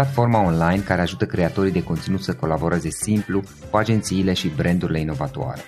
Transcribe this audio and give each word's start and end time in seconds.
platforma 0.00 0.42
online 0.42 0.82
care 0.82 1.00
ajută 1.00 1.26
creatorii 1.26 1.72
de 1.72 1.82
conținut 1.82 2.22
să 2.22 2.34
colaboreze 2.34 2.88
simplu 2.88 3.42
cu 3.70 3.76
agențiile 3.76 4.32
și 4.32 4.48
brandurile 4.48 5.00
inovatoare. 5.00 5.60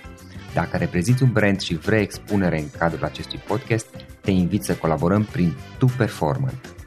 Dacă 0.54 0.76
reprezinți 0.76 1.22
un 1.22 1.32
brand 1.32 1.60
și 1.60 1.74
vrei 1.74 2.02
expunere 2.02 2.58
în 2.58 2.66
cadrul 2.78 3.04
acestui 3.04 3.38
podcast, 3.46 3.86
te 4.20 4.30
invit 4.30 4.62
să 4.62 4.74
colaborăm 4.74 5.24
prin 5.24 5.56
Tu 5.78 5.86
Performant. 5.96 6.81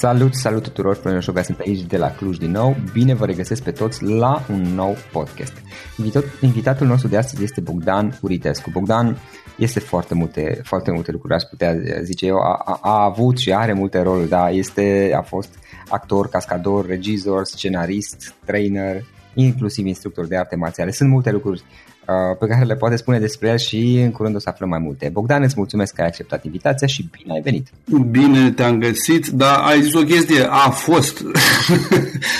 Salut, 0.00 0.34
salut 0.34 0.62
tuturor, 0.62 0.96
Florin 0.96 1.20
Șoga 1.20 1.42
sunt 1.42 1.58
aici 1.58 1.80
de 1.80 1.96
la 1.96 2.10
Cluj 2.10 2.36
din 2.36 2.50
nou. 2.50 2.76
Bine 2.92 3.14
vă 3.14 3.26
regăsesc 3.26 3.62
pe 3.62 3.70
toți 3.70 4.04
la 4.04 4.42
un 4.50 4.60
nou 4.60 4.96
podcast. 5.12 5.52
Invitat, 5.98 6.24
invitatul 6.40 6.86
nostru 6.86 7.08
de 7.08 7.16
astăzi 7.16 7.42
este 7.42 7.60
Bogdan 7.60 8.18
Uritescu. 8.20 8.70
Bogdan 8.70 9.18
este 9.58 9.80
foarte 9.80 10.14
multe, 10.14 10.60
foarte 10.64 10.90
multe 10.90 11.10
lucruri, 11.10 11.34
aș 11.34 11.42
putea 11.42 11.76
zice 12.02 12.26
eu. 12.26 12.36
A, 12.36 12.78
a 12.80 13.04
avut 13.04 13.38
și 13.38 13.52
are 13.52 13.72
multe 13.72 14.02
roluri, 14.02 14.28
da, 14.28 14.50
este, 14.50 15.12
a 15.16 15.22
fost 15.22 15.58
actor, 15.88 16.28
cascador, 16.28 16.86
regizor, 16.86 17.44
scenarist, 17.44 18.34
trainer, 18.44 19.04
inclusiv 19.34 19.86
instructor 19.86 20.26
de 20.26 20.36
arte 20.36 20.56
marțiale. 20.56 20.90
Sunt 20.90 21.10
multe 21.10 21.30
lucruri 21.30 21.62
Uh, 21.62 21.89
pe 22.38 22.46
care 22.46 22.64
le 22.64 22.74
poate 22.74 22.96
spune 22.96 23.18
despre 23.18 23.48
el 23.48 23.58
și 23.58 24.00
în 24.04 24.10
curând 24.10 24.34
o 24.34 24.38
să 24.38 24.48
aflăm 24.48 24.68
mai 24.68 24.78
multe. 24.78 25.10
Bogdan, 25.12 25.42
îți 25.42 25.54
mulțumesc 25.56 25.94
că 25.94 26.00
ai 26.00 26.06
acceptat 26.06 26.44
invitația 26.44 26.86
și 26.86 27.08
bine 27.10 27.32
ai 27.32 27.40
venit. 27.40 27.68
Bine 28.10 28.50
te-am 28.50 28.78
găsit, 28.78 29.26
dar 29.26 29.58
ai 29.58 29.82
zis 29.82 29.94
o 29.94 30.02
chestie, 30.02 30.46
a 30.48 30.70
fost. 30.70 31.22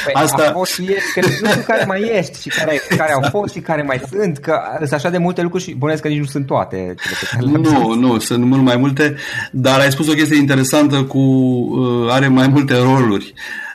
Păi 0.04 0.12
Asta... 0.22 0.48
A 0.48 0.52
fost 0.52 0.72
și 0.72 0.82
ești, 0.82 1.12
că 1.14 1.20
nu 1.20 1.48
știu 1.48 1.62
care 1.66 1.84
mai 1.84 2.10
ești 2.12 2.40
și 2.40 2.48
care, 2.48 2.80
care 2.96 3.12
au 3.12 3.28
fost 3.30 3.54
și 3.54 3.60
care 3.60 3.82
mai 3.82 4.00
sunt, 4.10 4.38
că 4.38 4.60
sunt 4.78 4.92
așa 4.92 5.10
de 5.10 5.18
multe 5.18 5.42
lucruri 5.42 5.64
și 5.64 5.74
bănesc 5.74 6.02
că 6.02 6.08
nici 6.08 6.18
nu 6.18 6.24
sunt 6.24 6.46
toate. 6.46 6.76
Cele 6.76 7.14
pe 7.20 7.26
care 7.30 7.46
nu, 7.46 7.94
nu, 7.94 8.18
sunt 8.18 8.44
mult 8.44 8.62
mai 8.62 8.76
multe, 8.76 9.14
dar 9.52 9.80
ai 9.80 9.90
spus 9.90 10.08
o 10.08 10.12
chestie 10.12 10.36
interesantă 10.36 11.02
cu 11.02 11.18
uh, 11.18 12.12
are 12.12 12.28
mai 12.28 12.48
multe 12.48 12.74
roluri. 12.76 13.34
Uh, 13.36 13.69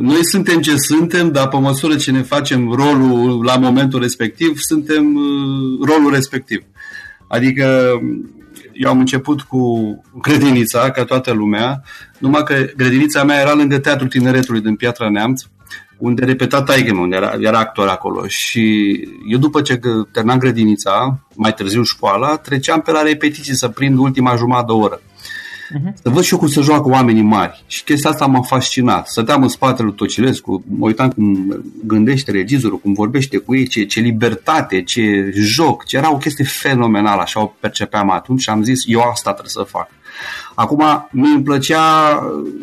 noi 0.00 0.24
suntem 0.24 0.60
ce 0.60 0.76
suntem, 0.76 1.30
dar 1.30 1.48
pe 1.48 1.56
măsură 1.56 1.96
ce 1.96 2.10
ne 2.10 2.22
facem 2.22 2.70
rolul 2.70 3.44
la 3.44 3.56
momentul 3.56 4.00
respectiv, 4.00 4.58
suntem 4.58 5.18
rolul 5.86 6.10
respectiv. 6.12 6.62
Adică 7.28 7.90
eu 8.72 8.90
am 8.90 8.98
început 8.98 9.40
cu 9.40 10.04
grădinița, 10.22 10.90
ca 10.90 11.04
toată 11.04 11.32
lumea, 11.32 11.82
numai 12.18 12.42
că 12.42 12.54
grădinița 12.76 13.24
mea 13.24 13.40
era 13.40 13.54
lângă 13.54 13.78
Teatrul 13.78 14.08
Tineretului 14.08 14.60
din 14.60 14.76
Piatra 14.76 15.08
Neamț, 15.08 15.42
unde 15.98 16.24
repeta 16.24 16.62
taică 16.62 16.96
unde 16.96 17.16
era, 17.16 17.34
era 17.40 17.58
actor 17.58 17.88
acolo. 17.88 18.26
Și 18.26 18.94
eu 19.30 19.38
după 19.38 19.60
ce 19.60 19.80
terminam 20.12 20.38
grădinița, 20.38 21.26
mai 21.34 21.54
târziu 21.54 21.82
școala, 21.82 22.36
treceam 22.36 22.80
pe 22.80 22.90
la 22.90 23.02
repetiții 23.02 23.54
să 23.54 23.68
prind 23.68 23.98
ultima 23.98 24.36
jumătate 24.36 24.66
de 24.66 24.72
oră. 24.72 25.00
Uh-huh. 25.76 25.94
Să 26.02 26.08
văd 26.08 26.22
și 26.22 26.32
eu 26.32 26.38
cum 26.38 26.48
se 26.48 26.60
joacă 26.60 26.88
oamenii 26.88 27.22
mari. 27.22 27.64
Și 27.66 27.84
chestia 27.84 28.10
asta 28.10 28.26
m-a 28.26 28.42
fascinat. 28.42 29.08
Stăteam 29.08 29.42
în 29.42 29.48
spatele 29.48 29.86
lui 29.86 29.96
Tocilescu, 29.96 30.64
mă 30.78 30.86
uitam 30.86 31.10
cum 31.10 31.62
gândește 31.84 32.30
regizorul, 32.30 32.78
cum 32.78 32.92
vorbește 32.92 33.36
cu 33.36 33.54
ei, 33.54 33.66
ce, 33.66 33.84
ce 33.84 34.00
libertate, 34.00 34.82
ce 34.82 35.30
joc, 35.34 35.84
ce 35.84 35.96
era 35.96 36.12
o 36.12 36.16
chestie 36.16 36.44
fenomenală, 36.44 37.20
așa 37.20 37.42
o 37.42 37.52
percepeam 37.60 38.10
atunci 38.10 38.40
și 38.40 38.50
am 38.50 38.62
zis, 38.62 38.82
eu 38.86 39.00
asta 39.00 39.30
trebuie 39.30 39.50
să 39.50 39.62
fac. 39.62 39.88
Acum, 40.54 41.08
mi 41.10 41.32
îmi 41.34 41.42
plăcea 41.42 41.82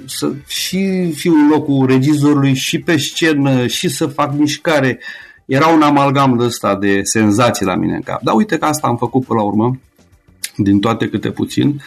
să 0.05 0.31
și 0.47 1.11
fiu 1.11 1.33
în 1.33 1.47
locul 1.47 1.87
regizorului 1.87 2.53
și 2.53 2.79
pe 2.79 2.97
scenă 2.97 3.67
și 3.67 3.89
să 3.89 4.07
fac 4.07 4.33
mișcare. 4.33 4.99
Era 5.45 5.67
un 5.67 5.81
amalgam 5.81 6.37
de 6.37 6.43
ăsta 6.43 6.75
de 6.75 6.99
senzații 7.03 7.65
la 7.65 7.75
mine 7.75 7.95
în 7.95 8.01
cap. 8.01 8.21
Dar 8.21 8.35
uite 8.35 8.57
că 8.57 8.65
asta 8.65 8.87
am 8.87 8.97
făcut 8.97 9.25
până 9.25 9.39
la 9.39 9.45
urmă, 9.45 9.79
din 10.55 10.79
toate 10.79 11.07
câte 11.07 11.31
puțin. 11.31 11.81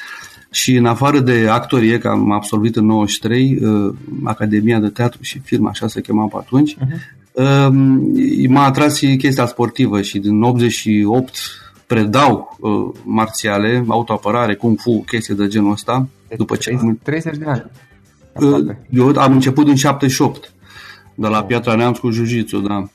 Și 0.51 0.75
în 0.75 0.87
afară 0.87 1.21
de 1.21 1.49
actorie, 1.49 1.99
că 1.99 2.09
am 2.09 2.31
absolvit 2.31 2.77
în 2.77 2.87
93 2.87 3.59
uh, 3.63 3.95
Academia 4.25 4.79
de 4.79 4.89
Teatru 4.89 5.23
și 5.23 5.39
Film, 5.39 5.67
așa 5.67 5.87
se 5.87 6.01
chema 6.01 6.27
pe 6.27 6.37
atunci, 6.39 6.77
uh-huh. 6.77 7.69
m-a 8.49 8.65
atras 8.65 8.97
și 8.97 9.17
chestia 9.17 9.47
sportivă 9.47 10.03
și 10.03 10.19
din 10.19 10.43
88 10.43 11.37
predau 11.87 12.57
uh, 12.61 13.01
marțiale, 13.05 13.85
autoapărare, 13.89 14.55
kung 14.55 14.79
fu, 14.79 15.05
chestii 15.07 15.35
de 15.35 15.47
genul 15.47 15.73
ăsta. 15.73 16.09
Deci 16.29 16.39
după 16.39 16.57
ce 16.57 16.79
30 17.03 17.37
de 17.37 17.45
ani. 17.45 17.65
Uh, 18.33 18.75
eu 18.91 19.13
am 19.17 19.33
început 19.33 19.69
în 19.69 19.75
78, 19.75 20.53
de 21.15 21.27
la 21.27 21.45
Piatra 21.45 21.75
Neamț 21.75 21.99
cu 21.99 22.11
jiu 22.11 22.61
da. 22.61 22.89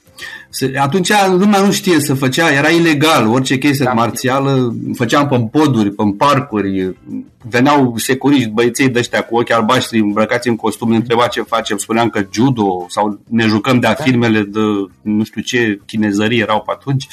Atunci 0.76 1.12
lumea 1.28 1.60
nu 1.60 1.72
știe 1.72 2.00
să 2.00 2.14
făcea, 2.14 2.52
era 2.52 2.70
ilegal, 2.70 3.28
orice 3.28 3.58
chestie 3.58 3.86
da. 3.86 3.92
marțială, 3.92 4.76
făceam 4.94 5.28
pe 5.28 5.60
poduri, 5.60 5.92
pe 5.92 6.04
parcuri, 6.18 6.96
veneau 7.50 7.94
securiști, 7.98 8.50
băieței 8.50 8.90
de 8.90 9.00
ăștia 9.00 9.22
cu 9.22 9.36
ochi 9.36 9.52
albaștri 9.52 10.00
îmbrăcați 10.00 10.48
în 10.48 10.56
costum, 10.56 10.90
ne 10.90 10.96
întreba 10.96 11.28
ce 11.28 11.42
facem, 11.42 11.78
spuneam 11.78 12.10
că 12.10 12.26
judo 12.32 12.86
sau 12.90 13.20
ne 13.30 13.46
jucăm 13.46 13.80
de-a 13.80 13.94
da. 13.98 14.04
filmele 14.04 14.42
de 14.42 14.60
nu 15.02 15.24
știu 15.24 15.42
ce 15.42 15.80
chinezării 15.86 16.40
erau 16.40 16.62
pe 16.62 16.72
atunci 16.76 17.08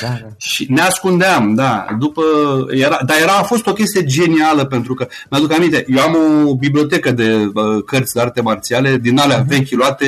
da, 0.00 0.08
da. 0.08 0.28
și 0.36 0.66
ne 0.68 0.80
ascundeam, 0.80 1.54
da, 1.54 1.86
după, 1.98 2.22
era, 2.70 2.98
dar 3.06 3.16
era, 3.20 3.32
a 3.32 3.42
fost 3.42 3.66
o 3.66 3.72
chestie 3.72 4.04
genială 4.04 4.64
pentru 4.64 4.94
că, 4.94 5.08
mi-aduc 5.30 5.52
aminte, 5.52 5.84
eu 5.88 6.02
am 6.02 6.16
o 6.46 6.54
bibliotecă 6.56 7.10
de 7.10 7.50
uh, 7.54 7.84
cărți 7.86 8.14
de 8.14 8.20
arte 8.20 8.40
marțiale 8.40 8.96
din 8.96 9.18
alea 9.18 9.44
uh-huh. 9.44 9.48
vechi, 9.48 9.70
luate 9.70 10.06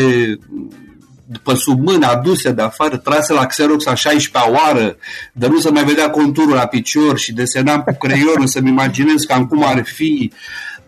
după 1.34 1.54
sub 1.54 1.80
mână, 1.80 2.06
aduse 2.06 2.50
de 2.50 2.62
afară, 2.62 2.96
trase 2.96 3.32
la 3.32 3.46
Xerox 3.46 3.86
a 3.86 3.94
16 3.94 4.52
oară, 4.52 4.96
de 5.32 5.46
nu 5.46 5.58
să 5.58 5.70
mai 5.70 5.84
vedea 5.84 6.10
conturul 6.10 6.54
la 6.54 6.66
picior 6.66 7.18
și 7.18 7.32
desenam 7.32 7.80
cu 7.80 7.96
creionul 7.98 8.46
să-mi 8.46 8.68
imaginez 8.68 9.22
cam 9.22 9.46
cum 9.46 9.64
ar 9.66 9.84
fi. 9.84 10.32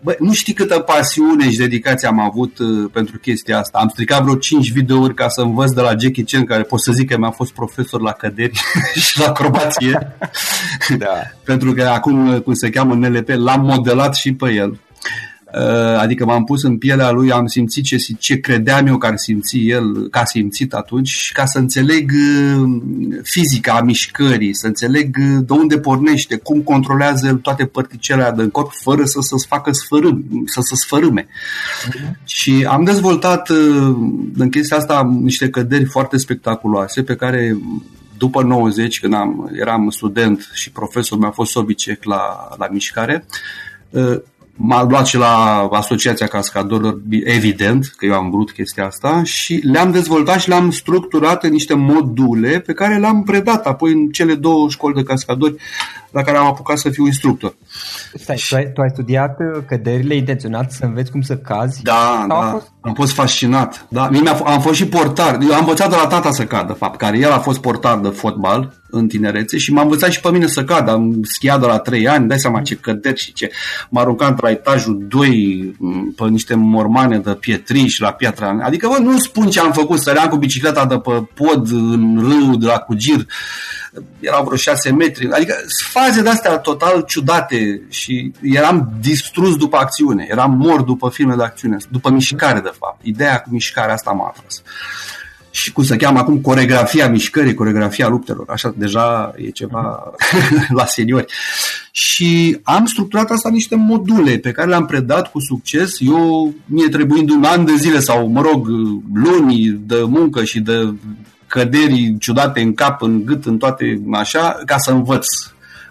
Bă, 0.01 0.15
nu 0.19 0.33
știi 0.33 0.53
câtă 0.53 0.79
pasiune 0.79 1.49
și 1.51 1.57
dedicație 1.57 2.07
am 2.07 2.19
avut 2.19 2.57
uh, 2.59 2.89
pentru 2.93 3.17
chestia 3.17 3.59
asta. 3.59 3.77
Am 3.77 3.89
stricat 3.89 4.21
vreo 4.23 4.35
5 4.35 4.71
videouri 4.71 5.13
ca 5.13 5.27
să 5.27 5.41
învăț 5.41 5.71
de 5.71 5.81
la 5.81 5.93
Jackie 5.99 6.23
Chan, 6.23 6.45
care 6.45 6.63
pot 6.63 6.81
să 6.81 6.91
zic 6.91 7.09
că 7.09 7.17
mi-a 7.17 7.31
fost 7.31 7.51
profesor 7.51 8.01
la 8.01 8.11
căderi 8.11 8.61
și 9.05 9.19
la 9.19 9.25
acrobație. 9.25 10.15
da. 10.97 11.13
pentru 11.49 11.73
că 11.73 11.83
acum, 11.83 12.39
cum 12.39 12.53
se 12.53 12.69
cheamă 12.69 12.93
în 12.93 12.99
NLP, 12.99 13.29
l-am 13.29 13.61
modelat 13.61 14.15
și 14.15 14.33
pe 14.33 14.51
el. 14.51 14.79
Uh, 15.53 15.99
adică 15.99 16.25
m-am 16.25 16.43
pus 16.43 16.63
în 16.63 16.77
pielea 16.77 17.11
lui, 17.11 17.31
am 17.31 17.45
simțit 17.45 17.83
ce, 17.83 17.97
ce 18.19 18.39
credeam 18.39 18.87
eu 18.87 18.97
că 18.97 19.05
ar 19.05 19.17
simți 19.17 19.57
el, 19.57 20.09
că 20.09 20.19
a 20.19 20.25
simțit 20.25 20.73
atunci 20.73 21.07
și 21.07 21.33
ca 21.33 21.45
să 21.45 21.57
înțeleg 21.57 22.11
uh, 22.11 22.81
fizica 23.23 23.73
a 23.73 23.81
mișcării, 23.81 24.55
să 24.55 24.67
înțeleg 24.67 25.17
uh, 25.19 25.45
de 25.45 25.53
unde 25.53 25.79
pornește, 25.79 26.37
cum 26.37 26.61
controlează 26.61 27.39
toate 27.41 27.65
părticele 27.65 28.33
din 28.35 28.49
corp 28.49 28.71
fără 28.71 29.05
să 29.05 29.19
se 29.21 29.45
facă 29.47 29.71
sfărâm, 29.71 30.25
să 30.45 30.59
se 30.61 30.75
sfărâme. 30.75 31.27
Uh-huh. 31.27 32.25
Și 32.25 32.65
am 32.69 32.83
dezvoltat 32.83 33.49
în 34.37 34.49
chestia 34.49 34.77
asta 34.77 35.17
niște 35.21 35.49
căderi 35.49 35.85
foarte 35.85 36.17
spectaculoase 36.17 37.03
pe 37.03 37.15
care 37.15 37.57
după 38.17 38.43
90, 38.43 38.99
când 38.99 39.13
am, 39.13 39.51
eram 39.59 39.89
student 39.89 40.49
și 40.53 40.71
profesorul 40.71 41.23
mi-a 41.23 41.31
fost 41.31 41.51
sobicec 41.51 42.03
la, 42.03 42.49
la 42.57 42.67
mișcare, 42.71 43.25
m-a 44.57 44.83
luat 44.83 45.05
și 45.05 45.17
la 45.17 45.67
Asociația 45.71 46.27
Cascadorilor, 46.27 47.01
evident 47.09 47.93
că 47.97 48.05
eu 48.05 48.13
am 48.13 48.29
vrut 48.29 48.51
chestia 48.51 48.85
asta 48.85 49.21
și 49.23 49.59
le-am 49.63 49.91
dezvoltat 49.91 50.39
și 50.39 50.49
le-am 50.49 50.71
structurat 50.71 51.43
în 51.43 51.51
niște 51.51 51.73
module 51.73 52.59
pe 52.59 52.73
care 52.73 52.97
le-am 52.97 53.23
predat 53.23 53.65
apoi 53.65 53.91
în 53.91 54.09
cele 54.09 54.35
două 54.35 54.69
școli 54.69 54.95
de 54.95 55.03
cascadori 55.03 55.55
la 56.11 56.21
care 56.21 56.37
am 56.37 56.45
apucat 56.45 56.77
să 56.77 56.89
fiu 56.89 57.05
instructor. 57.05 57.55
Stai, 58.13 58.43
tu 58.49 58.55
ai, 58.55 58.71
tu 58.73 58.81
ai 58.81 58.89
studiat 58.89 59.39
uh, 59.39 59.63
căderile 59.67 60.15
intenționat 60.15 60.71
să 60.71 60.85
înveți 60.85 61.11
cum 61.11 61.21
să 61.21 61.37
cazi? 61.37 61.81
Da, 61.81 62.25
da. 62.27 62.35
Fost? 62.35 62.71
Am 62.81 62.93
fost 62.93 63.13
fascinat. 63.13 63.85
Da. 63.89 64.09
Mie 64.09 64.29
am 64.29 64.61
fost 64.61 64.75
și 64.75 64.87
portar. 64.87 65.37
Eu 65.41 65.53
am 65.53 65.59
învățat 65.59 65.89
de 65.89 65.95
la 65.95 66.07
tata 66.07 66.31
să 66.31 66.45
cad, 66.45 66.67
de 66.67 66.73
fapt, 66.73 66.97
care 66.97 67.17
el 67.17 67.31
a 67.31 67.39
fost 67.39 67.59
portar 67.59 67.99
de 67.99 68.09
fotbal 68.09 68.73
în 68.89 69.07
tinerețe 69.07 69.57
și 69.57 69.73
m-a 69.73 69.81
învățat 69.81 70.11
și 70.11 70.19
pe 70.19 70.31
mine 70.31 70.47
să 70.47 70.63
cad. 70.63 70.89
Am 70.89 71.19
schiat 71.23 71.59
de 71.59 71.65
la 71.65 71.79
3 71.79 72.07
ani, 72.07 72.27
dai 72.27 72.39
seama 72.39 72.61
ce 72.61 72.75
căderi 72.75 73.19
și 73.19 73.33
ce. 73.33 73.51
M-a 73.89 74.01
aruncat 74.01 74.41
la 74.41 74.49
etajul 74.49 75.05
2 75.07 75.75
pe 76.15 76.23
niște 76.23 76.55
mormane 76.55 77.19
de 77.19 77.33
pietriș 77.33 77.99
la 77.99 78.11
piatra. 78.11 78.59
Adică, 78.63 78.87
bă, 78.87 78.97
nu 79.01 79.17
spun 79.17 79.49
ce 79.49 79.59
am 79.59 79.71
făcut, 79.71 79.99
săream 79.99 80.27
cu 80.29 80.37
bicicleta 80.37 80.85
de 80.85 80.97
pe 80.97 81.23
pod 81.33 81.71
în 81.71 82.19
râu 82.19 82.55
de 82.55 82.65
la 82.65 82.77
Cugir 82.77 83.25
erau 84.19 84.43
vreo 84.43 84.57
6 84.57 84.91
metri, 84.91 85.31
adică 85.31 85.55
faze 85.89 86.21
de-astea 86.21 86.57
total 86.57 87.03
ciudate 87.07 87.81
și 87.89 88.31
eram 88.41 88.91
distrus 88.99 89.55
după 89.55 89.77
acțiune, 89.77 90.27
eram 90.29 90.57
mort 90.57 90.85
după 90.85 91.09
filme 91.09 91.35
de 91.35 91.43
acțiune, 91.43 91.77
după 91.89 92.09
mișcare 92.09 92.59
de 92.59 92.71
fapt. 92.79 93.01
Ideea 93.03 93.39
cu 93.39 93.49
mișcarea 93.51 93.93
asta 93.93 94.11
m-a 94.11 94.33
atras. 94.35 94.61
Și 95.57 95.71
cum 95.71 95.83
se 95.83 95.95
cheamă 95.95 96.19
acum 96.19 96.39
coregrafia 96.39 97.09
mișcării, 97.09 97.53
coregrafia 97.53 98.07
luptelor, 98.07 98.45
așa 98.49 98.73
deja 98.75 99.33
e 99.35 99.49
ceva 99.49 100.13
la 100.77 100.85
seniori. 100.85 101.25
Și 101.91 102.59
am 102.63 102.85
structurat 102.85 103.29
asta 103.29 103.49
niște 103.49 103.75
module 103.75 104.37
pe 104.37 104.51
care 104.51 104.69
le-am 104.69 104.85
predat 104.85 105.31
cu 105.31 105.39
succes, 105.39 105.91
eu 105.99 106.53
mie 106.65 106.87
trebuind 106.87 107.29
un 107.29 107.43
an 107.43 107.65
de 107.65 107.75
zile 107.75 107.99
sau, 107.99 108.27
mă 108.27 108.41
rog, 108.41 108.67
luni 109.13 109.79
de 109.85 110.03
muncă 110.07 110.43
și 110.43 110.59
de 110.59 110.93
căderii 111.47 112.17
ciudate 112.19 112.61
în 112.61 112.73
cap, 112.73 113.01
în 113.01 113.25
gât, 113.25 113.45
în 113.45 113.57
toate 113.57 114.01
așa, 114.11 114.59
ca 114.65 114.77
să 114.77 114.91
învăț. 114.91 115.25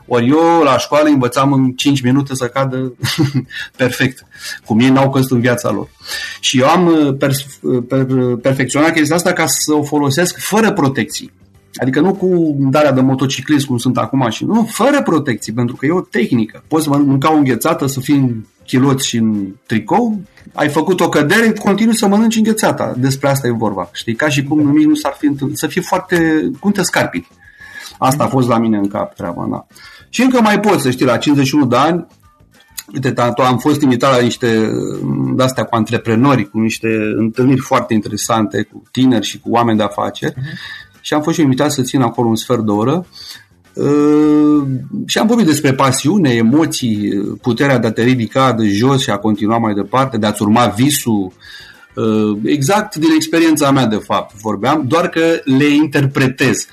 Ori 0.07 0.29
eu 0.29 0.63
la 0.65 0.79
școală 0.79 1.09
învățam 1.09 1.53
în 1.53 1.73
5 1.73 2.03
minute 2.03 2.35
să 2.35 2.47
cadă 2.47 2.93
perfect, 3.77 4.27
cum 4.65 4.81
ei 4.81 4.89
n-au 4.89 5.11
căzut 5.11 5.31
în 5.31 5.41
viața 5.41 5.71
lor. 5.71 5.89
Și 6.41 6.61
eu 6.61 6.69
am 6.69 6.87
uh, 6.87 7.17
per, 7.19 7.31
uh, 7.61 7.85
per, 7.89 8.11
uh, 8.11 8.39
perfecționat 8.43 8.93
chestia 8.93 9.17
asta 9.17 9.33
ca 9.33 9.47
să 9.47 9.75
o 9.75 9.83
folosesc 9.83 10.39
fără 10.39 10.73
protecții. 10.73 11.33
Adică 11.75 12.01
nu 12.01 12.15
cu 12.15 12.57
darea 12.59 12.93
de 12.93 13.01
motociclist 13.01 13.67
cum 13.67 13.79
sunt 13.79 13.99
acum 13.99 14.29
și 14.31 14.45
nu, 14.45 14.69
fără 14.71 15.03
protecții, 15.03 15.53
pentru 15.53 15.77
că 15.77 15.87
e 15.87 15.91
o 15.91 16.01
tehnică. 16.01 16.63
Poți 16.69 16.85
să 16.85 16.91
mânca 16.91 17.33
o 17.33 17.37
înghețată, 17.37 17.87
să 17.87 18.01
fii 18.01 18.15
în 18.15 18.45
chiloți 18.67 19.07
și 19.07 19.17
în 19.17 19.47
tricou, 19.67 20.21
ai 20.53 20.69
făcut 20.69 21.01
o 21.01 21.09
cădere, 21.09 21.53
continui 21.53 21.97
să 21.97 22.07
mănânci 22.07 22.37
înghețata. 22.37 22.95
Despre 22.97 23.29
asta 23.29 23.47
e 23.47 23.51
vorba. 23.51 23.89
Știi? 23.93 24.15
Ca 24.15 24.29
și 24.29 24.45
cum 24.45 24.59
nimic 24.59 24.87
nu 24.87 24.95
s-ar 24.95 25.15
fi 25.19 25.27
întâmplat. 25.27 25.59
Să 25.59 25.67
fie 25.67 25.81
foarte... 25.81 26.51
cum 26.61 26.73
te 26.73 26.83
scarpi. 26.83 27.27
Asta 27.99 28.25
a 28.25 28.29
fost 28.29 28.49
la 28.49 28.59
mine 28.59 28.77
în 28.77 28.89
cap 28.89 29.15
treaba, 29.15 29.47
da. 29.51 29.67
Și 30.09 30.23
încă 30.23 30.41
mai 30.41 30.61
pot 30.61 30.81
să 30.81 30.91
știi, 30.91 31.07
la 31.07 31.17
51 31.17 31.67
de 31.67 31.77
ani, 31.77 32.07
Uite, 32.95 33.21
am 33.37 33.59
fost 33.59 33.81
invitat 33.81 34.17
la 34.17 34.23
niște 34.23 34.71
de-astea 35.35 35.65
cu 35.65 35.75
antreprenori, 35.75 36.51
cu 36.51 36.59
niște 36.59 36.89
întâlniri 37.17 37.61
foarte 37.61 37.95
interesante 37.95 38.63
cu 38.63 38.83
tineri 38.91 39.27
și 39.27 39.41
cu 39.41 39.51
oameni 39.51 39.79
de 39.79 39.83
afaceri 39.83 40.33
uh-huh. 40.33 41.01
și 41.01 41.15
am 41.15 41.23
fost 41.23 41.37
și 41.37 41.43
invitat 41.43 41.73
să 41.73 41.83
țin 41.83 42.01
acolo 42.01 42.29
un 42.29 42.37
sfert 42.37 42.61
de 42.61 42.71
oră 42.71 43.07
Uh, 43.77 44.67
și 45.07 45.19
am 45.19 45.27
vorbit 45.27 45.47
despre 45.47 45.75
pasiune, 45.75 46.31
emoții, 46.31 47.11
puterea 47.43 47.79
de 47.79 47.87
a 47.87 47.93
te 47.93 48.03
ridica 48.03 48.53
de 48.53 48.69
jos 48.69 49.03
și 49.03 49.11
a 49.11 49.17
continua 49.17 49.59
mai 49.59 49.75
departe, 49.75 50.17
de 50.17 50.27
a-ți 50.27 50.43
urma 50.43 50.67
visul. 50.67 51.25
Uh, 51.25 51.33
exact 52.45 52.97
din 52.97 53.11
experiența 53.15 53.71
mea, 53.71 53.87
de 53.87 53.97
fapt, 53.97 54.41
vorbeam, 54.41 54.85
doar 54.87 55.09
că 55.09 55.41
le 55.45 55.67
interpretez. 55.67 56.67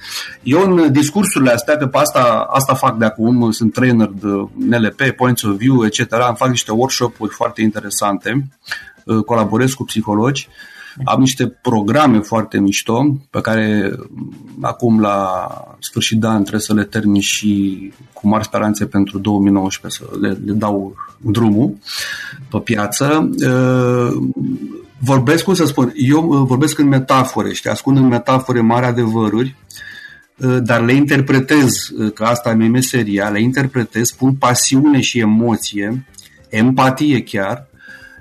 Eu 0.44 0.62
în 0.62 0.92
discursurile 0.92 1.52
astea, 1.52 1.78
că 1.78 1.88
pe 1.88 1.98
asta, 1.98 2.48
asta 2.50 2.74
fac 2.74 2.98
de 2.98 3.06
acum, 3.06 3.52
sunt 3.52 3.74
trainer 3.74 4.08
de 4.08 4.28
NLP, 4.56 5.02
Points 5.02 5.44
of 5.44 5.56
View, 5.56 5.86
etc., 5.86 6.14
am 6.14 6.36
fac 6.36 6.50
niște 6.50 6.72
workshop-uri 6.72 7.34
foarte 7.34 7.62
interesante, 7.62 8.48
uh, 9.06 9.24
colaborez 9.24 9.74
cu 9.74 9.84
psihologi, 9.84 10.48
am 11.04 11.20
niște 11.20 11.48
programe 11.48 12.20
foarte 12.20 12.60
mișto 12.60 13.18
pe 13.30 13.42
care 13.42 13.92
acum 14.62 15.00
la 15.00 15.48
sfârșit 15.80 16.20
de 16.20 16.28
an 16.28 16.42
trebuie 16.42 16.62
să 16.62 16.74
le 16.74 16.84
termin 16.84 17.22
și 17.22 17.92
cu 18.14 18.28
mari 18.28 18.44
speranțe 18.44 18.86
pentru 18.86 19.20
2019 19.20 20.04
să 20.04 20.18
le, 20.20 20.30
le 20.46 20.54
dau 20.54 20.96
drumul 21.18 21.78
pe 22.50 22.58
piață. 22.58 23.30
Vorbesc, 25.06 25.44
cum 25.44 25.54
să 25.54 25.66
spun, 25.66 25.94
eu 25.96 26.22
vorbesc 26.48 26.80
în 26.80 26.88
metafore, 26.88 27.54
știi, 27.54 27.70
ascund 27.70 27.98
în 27.98 28.08
metafore 28.08 28.62
mari 28.62 28.86
adevăruri, 28.86 29.56
dar 30.64 30.82
le 30.82 30.94
interpretez, 30.94 31.92
că 32.14 32.24
asta 32.24 32.50
e 32.50 32.54
meseria, 32.54 33.30
le 33.30 33.42
interpretez, 33.42 34.12
pun 34.12 34.34
pasiune 34.34 35.02
și 35.02 35.20
emoție, 35.20 36.06
empatie 36.50 37.24
chiar, 37.24 37.68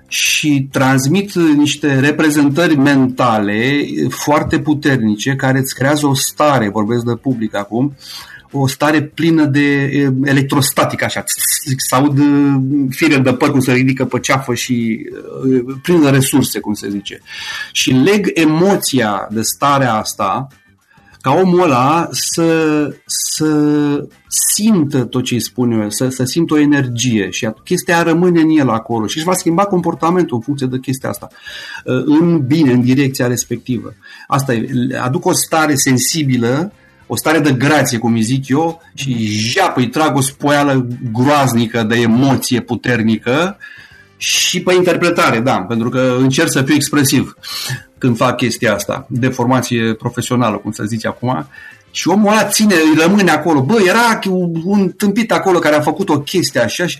și 0.08 0.69
transmit 0.70 1.34
niște 1.34 2.00
reprezentări 2.00 2.76
mentale 2.76 3.84
foarte 4.08 4.58
puternice 4.58 5.34
care 5.34 5.58
îți 5.58 5.75
creează 5.75 6.06
o 6.06 6.14
stare, 6.14 6.69
vorbesc 6.69 7.05
de 7.05 7.14
public 7.14 7.56
acum, 7.56 7.96
o 8.53 8.67
stare 8.67 9.03
plină 9.03 9.45
de 9.45 9.91
electrostatic, 10.25 11.03
așa, 11.03 11.25
să 11.77 11.95
aud 11.95 12.19
fire 12.91 13.17
de 13.17 13.33
păr 13.33 13.51
cum 13.51 13.61
se 13.61 13.73
ridică 13.73 14.05
pe 14.05 14.19
ceafă 14.19 14.55
și 14.55 15.07
plină 15.83 16.03
de 16.03 16.11
resurse, 16.11 16.59
cum 16.59 16.75
se 16.75 16.89
zice. 16.91 17.21
Și 17.73 17.91
leg 17.91 18.31
emoția 18.35 19.29
de 19.31 19.43
starea 19.43 19.95
asta 19.95 20.49
ca 21.23 21.31
omul 21.31 21.63
ăla 21.63 22.09
să, 22.11 22.89
să 23.07 23.49
simtă 24.27 25.05
tot 25.05 25.25
ce 25.25 25.35
îi 25.35 25.41
spun 25.41 25.73
eu, 25.73 25.91
să, 25.91 26.09
să 26.09 26.25
simtă 26.25 26.55
o 26.55 26.59
energie 26.59 27.31
și 27.31 27.49
chestia 27.65 28.03
rămâne 28.03 28.41
în 28.41 28.51
el 28.59 28.69
acolo 28.69 29.07
și 29.07 29.17
își 29.17 29.27
va 29.27 29.35
schimba 29.35 29.65
comportamentul 29.65 30.37
în 30.37 30.43
funcție 30.43 30.67
de 30.67 30.79
chestia 30.79 31.09
asta, 31.09 31.29
uh, 31.85 32.03
în 32.05 32.47
bine, 32.47 32.73
în 32.73 32.81
direcția 32.81 33.27
respectivă. 33.27 33.95
Asta 34.27 34.55
e, 34.55 34.69
aduc 35.01 35.25
o 35.25 35.33
stare 35.33 35.75
sensibilă 35.75 36.73
o 37.12 37.17
stare 37.17 37.38
de 37.38 37.53
grație, 37.53 37.99
cum 37.99 38.12
îi 38.12 38.23
zic 38.23 38.49
eu, 38.49 38.82
și 38.94 39.14
japă, 39.29 39.81
îi 39.81 39.88
trag 39.88 40.17
o 40.17 40.20
spoială 40.20 40.87
groaznică 41.12 41.82
de 41.82 41.94
emoție 41.94 42.61
puternică 42.61 43.56
și 44.17 44.62
pe 44.62 44.75
interpretare, 44.75 45.41
da, 45.41 45.56
pentru 45.56 45.88
că 45.88 46.17
încerc 46.19 46.50
să 46.50 46.62
fiu 46.62 46.75
expresiv 46.75 47.37
când 47.99 48.17
fac 48.17 48.37
chestia 48.37 48.75
asta, 48.75 49.06
de 49.09 49.29
formație 49.29 49.94
profesională, 49.94 50.56
cum 50.56 50.73
să 50.73 50.85
zice 50.85 51.06
acum, 51.06 51.47
și 51.91 52.09
omul 52.09 52.32
ăla 52.32 52.44
ține, 52.44 52.75
îi 52.75 53.00
rămâne 53.06 53.31
acolo. 53.31 53.62
Bă, 53.62 53.79
era 53.87 54.19
un 54.65 54.88
tâmpit 54.88 55.32
acolo 55.32 55.58
care 55.58 55.75
a 55.75 55.81
făcut 55.81 56.08
o 56.08 56.20
chestie 56.20 56.61
așa 56.61 56.87
și 56.87 56.99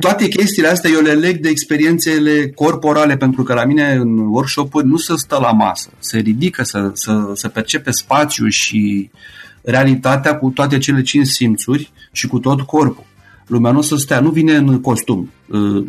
toate 0.00 0.28
chestiile 0.28 0.68
astea 0.68 0.90
eu 0.90 1.00
le 1.00 1.12
leg 1.12 1.36
de 1.36 1.48
experiențele 1.48 2.48
corporale, 2.54 3.16
pentru 3.16 3.42
că 3.42 3.54
la 3.54 3.64
mine 3.64 3.92
în 3.92 4.18
workshop 4.18 4.74
nu 4.74 4.96
se 4.96 5.12
stă 5.16 5.38
la 5.40 5.50
masă, 5.50 5.90
se 5.98 6.18
ridică, 6.18 6.62
să, 6.62 6.90
să, 6.92 7.30
să 7.34 7.48
percepe 7.48 7.90
spațiu 7.90 8.48
și 8.48 9.10
realitatea 9.62 10.36
cu 10.36 10.48
toate 10.48 10.78
cele 10.78 11.02
cinci 11.02 11.26
simțuri 11.26 11.92
și 12.12 12.26
cu 12.26 12.38
tot 12.38 12.60
corpul. 12.60 13.06
Lumea 13.46 13.72
nu 13.72 13.78
o 13.78 13.82
să 13.82 13.96
stea, 13.96 14.20
nu 14.20 14.30
vine 14.30 14.54
în 14.54 14.80
costum, 14.80 15.30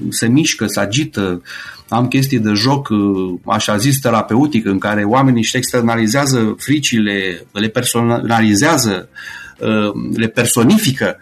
se 0.10 0.28
mișcă, 0.28 0.66
se 0.68 0.80
agită, 0.80 1.42
am 1.90 2.08
chestii 2.08 2.40
de 2.40 2.52
joc, 2.52 2.88
așa 3.46 3.78
zis, 3.78 4.00
terapeutic, 4.00 4.66
în 4.66 4.78
care 4.78 5.04
oamenii 5.04 5.42
își 5.42 5.58
externalizează 5.58 6.56
fricile, 6.58 7.46
le 7.52 7.68
personalizează, 7.68 9.10
le 10.14 10.28
personifică. 10.28 11.18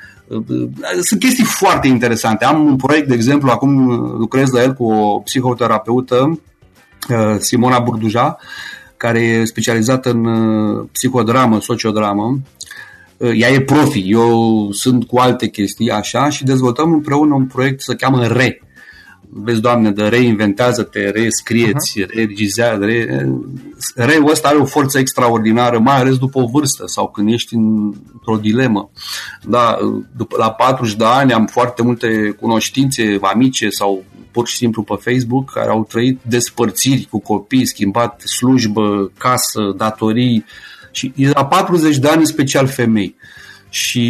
Sunt 1.01 1.19
chestii 1.19 1.43
foarte 1.43 1.87
interesante. 1.87 2.45
Am 2.45 2.65
un 2.65 2.75
proiect, 2.75 3.07
de 3.07 3.13
exemplu, 3.13 3.49
acum 3.49 3.87
lucrez 4.19 4.51
la 4.51 4.61
el 4.61 4.73
cu 4.73 4.91
o 4.91 5.19
psihoterapeută, 5.19 6.39
Simona 7.39 7.79
Burduja, 7.79 8.37
care 8.97 9.19
e 9.19 9.45
specializată 9.45 10.09
în 10.09 10.25
psihodramă, 10.91 11.61
sociodramă 11.61 12.39
ea 13.17 13.49
e 13.49 13.61
profi, 13.61 14.03
eu 14.05 14.69
sunt 14.71 15.03
cu 15.05 15.17
alte 15.17 15.47
chestii 15.47 15.91
așa 15.91 16.29
și 16.29 16.43
dezvoltăm 16.43 16.91
împreună 16.91 17.33
un 17.33 17.45
proiect 17.45 17.81
să 17.81 17.95
cheamă 17.95 18.27
RE. 18.27 18.61
Vezi, 19.29 19.61
Doamne, 19.61 19.91
de 19.91 20.03
reinventează-te, 20.03 21.09
rescrieți, 21.09 22.01
uh-huh. 22.01 22.09
regizează, 22.13 22.85
re... 22.85 23.27
Re-ul 23.95 24.29
ăsta 24.31 24.47
are 24.47 24.57
o 24.57 24.65
forță 24.65 24.99
extraordinară, 24.99 25.79
mai 25.79 25.99
ales 25.99 26.17
după 26.17 26.39
o 26.39 26.45
vârstă 26.45 26.83
sau 26.87 27.07
când 27.07 27.31
ești 27.31 27.55
într-o 27.55 28.37
dilemă. 28.41 28.89
Da, 29.43 29.77
după, 30.15 30.35
la 30.39 30.51
40 30.51 30.95
de 30.95 31.05
ani 31.05 31.33
am 31.33 31.45
foarte 31.45 31.83
multe 31.83 32.35
cunoștințe 32.39 33.17
amice 33.21 33.69
sau 33.69 34.03
pur 34.31 34.47
și 34.47 34.55
simplu 34.55 34.81
pe 34.83 34.93
Facebook 34.99 35.51
care 35.51 35.69
au 35.69 35.83
trăit 35.83 36.19
despărțiri 36.21 37.07
cu 37.09 37.19
copii, 37.19 37.65
schimbat 37.65 38.21
slujbă, 38.21 39.11
casă, 39.17 39.73
datorii, 39.77 40.45
și 40.91 41.13
la 41.33 41.45
40 41.45 41.97
de 41.97 42.07
ani, 42.07 42.19
în 42.19 42.25
special 42.25 42.67
femei. 42.67 43.15
Și 43.69 44.01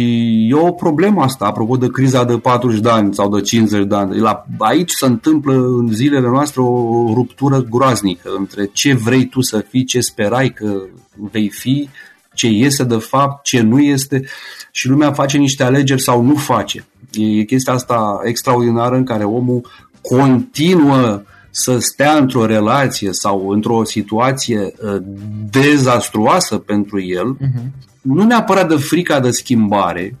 e 0.50 0.54
o 0.54 0.72
problemă 0.72 1.22
asta, 1.22 1.44
apropo 1.44 1.76
de 1.76 1.86
criza 1.86 2.24
de 2.24 2.38
40 2.38 2.80
de 2.80 2.88
ani 2.88 3.14
sau 3.14 3.36
de 3.36 3.40
50 3.40 3.86
de 3.86 3.94
ani. 3.94 4.18
La, 4.18 4.44
aici 4.58 4.90
se 4.90 5.06
întâmplă 5.06 5.52
în 5.52 5.88
zilele 5.92 6.28
noastre 6.28 6.60
o 6.60 7.12
ruptură 7.14 7.60
groaznică 7.60 8.30
între 8.38 8.70
ce 8.72 8.94
vrei 8.94 9.26
tu 9.26 9.40
să 9.40 9.64
fii, 9.68 9.84
ce 9.84 10.00
sperai 10.00 10.48
că 10.48 10.82
vei 11.30 11.48
fi, 11.48 11.88
ce 12.34 12.46
este 12.46 12.84
de 12.84 12.96
fapt, 12.96 13.44
ce 13.44 13.60
nu 13.60 13.80
este 13.80 14.24
și 14.70 14.88
lumea 14.88 15.12
face 15.12 15.38
niște 15.38 15.62
alegeri 15.62 16.02
sau 16.02 16.22
nu 16.22 16.34
face. 16.34 16.84
E 17.12 17.42
chestia 17.42 17.72
asta 17.72 18.20
extraordinară 18.24 18.96
în 18.96 19.04
care 19.04 19.24
omul 19.24 19.66
continuă 20.02 21.22
să 21.50 21.78
stea 21.78 22.16
într-o 22.16 22.46
relație 22.46 23.12
sau 23.12 23.48
într-o 23.48 23.84
situație 23.84 24.58
uh, 24.58 25.02
dezastruoasă 25.50 26.58
pentru 26.58 27.00
el, 27.00 27.36
uh-huh. 27.36 27.64
nu 28.00 28.24
neapărat 28.24 28.68
de 28.68 28.76
frica 28.76 29.20
de 29.20 29.30
schimbare, 29.30 30.16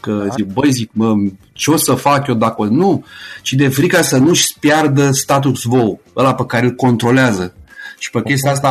că 0.00 0.24
da. 0.26 0.34
zic, 0.34 0.52
băi, 0.52 0.70
zic, 0.70 0.90
mă, 0.92 1.14
ce 1.52 1.70
o 1.70 1.76
să 1.76 1.94
fac 1.94 2.26
eu 2.26 2.34
dacă 2.34 2.64
nu, 2.64 3.04
ci 3.42 3.52
de 3.52 3.68
frica 3.68 4.02
să 4.02 4.16
nu-și 4.16 4.56
piardă 4.60 5.10
status 5.10 5.64
quo, 5.64 5.98
ăla 6.16 6.34
pe 6.34 6.46
care 6.46 6.66
îl 6.66 6.72
controlează. 6.72 7.54
Și 7.98 8.10
pe 8.10 8.22
chestia 8.22 8.50
asta 8.50 8.68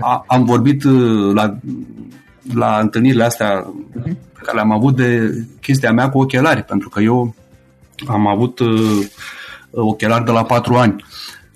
a, 0.00 0.24
am 0.26 0.44
vorbit 0.44 0.84
uh, 0.84 1.34
la, 1.34 1.56
la 2.54 2.78
întâlnirile 2.80 3.24
astea 3.24 3.66
uh-huh. 3.66 4.12
pe 4.32 4.40
care 4.42 4.56
le-am 4.56 4.72
avut 4.72 4.96
de 4.96 5.34
chestia 5.60 5.92
mea 5.92 6.10
cu 6.10 6.18
ochelari, 6.18 6.62
pentru 6.62 6.88
că 6.88 7.00
eu 7.00 7.34
am 8.06 8.26
avut 8.26 8.58
uh, 8.58 9.06
ochelari 9.72 10.24
de 10.24 10.30
la 10.30 10.44
4 10.44 10.74
ani 10.74 11.04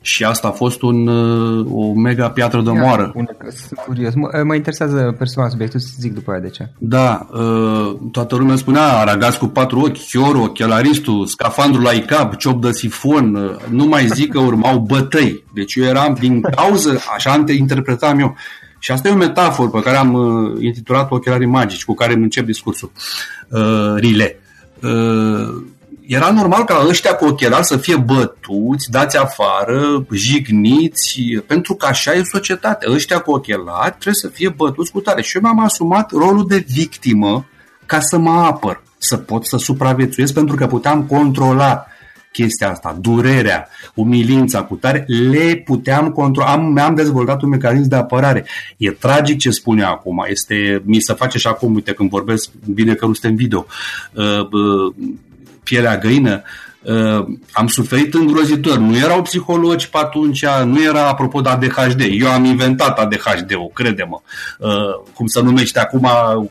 și 0.06 0.24
asta 0.24 0.48
a 0.48 0.50
fost 0.50 0.82
un, 0.82 1.06
uh, 1.06 1.66
o 1.72 1.92
mega 1.92 2.30
piatră 2.30 2.62
de 2.62 2.70
moară. 2.70 3.12
Sunt 3.40 3.80
curios. 3.86 4.14
Mă, 4.14 4.42
mă 4.44 4.54
interesează 4.54 5.14
personal 5.18 5.50
subiectul, 5.50 5.80
să 5.80 5.88
zic 5.98 6.14
după 6.14 6.30
aia 6.30 6.40
de 6.40 6.48
ce. 6.48 6.68
Da, 6.78 7.26
uh, 7.32 7.96
toată 8.12 8.36
lumea 8.36 8.56
spunea 8.56 8.82
aragaz 8.82 9.36
cu 9.36 9.46
patru 9.46 9.80
ochi, 9.80 10.06
chioro, 10.08 10.42
ochelaristul, 10.42 11.26
scafandru 11.26 11.80
la 11.80 11.90
ICAB, 11.90 12.36
ciop 12.36 12.62
de 12.62 12.72
sifon, 12.72 13.34
uh, 13.34 13.50
nu 13.68 13.84
mai 13.84 14.06
zic 14.06 14.32
că 14.32 14.38
urmau 14.38 14.78
bătăi. 14.78 15.44
Deci 15.54 15.74
eu 15.74 15.84
eram 15.84 16.16
din 16.20 16.40
cauză, 16.40 16.98
așa 17.14 17.30
am 17.30 17.44
interpretam 17.48 18.18
eu. 18.18 18.36
Și 18.78 18.92
asta 18.92 19.08
e 19.08 19.12
o 19.12 19.16
metaforă 19.16 19.68
pe 19.68 19.80
care 19.80 19.96
am 19.96 20.12
uh, 20.12 20.62
intitulat 20.62 21.10
ochelarii 21.10 21.46
magici, 21.46 21.84
cu 21.84 21.94
care 21.94 22.12
îmi 22.12 22.22
încep 22.22 22.44
discursul. 22.44 22.90
Uh, 23.48 23.94
rile. 23.96 24.38
Uh, 24.82 25.62
era 26.06 26.30
normal 26.30 26.64
ca 26.64 26.84
ăștia 26.88 27.14
cu 27.14 27.24
ochelari 27.24 27.64
să 27.64 27.76
fie 27.76 27.96
bătuți, 27.96 28.90
dați 28.90 29.16
afară, 29.16 30.06
jigniți, 30.12 31.20
pentru 31.46 31.74
că 31.74 31.86
așa 31.86 32.12
e 32.12 32.22
societatea. 32.32 32.92
Ăștia 32.92 33.18
cu 33.18 33.30
ochelari 33.30 33.90
trebuie 33.90 34.14
să 34.14 34.28
fie 34.28 34.48
bătuți 34.48 34.90
cu 34.92 35.00
tare. 35.00 35.22
Și 35.22 35.36
eu 35.36 35.42
mi-am 35.42 35.64
asumat 35.64 36.10
rolul 36.10 36.46
de 36.46 36.64
victimă 36.68 37.46
ca 37.86 38.00
să 38.00 38.18
mă 38.18 38.30
apăr, 38.30 38.82
să 38.98 39.16
pot 39.16 39.46
să 39.46 39.56
supraviețuiesc, 39.56 40.34
pentru 40.34 40.56
că 40.56 40.66
puteam 40.66 41.04
controla 41.04 41.86
chestia 42.32 42.70
asta, 42.70 42.96
durerea, 43.00 43.68
umilința 43.94 44.62
cu 44.62 44.74
tare, 44.74 45.04
le 45.06 45.62
puteam 45.64 46.10
controla. 46.10 46.52
Am, 46.52 46.72
mi-am 46.72 46.94
dezvoltat 46.94 47.42
un 47.42 47.48
mecanism 47.48 47.88
de 47.88 47.96
apărare. 47.96 48.46
E 48.76 48.90
tragic 48.90 49.38
ce 49.38 49.50
spune 49.50 49.82
acum. 49.82 50.24
Este, 50.28 50.82
mi 50.84 51.00
se 51.00 51.12
face 51.12 51.38
și 51.38 51.46
acum, 51.46 51.74
uite, 51.74 51.92
când 51.92 52.10
vorbesc, 52.10 52.50
bine 52.74 52.94
că 52.94 53.06
nu 53.06 53.12
suntem 53.12 53.36
video. 53.36 53.66
Uh, 54.12 54.40
uh, 54.40 54.94
pielea 55.68 55.98
găină, 55.98 56.42
uh, 56.82 57.26
am 57.52 57.66
suferit 57.66 58.14
îngrozitor. 58.14 58.76
Nu 58.76 58.96
erau 58.96 59.22
psihologi 59.22 59.88
pe 59.88 59.98
atunci, 59.98 60.44
nu 60.64 60.82
era 60.82 61.08
apropo 61.08 61.40
de 61.40 61.48
ADHD. 61.48 62.00
Eu 62.10 62.30
am 62.30 62.44
inventat 62.44 62.98
ADHD-ul, 62.98 63.70
crede-mă. 63.74 64.20
Uh, 64.58 64.68
cum 65.14 65.26
să 65.26 65.40
numește 65.40 65.78
acum 65.78 66.08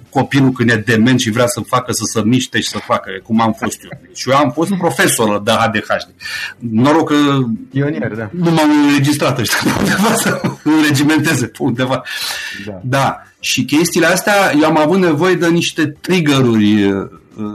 copilul 0.09 0.51
când 0.51 0.69
e 0.69 0.83
dement 0.85 1.19
și 1.19 1.31
vrea 1.31 1.47
să 1.47 1.59
facă 1.59 1.91
să 1.91 2.03
se 2.05 2.21
miște 2.25 2.59
și 2.59 2.69
să 2.69 2.77
facă, 2.77 3.09
cum 3.23 3.41
am 3.41 3.53
fost 3.53 3.83
eu. 3.83 3.99
Și 4.13 4.29
eu 4.29 4.37
am 4.37 4.51
fost 4.51 4.73
profesor 4.73 5.41
de 5.41 5.51
ADHD. 5.51 6.13
Noroc 6.57 7.09
că 7.09 7.15
Pionier, 7.71 8.13
da. 8.15 8.29
nu 8.31 8.51
m-am 8.51 8.69
înregistrat 8.87 9.39
ăștia 9.39 9.75
undeva 9.79 10.13
să 10.15 10.41
înregimenteze 10.63 11.45
pe 11.45 11.57
undeva. 11.59 12.03
Da. 12.65 12.79
da. 12.83 13.19
Și 13.39 13.65
chestiile 13.65 14.05
astea, 14.05 14.33
eu 14.61 14.65
am 14.65 14.77
avut 14.77 14.99
nevoie 14.99 15.35
de 15.35 15.47
niște 15.47 15.85
triggeruri 16.01 16.83
Uh, 16.83 17.07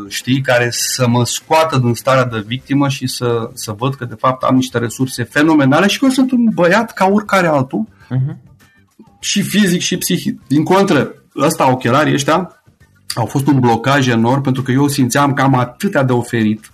știi, 0.08 0.40
care 0.40 0.68
să 0.70 1.08
mă 1.08 1.24
scoată 1.24 1.78
din 1.78 1.94
starea 1.94 2.24
de 2.24 2.44
victimă 2.46 2.88
și 2.88 3.06
să, 3.06 3.50
să 3.54 3.74
văd 3.78 3.94
că 3.94 4.04
de 4.04 4.14
fapt 4.18 4.42
am 4.42 4.54
niște 4.54 4.78
resurse 4.78 5.22
fenomenale 5.22 5.86
și 5.86 5.98
că 5.98 6.04
eu 6.04 6.10
sunt 6.10 6.32
un 6.32 6.48
băiat 6.54 6.92
ca 6.92 7.06
oricare 7.06 7.46
altul 7.46 7.88
uh-huh. 7.88 8.36
și 9.20 9.42
fizic 9.42 9.80
și 9.80 9.96
psihic. 9.96 10.40
Din 10.46 10.64
contră, 10.64 11.14
ăsta, 11.36 11.70
ochelarii 11.70 12.14
ăștia, 12.14 12.62
au 13.14 13.26
fost 13.26 13.46
un 13.46 13.60
blocaj 13.60 14.08
enorm 14.08 14.42
pentru 14.42 14.62
că 14.62 14.70
eu 14.70 14.88
simțeam 14.88 15.32
că 15.32 15.42
am 15.42 15.54
atâtea 15.54 16.02
de 16.02 16.12
oferit 16.12 16.70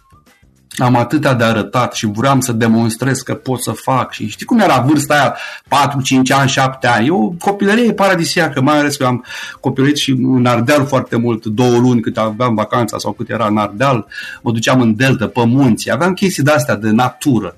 am 0.76 0.97
atâtea 0.97 1.35
de 1.35 1.45
arătat 1.45 1.95
și 1.95 2.06
vreau 2.06 2.40
să 2.40 2.52
demonstrez 2.52 3.21
că 3.21 3.35
pot 3.35 3.62
să 3.62 3.71
fac 3.71 4.12
și 4.12 4.28
știi 4.28 4.47
cum 4.47 4.59
era 4.59 4.80
vârsta 4.80 5.14
aia, 5.14 5.37
4, 5.68 6.00
5 6.00 6.30
ani, 6.30 6.49
7 6.49 6.87
ani. 6.87 7.06
Eu 7.06 7.37
copilărie 7.38 7.92
paradisiacă, 7.92 8.61
mai 8.61 8.78
ales 8.78 8.97
că 8.97 9.04
am 9.04 9.25
copilărit 9.61 9.97
și 9.97 10.11
în 10.11 10.47
Ardeal 10.47 10.87
foarte 10.87 11.16
mult, 11.16 11.47
două 11.47 11.78
luni 11.78 12.00
cât 12.00 12.16
aveam 12.16 12.54
vacanța 12.54 12.99
sau 12.99 13.12
cât 13.12 13.30
era 13.30 13.47
în 13.47 13.56
Ardeal, 13.56 14.06
mă 14.42 14.52
duceam 14.52 14.80
în 14.80 14.97
delta, 14.97 15.26
pe 15.26 15.45
munți, 15.47 15.92
aveam 15.92 16.12
chestii 16.12 16.42
de 16.42 16.50
astea 16.50 16.76
de 16.76 16.90
natură 16.90 17.56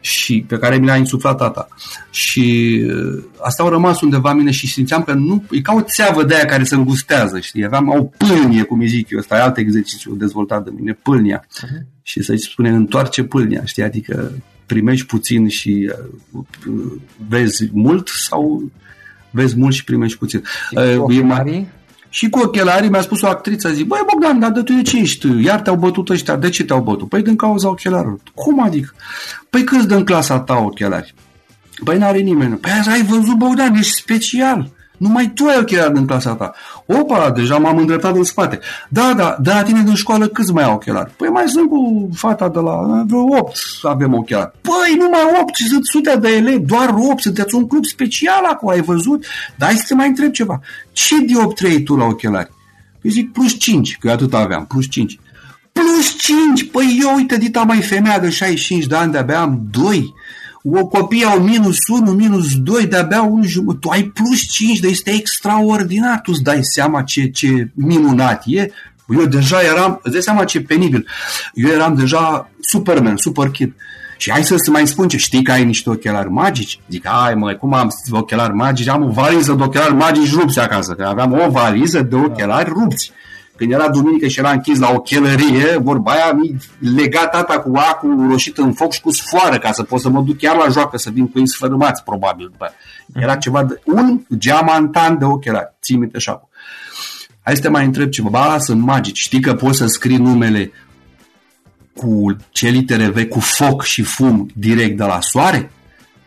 și 0.00 0.44
pe 0.48 0.58
care 0.58 0.76
mi 0.76 0.86
le-a 0.86 0.96
insuflat 0.96 1.36
tata. 1.36 1.68
Și 2.10 2.78
uh, 2.86 3.24
asta 3.40 3.62
au 3.62 3.68
rămas 3.68 4.00
undeva 4.00 4.32
mine 4.32 4.50
și 4.50 4.66
simțeam 4.66 5.02
că 5.02 5.12
nu, 5.12 5.44
e 5.50 5.60
ca 5.60 5.72
o 5.72 5.80
țeavă 5.80 6.24
de 6.24 6.34
aia 6.34 6.44
care 6.44 6.64
se 6.64 6.74
îngustează, 6.74 7.38
știi? 7.38 7.64
Aveam 7.64 7.88
o 7.88 8.02
pâlnie, 8.02 8.62
cum 8.62 8.80
îi 8.80 8.88
zic 8.88 9.10
eu, 9.10 9.18
ăsta 9.18 9.36
e 9.36 9.40
alt 9.40 9.56
exercițiu 9.56 10.14
dezvoltat 10.14 10.64
de 10.64 10.70
mine, 10.74 10.92
pâlnia. 10.92 11.46
Uh-huh. 11.46 11.97
Și 12.08 12.22
să-i 12.22 12.38
spune, 12.38 12.68
întoarce 12.68 13.22
pâlnia, 13.22 13.64
știi? 13.64 13.82
Adică 13.82 14.32
primești 14.66 15.06
puțin 15.06 15.48
și 15.48 15.92
uh, 16.32 16.92
vezi 17.28 17.68
mult 17.72 18.08
sau 18.08 18.70
vezi 19.30 19.56
mult 19.56 19.74
și 19.74 19.84
primești 19.84 20.18
puțin. 20.18 20.42
uh, 20.70 21.16
e 21.16 21.22
mai, 21.22 21.68
și 22.08 22.28
cu 22.28 22.38
ochelarii 22.38 22.88
mi-a 22.88 23.00
spus 23.00 23.22
o 23.22 23.26
actriță, 23.26 23.72
zic, 23.72 23.86
băi 23.86 24.06
Bogdan, 24.12 24.38
dar 24.38 24.50
de 24.50 24.62
tu 24.62 24.82
ce 24.82 24.98
ești? 24.98 25.42
Iar 25.42 25.60
te-au 25.60 25.76
bătut 25.76 26.08
ăștia, 26.08 26.36
de 26.36 26.48
ce 26.48 26.64
te-au 26.64 26.82
bătut? 26.82 27.08
Păi 27.08 27.22
din 27.22 27.36
cauza 27.36 27.68
ochelarilor. 27.68 28.20
Cum 28.34 28.62
adică? 28.62 28.94
Păi 29.50 29.64
câți 29.64 29.88
dă 29.88 29.94
în 29.94 30.04
clasa 30.04 30.40
ta 30.40 30.56
ochelari? 30.56 31.14
Păi 31.84 31.98
n-are 31.98 32.18
nimeni. 32.18 32.56
Păi 32.56 32.70
ai 32.86 33.02
văzut 33.02 33.36
Bogdan, 33.36 33.74
ești 33.74 34.00
special. 34.00 34.70
Numai 34.98 35.32
tu 35.34 35.44
ai 35.44 35.58
ochelari 35.58 35.98
în 35.98 36.06
clasa 36.06 36.34
ta. 36.34 36.54
Opa, 36.86 37.30
deja 37.30 37.58
m-am 37.58 37.76
îndreptat 37.76 38.16
în 38.16 38.24
spate. 38.24 38.58
Da, 38.88 39.14
da, 39.16 39.36
de 39.40 39.50
la 39.50 39.62
tine 39.62 39.82
din 39.82 39.94
școală 39.94 40.26
câți 40.26 40.52
mai 40.52 40.64
au 40.64 40.74
ochelari? 40.74 41.10
Păi 41.16 41.28
mai 41.28 41.44
sunt 41.46 41.68
cu 41.68 42.08
fata 42.14 42.48
de 42.48 42.58
la 42.58 43.04
vreo 43.06 43.20
8 43.20 43.58
avem 43.82 44.14
ochelari. 44.14 44.50
Păi 44.60 44.96
numai 44.98 45.20
8, 45.40 45.54
sunt 45.54 45.86
sute 45.86 46.16
de 46.16 46.28
elevi, 46.28 46.64
doar 46.64 46.94
8, 47.10 47.22
sunteți 47.22 47.54
un 47.54 47.66
club 47.66 47.84
special 47.84 48.44
acolo, 48.44 48.72
ai 48.72 48.80
văzut? 48.80 49.24
Dar 49.56 49.68
hai 49.68 49.78
să 49.78 49.84
te 49.88 49.94
mai 49.94 50.08
întreb 50.08 50.32
ceva. 50.32 50.60
Ce 50.92 51.18
dioptrei 51.18 51.82
tu 51.82 51.96
la 51.96 52.04
ochelari? 52.04 52.50
Păi 53.00 53.10
zic 53.10 53.32
plus 53.32 53.58
5, 53.58 53.96
că 54.00 54.06
eu 54.06 54.12
atât 54.12 54.34
aveam, 54.34 54.66
plus 54.66 54.88
5. 54.88 55.18
Plus 55.72 56.16
5? 56.18 56.70
Păi 56.70 56.98
eu, 57.02 57.14
uite, 57.14 57.36
dita 57.36 57.62
mai 57.62 57.80
femeia 57.80 58.18
de 58.18 58.30
65 58.30 58.86
de 58.86 58.96
ani, 58.96 59.12
de-abia 59.12 59.40
am 59.40 59.60
2 59.70 60.14
o 60.62 60.86
copii 60.86 61.24
au 61.24 61.40
minus 61.40 61.76
1, 61.88 62.10
minus 62.10 62.56
2, 62.56 62.86
de-abia 62.86 63.22
un 63.22 63.42
jumătate. 63.42 63.78
Tu 63.80 63.88
ai 63.88 64.02
plus 64.02 64.40
5, 64.40 64.78
de 64.78 64.88
este 64.88 65.10
extraordinar. 65.10 66.20
Tu 66.20 66.30
îți 66.34 66.42
dai 66.42 66.58
seama 66.62 67.02
ce, 67.02 67.30
ce 67.30 67.70
minunat 67.74 68.42
e. 68.46 68.70
Eu 69.08 69.24
deja 69.24 69.60
eram, 69.62 70.00
îți 70.02 70.12
dai 70.12 70.22
seama 70.22 70.44
ce 70.44 70.60
penibil. 70.60 71.06
Eu 71.54 71.68
eram 71.68 71.94
deja 71.94 72.50
Superman, 72.60 73.16
super 73.16 73.50
kid. 73.50 73.74
Și 74.16 74.30
hai 74.30 74.44
să-ți 74.44 74.70
mai 74.70 74.86
spun 74.86 75.08
ce, 75.08 75.16
știi 75.16 75.42
că 75.42 75.52
ai 75.52 75.64
niște 75.64 75.90
ochelari 75.90 76.30
magici? 76.30 76.80
Zic, 76.90 77.06
hai 77.06 77.34
măi, 77.34 77.56
cum 77.56 77.74
am 77.74 77.90
ochelari 78.10 78.54
magici? 78.54 78.88
Am 78.88 79.02
o 79.02 79.08
valiză 79.08 79.52
de 79.52 79.62
ochelari 79.62 79.94
magici 79.94 80.32
rupți 80.32 80.60
acasă, 80.60 80.92
că 80.92 81.04
aveam 81.04 81.32
o 81.32 81.50
valiză 81.50 82.02
de 82.02 82.16
ochelari 82.16 82.68
rupți. 82.68 83.12
Când 83.58 83.72
era 83.72 83.88
duminică 83.88 84.26
și 84.26 84.38
era 84.38 84.50
închis 84.50 84.78
la 84.78 84.90
o 84.90 85.00
chelărie, 85.00 85.76
vorba 85.76 86.12
aia, 86.12 86.32
mi 86.32 86.56
lega 86.96 87.26
tata 87.26 87.58
cu 87.58 87.72
acul 87.74 88.28
roșit 88.30 88.58
în 88.58 88.72
foc 88.72 88.92
și 88.92 89.00
cu 89.00 89.12
sfoară, 89.12 89.58
ca 89.58 89.72
să 89.72 89.82
pot 89.82 90.00
să 90.00 90.08
mă 90.08 90.22
duc 90.22 90.38
chiar 90.38 90.56
la 90.56 90.68
joacă, 90.68 90.98
să 90.98 91.10
vin 91.10 91.28
cu 91.28 91.38
ei 91.38 91.48
sfărâmați, 91.48 92.04
probabil. 92.04 92.52
Bă. 92.56 92.70
Era 93.14 93.32
mhm. 93.32 93.40
ceva 93.40 93.64
de, 93.64 93.80
un 93.84 94.20
geamantan 94.36 95.18
de 95.18 95.24
ochelari. 95.24 95.74
Ții 95.82 95.96
minte 95.96 96.18
și 96.18 96.28
acum. 96.28 96.48
Hai 97.42 97.56
să 97.56 97.62
te 97.62 97.68
mai 97.68 97.84
întreb 97.84 98.10
ceva. 98.10 98.28
Ba, 98.28 98.58
sunt 98.58 98.82
magici. 98.82 99.18
Știi 99.18 99.40
că 99.40 99.54
poți 99.54 99.78
să 99.78 99.86
scrii 99.86 100.16
numele 100.16 100.72
cu 101.94 102.36
ce 102.50 102.68
litere 102.68 103.08
vechi, 103.08 103.28
cu 103.28 103.40
foc 103.40 103.82
și 103.82 104.02
fum 104.02 104.50
direct 104.54 104.96
de 104.96 105.04
la 105.04 105.20
soare? 105.20 105.70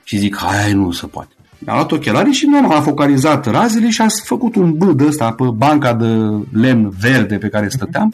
Și 0.04 0.18
zic, 0.18 0.38
hai, 0.38 0.74
nu 0.74 0.92
se 0.92 1.08
poate. 1.08 1.34
Mi-a 1.65 1.74
luat 1.74 1.91
ochelarii 1.91 2.34
și 2.34 2.46
nu 2.46 2.72
a 2.72 2.82
focalizat 2.82 3.46
razele 3.46 3.89
și 3.89 4.01
a 4.01 4.08
făcut 4.24 4.56
un 4.56 4.74
B 4.74 4.84
de 4.84 5.06
ăsta 5.06 5.32
pe 5.32 5.44
banca 5.44 5.94
de 5.94 6.06
lemn 6.51 6.94
verde 7.00 7.38
pe 7.38 7.48
care 7.48 7.70
stăteam 7.70 8.13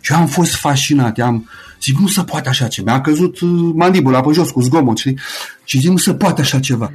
și 0.00 0.12
am 0.12 0.26
fost 0.26 0.54
fascinat. 0.54 1.18
Am, 1.18 1.48
zic, 1.82 1.98
nu 1.98 2.06
se 2.06 2.22
poate 2.22 2.48
așa 2.48 2.66
ceva. 2.66 2.92
Mi-a 2.92 3.00
căzut 3.00 3.40
uh, 3.40 3.70
mandibula 3.74 4.20
pe 4.20 4.32
jos 4.32 4.50
cu 4.50 4.60
zgomot, 4.60 4.98
știi? 4.98 5.18
Și 5.64 5.78
zic, 5.78 5.90
nu 5.90 5.96
se 5.96 6.14
poate 6.14 6.40
așa 6.40 6.60
ceva. 6.60 6.92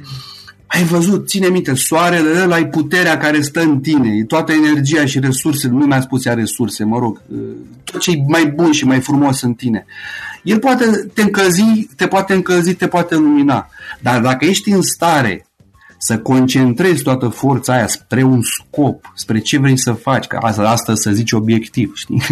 ai 0.66 0.84
văzut, 0.84 1.28
ține 1.28 1.48
minte, 1.48 1.74
soarele 1.74 2.42
ăla 2.42 2.54
ai 2.54 2.66
puterea 2.66 3.18
care 3.18 3.40
stă 3.40 3.60
în 3.60 3.80
tine, 3.80 4.16
e 4.16 4.24
toată 4.24 4.52
energia 4.52 5.04
și 5.04 5.18
resursele, 5.18 5.72
nu 5.72 5.86
mi-a 5.86 6.00
spus 6.00 6.24
ea 6.24 6.34
resurse, 6.34 6.84
mă 6.84 6.98
rog, 6.98 7.20
tot 7.84 8.00
ce 8.00 8.10
e 8.10 8.24
mai 8.26 8.46
bun 8.46 8.72
și 8.72 8.84
mai 8.84 9.00
frumos 9.00 9.42
în 9.42 9.54
tine. 9.54 9.86
El 10.42 10.58
poate 10.58 10.84
te 11.14 11.22
încălzi, 11.22 11.88
te 11.96 12.06
poate 12.06 12.34
încălzi, 12.34 12.74
te 12.74 12.86
poate 12.86 13.14
lumina. 13.14 13.68
Dar 14.00 14.20
dacă 14.20 14.44
ești 14.44 14.70
în 14.70 14.82
stare 14.82 15.46
să 16.04 16.18
concentrezi 16.18 17.02
toată 17.02 17.28
forța 17.28 17.72
aia 17.72 17.86
spre 17.86 18.22
un 18.22 18.40
scop, 18.42 19.12
spre 19.14 19.38
ce 19.38 19.58
vrei 19.58 19.78
să 19.78 19.92
faci, 19.92 20.26
că 20.26 20.38
asta, 20.40 20.68
asta 20.68 20.94
să 20.94 21.10
zici 21.10 21.32
obiectiv, 21.32 21.92
știi? 22.02 22.22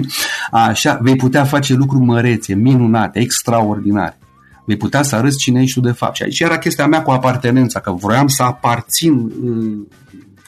Așa, 0.50 0.98
vei 1.02 1.16
putea 1.16 1.44
face 1.44 1.74
lucruri 1.74 2.04
mărețe, 2.04 2.54
minunate, 2.54 3.20
extraordinare. 3.20 4.18
Vei 4.64 4.76
putea 4.76 5.02
să 5.02 5.16
arăți 5.16 5.38
cine 5.38 5.62
ești 5.62 5.80
tu 5.80 5.86
de 5.86 5.92
fapt. 5.92 6.14
Și 6.14 6.22
aici 6.22 6.40
era 6.40 6.58
chestia 6.58 6.86
mea 6.86 7.02
cu 7.02 7.10
apartenența, 7.10 7.80
că 7.80 7.92
vroiam 7.92 8.26
să 8.26 8.42
aparțin 8.42 9.14
uh, 9.14 9.78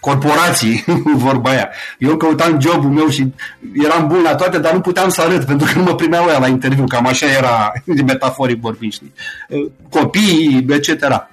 corporații, 0.00 0.85
vorba 1.26 1.50
aia. 1.50 1.69
Eu 1.99 2.17
căutam 2.17 2.61
jobul 2.61 2.91
meu 2.91 3.09
și 3.09 3.33
eram 3.85 4.07
bun 4.09 4.23
la 4.23 4.35
toate, 4.35 4.59
dar 4.59 4.73
nu 4.73 4.81
puteam 4.81 5.09
să 5.09 5.21
arăt, 5.21 5.45
pentru 5.50 5.73
că 5.73 5.79
nu 5.79 5.85
mă 5.85 5.95
primeau 5.95 6.29
ea 6.29 6.38
la 6.38 6.49
interviu, 6.49 6.85
cam 6.85 7.07
așa 7.07 7.26
era, 7.26 7.73
metaforic 8.07 8.61
vorbind, 8.61 8.93
știi. 8.93 9.12
Uh, 9.49 9.71
Copiii, 9.88 10.67
etc. 10.69 11.31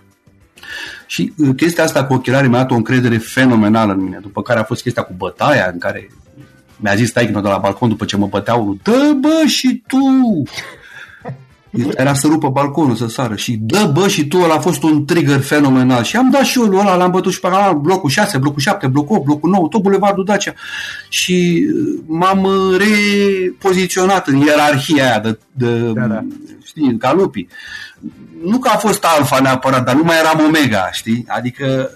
Și 1.10 1.34
uh, 1.38 1.50
chestia 1.56 1.84
asta 1.84 2.06
cu 2.06 2.14
ochelarii 2.14 2.50
mi-a 2.50 2.60
dat 2.60 2.72
o 2.72 2.76
încredere 2.76 3.18
fenomenală 3.18 3.94
în 3.94 4.04
mine. 4.04 4.20
După 4.22 4.42
care 4.42 4.60
a 4.60 4.64
fost 4.64 4.82
chestia 4.82 5.04
cu 5.04 5.14
bătaia, 5.18 5.70
în 5.74 5.80
care 5.80 6.10
mi-a 6.76 6.96
zis 6.96 7.12
taică 7.12 7.40
de 7.40 7.48
la 7.48 7.58
balcon 7.58 7.90
după 7.90 8.06
ce 8.06 8.18
mă 8.18 8.28
băteau, 8.28 8.78
dă 8.84 9.18
bă 9.20 9.44
și 9.48 9.84
tu! 9.88 10.44
Era 11.98 12.14
să 12.14 12.28
rupă 12.28 12.50
balconul, 12.50 12.96
să 12.96 13.08
sară. 13.08 13.36
Și 13.36 13.58
dă 13.62 13.92
bă 13.94 14.08
și 14.08 14.28
tu, 14.28 14.38
ăla 14.38 14.54
a 14.54 14.60
fost 14.60 14.84
un 14.84 15.06
trigger 15.06 15.40
fenomenal. 15.40 16.04
Și 16.04 16.16
am 16.16 16.30
dat 16.30 16.44
și 16.44 16.60
eu 16.60 16.80
ăla, 16.80 16.96
l-am 16.96 17.12
bătut 17.12 17.32
și 17.32 17.40
pe 17.40 17.48
ăla, 17.48 17.74
blocul 17.74 18.10
6, 18.10 18.38
blocul 18.38 18.62
7, 18.62 18.88
blocul 18.88 19.16
8, 19.16 19.26
blocul 19.26 19.50
9, 19.50 19.68
tot 19.68 19.82
bulevardul 19.82 20.24
Dacia. 20.24 20.54
Și 21.10 21.68
uh, 21.76 22.00
m-am 22.06 22.48
repoziționat 22.78 24.28
în 24.28 24.38
ierarhia 24.38 25.04
aia 25.04 25.20
de, 25.20 25.40
de 25.52 25.92
da, 25.92 26.06
da. 26.06 26.26
știi, 26.64 26.98
ca 26.98 27.14
lupii 27.14 27.48
nu 28.44 28.58
că 28.58 28.70
a 28.74 28.78
fost 28.78 29.04
alfa 29.04 29.40
neapărat, 29.40 29.86
dar 29.86 29.96
nu 29.96 30.04
mai 30.04 30.20
eram 30.20 30.46
omega, 30.46 30.90
știi? 30.92 31.26
Adică 31.28 31.90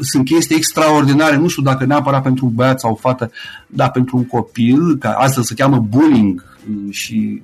sunt 0.00 0.24
chestii 0.24 0.56
extraordinare, 0.56 1.36
nu 1.36 1.48
știu 1.48 1.62
dacă 1.62 1.84
neapărat 1.84 2.22
pentru 2.22 2.46
un 2.46 2.54
băiat 2.54 2.80
sau 2.80 2.92
o 2.92 2.94
fată, 2.94 3.30
dar 3.66 3.90
pentru 3.90 4.16
un 4.16 4.26
copil, 4.26 4.96
că 4.98 5.08
asta 5.08 5.42
se 5.42 5.54
cheamă 5.54 5.78
bullying 5.78 6.44
și 6.90 7.42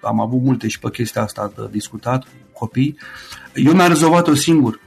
am 0.00 0.20
avut 0.20 0.42
multe 0.42 0.68
și 0.68 0.78
pe 0.78 0.90
chestia 0.90 1.22
asta 1.22 1.52
de 1.56 1.62
discutat 1.70 2.22
cu 2.22 2.58
copii, 2.58 2.96
eu 3.54 3.72
mi-am 3.72 3.88
rezolvat-o 3.88 4.34
singur. 4.34 4.80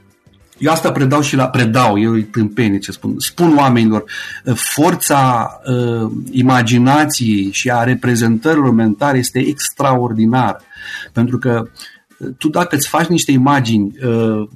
Eu 0.58 0.72
asta 0.72 0.92
predau 0.92 1.20
și 1.20 1.36
la 1.36 1.48
predau, 1.48 2.00
eu 2.00 2.12
îi 2.12 2.22
tâmpenie 2.22 2.78
ce 2.78 2.92
spun. 2.92 3.14
Spun 3.18 3.56
oamenilor, 3.56 4.04
forța 4.54 5.50
uh, 5.66 6.10
imaginației 6.30 7.50
și 7.52 7.70
a 7.70 7.82
reprezentărilor 7.82 8.70
mentale 8.70 9.18
este 9.18 9.38
extraordinară. 9.38 10.60
Pentru 11.12 11.38
că 11.38 11.68
tu 12.38 12.48
dacă 12.48 12.76
îți 12.76 12.88
faci 12.88 13.06
niște 13.06 13.32
imagini 13.32 13.92
uh, 14.02 14.48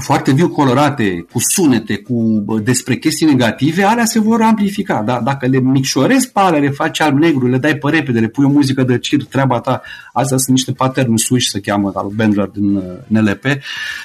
foarte 0.00 0.32
viu 0.32 0.48
colorate, 0.48 1.26
cu 1.32 1.38
sunete, 1.40 1.96
cu 1.96 2.44
despre 2.62 2.96
chestii 2.96 3.26
negative, 3.26 3.82
alea 3.82 4.04
se 4.04 4.20
vor 4.20 4.42
amplifica. 4.42 5.02
Da? 5.02 5.20
Dacă 5.20 5.46
le 5.46 5.58
micșorezi 5.58 6.30
pe 6.30 6.40
alea, 6.40 6.60
le 6.60 6.70
faci 6.70 7.00
alb-negru, 7.00 7.48
le 7.48 7.58
dai 7.58 7.74
pe 7.74 7.90
repede, 7.90 8.18
le 8.18 8.28
pui 8.28 8.44
o 8.44 8.48
muzică 8.48 8.82
de 8.82 8.98
cir, 8.98 9.24
treaba 9.24 9.60
ta, 9.60 9.82
astea 10.12 10.36
sunt 10.36 10.56
niște 10.56 10.72
pattern 10.72 11.16
switch, 11.16 11.46
se 11.46 11.60
cheamă, 11.60 11.92
al 11.94 12.08
Bendler 12.14 12.46
din 12.46 12.74
uh, 12.74 12.82
NLP, 13.06 13.44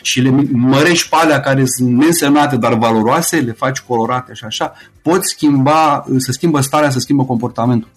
și 0.01 0.21
le 0.21 0.29
mărești 0.51 1.09
pe 1.09 1.15
alea 1.19 1.39
care 1.39 1.63
sunt 1.65 1.89
neînsemnate, 1.89 2.57
dar 2.57 2.77
valoroase, 2.77 3.37
le 3.37 3.51
faci 3.51 3.79
colorate 3.79 4.33
și 4.33 4.43
așa, 4.45 4.73
poți 5.01 5.29
schimba, 5.29 6.05
să 6.17 6.31
schimbă 6.31 6.61
starea, 6.61 6.89
să 6.89 6.99
schimbă 6.99 7.23
comportamentul. 7.23 7.89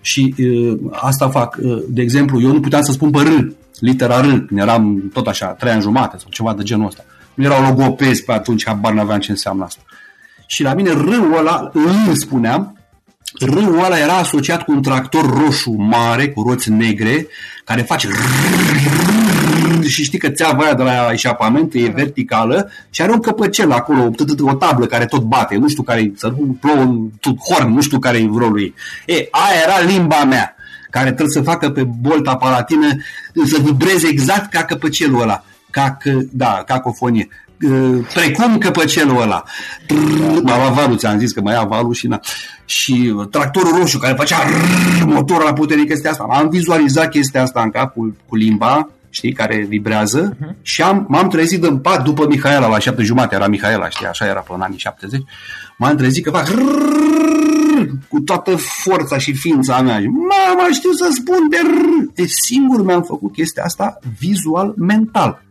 Și 0.00 0.34
uh, 0.38 0.78
asta 0.90 1.28
fac. 1.28 1.58
Uh, 1.62 1.82
de 1.88 2.02
exemplu, 2.02 2.40
eu 2.40 2.52
nu 2.52 2.60
puteam 2.60 2.82
să 2.82 2.92
spun 2.92 3.10
pe 3.10 3.18
R, 3.18 3.52
litera 3.80 4.20
R, 4.20 4.24
când 4.46 4.60
eram 4.60 5.10
tot 5.12 5.26
așa, 5.26 5.46
trei 5.46 5.72
ani 5.72 5.82
jumate 5.82 6.16
sau 6.18 6.28
ceva 6.30 6.54
de 6.54 6.62
genul 6.62 6.86
ăsta. 6.86 7.04
Nu 7.34 7.44
erau 7.44 7.62
logopezi 7.62 8.24
pe 8.24 8.32
atunci, 8.32 8.66
habar 8.66 8.92
n-aveam 8.92 9.20
ce 9.20 9.30
înseamnă 9.30 9.64
asta. 9.64 9.80
Și 10.46 10.62
la 10.62 10.74
mine 10.74 10.90
râul 10.90 11.36
ăla, 11.38 11.70
îl 11.72 12.14
spuneam, 12.14 12.78
râul 13.38 13.84
ăla 13.84 13.98
era 13.98 14.16
asociat 14.16 14.62
cu 14.62 14.72
un 14.72 14.82
tractor 14.82 15.42
roșu 15.44 15.70
mare, 15.70 16.28
cu 16.28 16.42
roți 16.42 16.70
negre, 16.70 17.26
care 17.64 17.82
face 17.82 18.08
și 19.88 20.04
știi 20.04 20.18
că 20.18 20.28
țeava 20.28 20.64
aia 20.64 20.74
de 20.74 20.82
la 20.82 21.08
eșapament 21.12 21.74
e 21.74 21.92
verticală 21.94 22.70
și 22.90 23.02
are 23.02 23.12
un 23.12 23.20
căpăcel 23.20 23.72
acolo, 23.72 24.10
o 24.40 24.54
tablă 24.54 24.86
care 24.86 25.04
tot 25.04 25.22
bate, 25.22 25.56
nu 25.56 25.68
știu 25.68 25.82
care 25.82 26.12
să 26.16 26.34
nu 26.38 26.56
plouă 26.60 27.08
tot 27.20 27.36
horn, 27.48 27.72
nu 27.72 27.80
știu 27.80 27.98
care 27.98 28.18
e 28.18 28.28
rolul 28.34 28.60
ei. 28.60 28.74
E, 29.06 29.28
aia 29.30 29.60
era 29.66 29.92
limba 29.92 30.24
mea 30.24 30.54
care 30.90 31.06
trebuie 31.06 31.28
să 31.28 31.42
facă 31.42 31.70
pe 31.70 31.84
bolta 32.00 32.36
palatină 32.36 32.88
să 33.44 33.58
vibreze 33.62 34.08
exact 34.08 34.50
ca 34.50 34.64
căpăcelul 34.64 35.20
ăla. 35.20 35.44
Ca, 35.70 35.96
da, 36.30 36.62
cacofonie. 36.66 37.28
Precum 38.14 38.58
căpăcelul 38.58 39.22
ăla. 39.22 39.42
M-a 40.42 40.56
luat 40.56 40.72
valul, 40.72 40.96
ți-am 40.96 41.18
zis 41.18 41.32
că 41.32 41.40
mai 41.40 41.54
ia 41.54 41.64
valul 41.64 41.94
și 41.94 42.06
na. 42.06 42.20
Și 42.64 43.14
tractorul 43.30 43.78
roșu 43.78 43.98
care 43.98 44.14
făcea 44.18 44.36
motorul 45.04 45.44
la 45.44 45.52
puternic 45.52 45.88
chestia 45.88 46.10
asta. 46.10 46.26
Am 46.30 46.48
vizualizat 46.48 47.10
chestia 47.10 47.42
asta 47.42 47.62
în 47.62 47.70
cap 47.70 47.92
cu, 47.92 48.16
cu 48.28 48.36
limba 48.36 48.88
știi, 49.10 49.32
care 49.32 49.66
vibrează 49.68 50.34
uh-huh. 50.34 50.62
și 50.62 50.82
am, 50.82 51.06
m-am 51.08 51.28
trezit 51.28 51.64
în 51.64 51.78
pat 51.78 52.04
după 52.04 52.26
Mihaela, 52.26 52.68
la 52.68 52.78
șapte 52.78 53.02
jumate 53.02 53.34
era 53.34 53.46
Mihaela, 53.46 53.88
știi, 53.88 54.06
așa 54.06 54.26
era 54.26 54.40
până 54.40 54.58
în 54.58 54.64
anii 54.64 54.78
70, 54.78 55.20
m-am 55.76 55.96
trezit 55.96 56.24
că 56.24 56.30
fac 56.30 56.48
cu 58.08 58.20
toată 58.20 58.56
forța 58.56 59.18
și 59.18 59.34
ființa 59.34 59.80
mea. 59.80 60.00
Mama, 60.00 60.68
știu 60.72 60.90
să 60.90 61.08
spun 61.12 61.48
de 61.50 61.56
De 62.14 62.24
singur 62.26 62.84
mi-am 62.84 63.02
făcut 63.02 63.32
chestia 63.32 63.62
asta 63.62 63.98
vizual, 64.18 64.74
mental. 64.76 65.42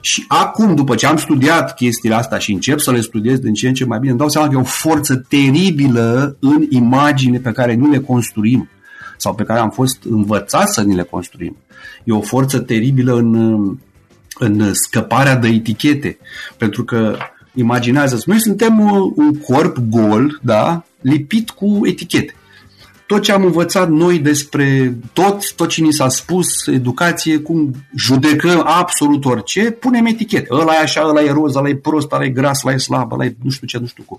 Și 0.00 0.24
acum, 0.28 0.74
după 0.74 0.94
ce 0.94 1.06
am 1.06 1.16
studiat 1.16 1.74
chestiile 1.74 2.14
astea 2.14 2.38
și 2.38 2.52
încep 2.52 2.78
să 2.78 2.90
le 2.90 3.00
studiez 3.00 3.38
din 3.38 3.54
ce 3.54 3.68
în 3.68 3.74
ce 3.74 3.84
mai 3.84 3.98
bine, 3.98 4.10
îmi 4.10 4.18
dau 4.18 4.28
seama 4.28 4.48
că 4.48 4.54
e 4.54 4.60
o 4.60 4.64
forță 4.64 5.16
teribilă 5.16 6.36
în 6.40 6.66
imagine 6.70 7.38
pe 7.38 7.52
care 7.52 7.74
nu 7.74 7.90
le 7.90 7.98
construim 7.98 8.68
sau 9.16 9.34
pe 9.34 9.42
care 9.42 9.60
am 9.60 9.70
fost 9.70 10.04
învățați 10.04 10.74
să 10.74 10.82
ni 10.82 10.94
le 10.94 11.02
construim. 11.02 11.56
E 12.04 12.12
o 12.12 12.20
forță 12.20 12.58
teribilă 12.58 13.14
în, 13.14 13.34
în 14.38 14.74
scăparea 14.74 15.36
de 15.36 15.48
etichete, 15.48 16.18
pentru 16.56 16.84
că 16.84 17.16
imaginează 17.54 18.22
noi 18.26 18.40
suntem 18.40 18.80
un 19.16 19.34
corp 19.34 19.78
gol, 19.78 20.40
da, 20.42 20.84
lipit 21.02 21.50
cu 21.50 21.80
etichete. 21.84 22.34
Tot 23.06 23.22
ce 23.22 23.32
am 23.32 23.44
învățat 23.44 23.90
noi 23.90 24.18
despre 24.18 24.96
tot, 25.12 25.52
tot 25.54 25.68
ce 25.68 25.82
ni 25.82 25.92
s-a 25.92 26.08
spus, 26.08 26.66
educație, 26.66 27.38
cum 27.38 27.74
judecăm 27.96 28.62
absolut 28.66 29.24
orice, 29.24 29.70
punem 29.70 30.06
etichete. 30.06 30.46
Ăla 30.50 30.74
e 30.74 30.78
așa, 30.78 31.06
ăla 31.08 31.22
e 31.22 31.32
roz, 31.32 31.54
ăla 31.54 31.68
e 31.68 31.76
prost, 31.76 32.12
ăla 32.12 32.24
e 32.24 32.28
gras, 32.28 32.64
ăla 32.64 32.74
e 32.74 32.78
slab, 32.78 33.12
ăla 33.12 33.24
e 33.24 33.36
nu 33.42 33.50
știu 33.50 33.66
ce, 33.66 33.78
nu 33.78 33.86
știu 33.86 34.02
cum. 34.06 34.18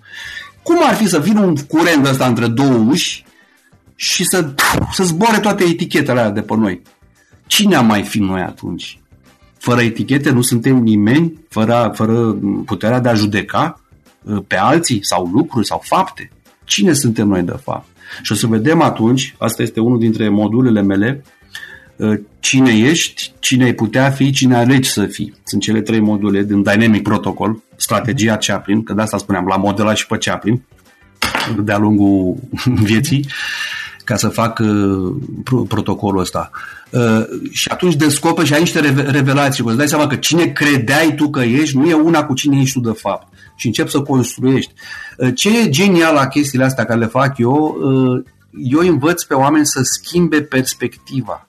Cum 0.64 0.78
ar 0.82 0.96
fi 0.96 1.08
să 1.08 1.20
vină 1.20 1.40
un 1.40 1.56
curent 1.56 2.08
ăsta 2.08 2.28
între 2.28 2.48
două 2.48 2.86
uși 2.90 3.26
și 3.96 4.24
să, 4.24 4.54
să 4.92 5.04
zboare 5.04 5.40
toate 5.40 5.64
etichetele 5.64 6.20
alea 6.20 6.32
de 6.32 6.42
pe 6.42 6.56
noi? 6.56 6.82
Cine 7.48 7.76
am 7.76 7.86
mai 7.86 8.04
fi 8.04 8.20
noi 8.20 8.42
atunci? 8.42 9.00
Fără 9.58 9.82
etichete 9.82 10.30
nu 10.30 10.42
suntem 10.42 10.78
nimeni, 10.78 11.34
fără, 11.50 11.92
fără 11.96 12.38
puterea 12.66 13.00
de 13.00 13.10
a 13.10 13.14
judeca 13.14 13.82
uh, 14.24 14.44
pe 14.48 14.58
alții 14.58 15.06
sau 15.06 15.26
lucruri 15.26 15.66
sau 15.66 15.82
fapte. 15.84 16.32
Cine 16.64 16.94
suntem 16.94 17.28
noi 17.28 17.42
de 17.42 17.60
fapt? 17.64 17.88
Și 18.22 18.32
o 18.32 18.36
să 18.36 18.48
vedem 18.48 18.82
atunci, 18.82 19.36
asta 19.38 19.62
este 19.62 19.80
unul 19.80 20.00
dintre 20.00 20.30
modulele 20.30 20.82
mele, 20.82 21.24
uh, 21.96 22.20
cine 22.40 22.78
ești, 22.78 23.32
cine 23.40 23.64
ai 23.64 23.74
putea 23.74 24.10
fi, 24.10 24.32
cine 24.32 24.56
alegi 24.56 24.90
să 24.90 25.06
fii. 25.06 25.34
Sunt 25.44 25.62
cele 25.62 25.82
trei 25.82 26.00
module 26.00 26.44
din 26.44 26.62
Dynamic 26.62 27.04
Protocol, 27.04 27.62
strategia 27.76 28.38
Chaplin, 28.38 28.84
că 28.84 28.94
de 28.94 29.02
asta 29.02 29.18
spuneam, 29.18 29.46
la 29.48 29.56
modela 29.56 29.94
și 29.94 30.08
pe 30.08 30.18
Chaplin, 30.18 30.64
de-a 31.64 31.78
lungul 31.78 32.36
vieții 32.90 33.26
ca 34.04 34.16
să 34.16 34.28
fac 34.28 34.60
uh, 34.60 35.16
protocolul 35.68 36.20
ăsta. 36.22 36.52
Uh, 36.90 37.26
și 37.52 37.68
atunci 37.72 37.96
descoperi 37.96 38.48
și 38.48 38.54
ai 38.54 38.60
niște 38.60 38.80
revelații. 39.10 39.64
Îți 39.68 39.78
dai 39.78 39.88
seama 39.88 40.08
că 40.08 40.16
cine 40.16 40.46
credeai 40.46 41.14
tu 41.16 41.30
că 41.30 41.42
ești, 41.42 41.78
nu 41.78 41.90
e 41.90 41.94
una 41.94 42.24
cu 42.24 42.34
cine 42.34 42.60
ești 42.60 42.80
tu 42.80 42.90
de 42.90 42.98
fapt. 43.00 43.33
Și 43.56 43.68
încep 43.68 43.90
să 43.90 44.02
construiești. 44.02 44.74
Uh, 45.18 45.32
ce 45.36 45.60
e 45.60 45.70
genial 45.70 46.14
la 46.14 46.28
chestiile 46.28 46.66
astea 46.66 46.86
care 46.86 47.00
le 47.00 47.06
fac 47.06 47.38
eu, 47.38 47.78
uh, 47.82 48.24
eu 48.52 48.80
învăț 48.80 49.24
pe 49.24 49.34
oameni 49.34 49.66
să 49.66 49.80
schimbe 49.84 50.42
perspectiva 50.42 51.48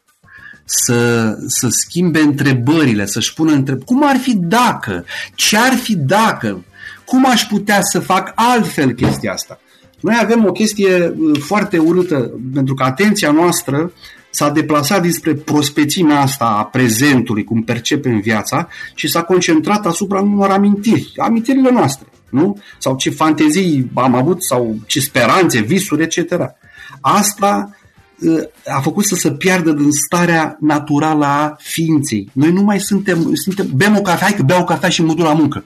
să, 0.65 1.31
să 1.47 1.69
schimbe 1.69 2.21
întrebările, 2.21 3.07
să-și 3.07 3.35
pună 3.35 3.53
întrebări. 3.53 3.87
Cum 3.87 4.09
ar 4.09 4.17
fi 4.17 4.37
dacă? 4.37 5.05
Ce 5.35 5.57
ar 5.57 5.73
fi 5.73 5.97
dacă? 5.97 6.65
Cum 7.05 7.27
aș 7.27 7.43
putea 7.43 7.79
să 7.83 8.01
fac 8.01 8.33
altfel 8.35 8.93
chestia 8.93 9.33
asta? 9.33 9.61
Noi 10.01 10.19
avem 10.23 10.45
o 10.45 10.53
chestie 10.53 11.15
uh, 11.17 11.41
foarte 11.41 11.79
urâtă, 11.79 12.31
pentru 12.55 12.75
că 12.75 12.83
atenția 12.83 13.31
noastră 13.31 13.93
s-a 14.35 14.51
deplasat 14.51 15.03
dinspre 15.03 15.35
prospețimea 15.35 16.21
asta 16.21 16.45
a 16.45 16.65
prezentului, 16.65 17.45
cum 17.45 17.63
percepem 17.63 18.21
viața, 18.21 18.69
și 18.95 19.09
s-a 19.09 19.23
concentrat 19.23 19.87
asupra 19.87 20.21
unor 20.21 20.51
amintiri, 20.51 21.13
amintirile 21.17 21.71
noastre, 21.71 22.07
nu? 22.31 22.59
Sau 22.79 22.97
ce 22.97 23.11
fantezii 23.11 23.91
am 23.95 24.15
avut, 24.15 24.45
sau 24.45 24.77
ce 24.87 25.01
speranțe, 25.01 25.61
visuri, 25.61 26.03
etc. 26.03 26.35
Asta 27.01 27.77
ă, 28.27 28.49
a 28.67 28.81
făcut 28.81 29.05
să 29.05 29.15
se 29.15 29.33
piardă 29.33 29.73
din 29.73 29.91
starea 29.91 30.57
naturală 30.61 31.25
a 31.25 31.57
ființei. 31.59 32.29
Noi 32.33 32.53
nu 32.53 32.63
mai 32.63 32.81
suntem, 32.81 33.35
suntem 33.35 33.67
bem 33.75 33.97
o 33.97 34.01
cafea, 34.01 34.27
hai 34.27 34.37
că 34.37 34.43
beau 34.43 34.61
o 34.61 34.65
cafea 34.65 34.89
și 34.89 35.03
mă 35.03 35.15
duc 35.15 35.25
la 35.25 35.35
muncă. 35.35 35.65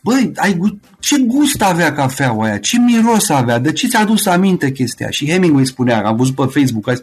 Băi, 0.00 0.32
ai, 0.36 0.80
ce 0.98 1.16
gust 1.18 1.62
avea 1.62 1.92
cafeaua 1.92 2.44
aia? 2.44 2.58
Ce 2.58 2.78
miros 2.78 3.28
avea? 3.28 3.58
De 3.58 3.72
ce 3.72 3.88
ți-a 3.88 4.00
adus 4.00 4.26
aminte 4.26 4.72
chestia? 4.72 5.10
Și 5.10 5.30
Hemingway 5.30 5.66
spunea, 5.66 6.06
am 6.06 6.16
văzut 6.16 6.34
pe 6.34 6.42
Facebook 6.42 6.88
azi, 6.88 7.02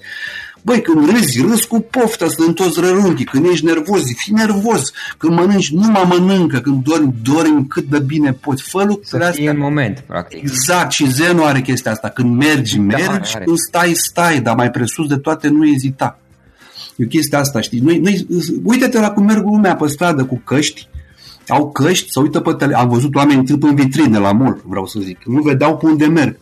Băi, 0.62 0.82
când 0.82 1.10
râzi, 1.10 1.42
râzi 1.42 1.68
cu 1.68 1.80
poftă, 1.80 2.28
sunt 2.28 2.56
toți 2.56 2.80
rărunchi. 2.80 3.24
Când 3.24 3.46
ești 3.46 3.66
nervos, 3.66 4.02
fii 4.16 4.34
nervos. 4.34 4.92
Când 5.18 5.34
mănânci, 5.34 5.72
nu 5.72 5.88
mă 5.88 6.06
mănâncă. 6.08 6.60
Când 6.60 6.84
dormi, 6.84 7.14
dormi 7.24 7.68
cât 7.68 7.84
de 7.84 8.00
bine 8.00 8.32
poți. 8.32 8.64
Fă 8.64 8.84
lucrurile 8.84 9.26
astea. 9.26 9.52
în 9.52 9.58
moment, 9.58 10.04
practic. 10.08 10.42
Exact. 10.42 10.92
Și 10.92 11.12
Zenu 11.12 11.44
are 11.44 11.62
chestia 11.62 11.92
asta. 11.92 12.10
Când 12.10 12.38
mergi, 12.38 12.78
da, 12.78 12.84
mergi. 12.84 13.36
Are. 13.36 13.44
Când 13.44 13.58
stai, 13.58 13.94
stai. 13.94 14.42
Dar 14.42 14.56
mai 14.56 14.72
presus 14.72 15.08
de 15.08 15.18
toate, 15.18 15.48
nu 15.48 15.68
ezita. 15.68 16.20
E 16.96 17.04
o 17.04 17.08
chestie 17.08 17.38
asta, 17.38 17.62
știi? 17.62 17.80
Noi, 17.80 17.98
noi, 17.98 18.28
uite-te 18.64 19.00
la 19.00 19.12
cum 19.12 19.26
merg 19.26 19.44
lumea 19.44 19.76
pe 19.76 19.88
stradă 19.88 20.26
cu 20.26 20.42
căști 20.44 20.88
au 21.48 21.72
căști, 21.72 22.12
să 22.12 22.20
uită 22.20 22.40
pe 22.40 22.54
tele... 22.54 22.76
Am 22.76 22.90
văzut 22.90 23.16
oameni 23.16 23.40
întâlp 23.40 23.64
în 23.64 23.76
vitrine 23.76 24.18
la 24.18 24.32
mall, 24.32 24.62
vreau 24.66 24.86
să 24.86 25.00
zic. 25.00 25.24
Nu 25.26 25.42
vedeau 25.42 25.78
pe 25.78 25.86
unde 25.86 26.06
merg. 26.06 26.40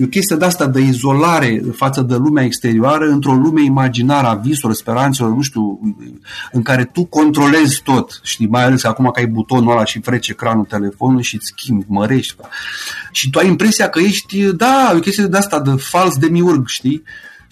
E 0.00 0.04
o 0.04 0.08
chestie 0.08 0.36
de 0.36 0.44
asta 0.44 0.66
de 0.66 0.80
izolare 0.80 1.62
față 1.72 2.00
de 2.00 2.14
lumea 2.14 2.44
exterioară 2.44 3.04
într-o 3.04 3.32
lume 3.32 3.62
imaginară 3.62 4.26
a 4.26 4.34
visurilor, 4.34 4.74
speranțelor, 4.74 5.32
nu 5.32 5.42
știu, 5.42 5.80
în 6.52 6.62
care 6.62 6.84
tu 6.84 7.04
controlezi 7.04 7.82
tot, 7.82 8.20
știi, 8.22 8.46
mai 8.46 8.64
ales 8.64 8.84
acum 8.84 9.10
că 9.10 9.20
ai 9.20 9.26
butonul 9.26 9.70
ăla 9.70 9.84
și 9.84 10.00
freci 10.00 10.28
ecranul 10.28 10.64
telefonului 10.64 11.22
și 11.22 11.34
îți 11.34 11.52
schimbi, 11.56 11.84
mărești. 11.88 12.34
Și 13.12 13.30
tu 13.30 13.38
ai 13.38 13.46
impresia 13.46 13.88
că 13.88 13.98
ești, 13.98 14.42
da, 14.42 14.90
e 14.92 14.96
o 14.96 15.00
chestie 15.00 15.24
de 15.24 15.36
asta, 15.36 15.60
de 15.60 15.70
fals 15.78 16.16
de 16.16 16.26
miurg, 16.26 16.66
știi? 16.66 17.02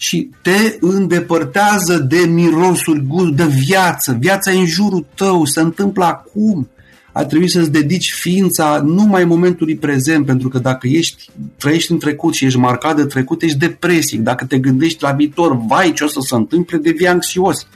și 0.01 0.29
te 0.41 0.77
îndepărtează 0.79 1.97
de 1.97 2.17
mirosul, 2.17 3.05
gust, 3.07 3.31
de 3.31 3.45
viață. 3.45 4.17
Viața 4.19 4.51
e 4.51 4.57
în 4.57 4.65
jurul 4.65 5.05
tău, 5.15 5.45
se 5.45 5.59
întâmplă 5.61 6.05
acum 6.05 6.67
ar 7.11 7.25
trebui 7.25 7.49
să-ți 7.49 7.71
dedici 7.71 8.13
ființa 8.13 8.81
numai 8.85 9.25
momentului 9.25 9.75
prezent, 9.75 10.25
pentru 10.25 10.49
că 10.49 10.59
dacă 10.59 10.87
ești, 10.87 11.29
trăiești 11.57 11.91
în 11.91 11.99
trecut 11.99 12.33
și 12.33 12.45
ești 12.45 12.59
marcat 12.59 12.95
de 12.95 13.05
trecut, 13.05 13.41
ești 13.41 13.57
depresiv. 13.57 14.19
Dacă 14.19 14.45
te 14.45 14.57
gândești 14.57 15.03
la 15.03 15.11
viitor, 15.11 15.57
vai 15.67 15.93
ce 15.93 16.03
o 16.03 16.07
să 16.07 16.19
se 16.21 16.35
întâmple, 16.35 16.77
devii 16.77 17.07
anxios. 17.07 17.67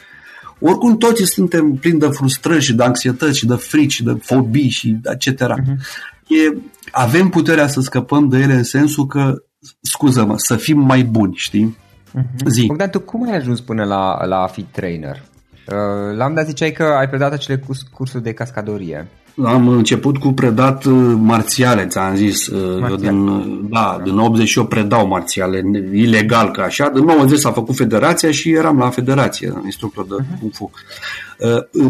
Oricum 0.60 0.98
toți 0.98 1.24
suntem 1.24 1.72
plini 1.74 2.00
de 2.00 2.08
frustrări 2.08 2.64
și 2.64 2.74
de 2.74 2.84
anxietăți 2.84 3.38
și 3.38 3.46
de 3.46 3.56
frici 3.56 3.94
și 3.94 4.04
de 4.04 4.18
fobii 4.22 4.70
și 4.70 4.98
etc. 5.04 5.28
Uh-huh. 5.28 5.76
E, 6.28 6.58
avem 6.92 7.30
puterea 7.30 7.68
să 7.68 7.82
scăpăm 7.82 8.28
de 8.28 8.38
ele 8.38 8.54
în 8.54 8.64
sensul 8.64 9.08
că, 9.08 9.44
scuză-mă, 9.82 10.34
să 10.38 10.56
fim 10.56 10.80
mai 10.80 11.04
buni, 11.04 11.34
știi? 11.36 11.78
Uh-huh. 12.18 12.48
Zi. 12.48 12.66
Bogdan, 12.66 12.90
tu 12.90 13.00
cum 13.00 13.30
ai 13.30 13.36
ajuns 13.36 13.62
până 13.62 13.84
la, 13.84 14.26
la 14.26 14.38
a 14.38 14.48
fi 14.48 14.64
trainer? 14.64 15.24
Uh, 15.68 16.16
la 16.18 16.26
un 16.26 16.34
dat 16.34 16.48
ziceai 16.48 16.72
că 16.72 16.84
ai 16.84 17.10
predat 17.10 17.32
acele 17.32 17.58
curs, 17.58 17.82
cursuri 17.82 18.24
de 18.24 18.34
cascadorie. 18.34 19.08
Am 19.42 19.68
început 19.68 20.18
cu 20.18 20.32
predat 20.34 20.86
uh, 20.86 21.14
marțiale, 21.18 21.86
ți-am 21.86 22.16
zis. 22.16 22.48
Uh, 22.48 22.86
eu 22.90 22.96
din, 22.96 23.26
da, 23.70 24.00
din 24.04 24.18
88 24.18 24.70
predau 24.70 25.08
marțiale, 25.08 25.62
ilegal 25.94 26.52
ca 26.52 26.64
așa. 26.64 26.90
Din 26.90 27.04
90 27.04 27.40
s-a 27.40 27.52
făcut 27.52 27.76
federația 27.76 28.32
și 28.32 28.52
eram 28.52 28.78
la 28.78 28.90
federație, 28.90 29.54
instructor 29.64 30.06
de 30.08 30.16
uh-huh. 30.20 30.40
Kung 30.40 30.54
Fu. 30.54 30.72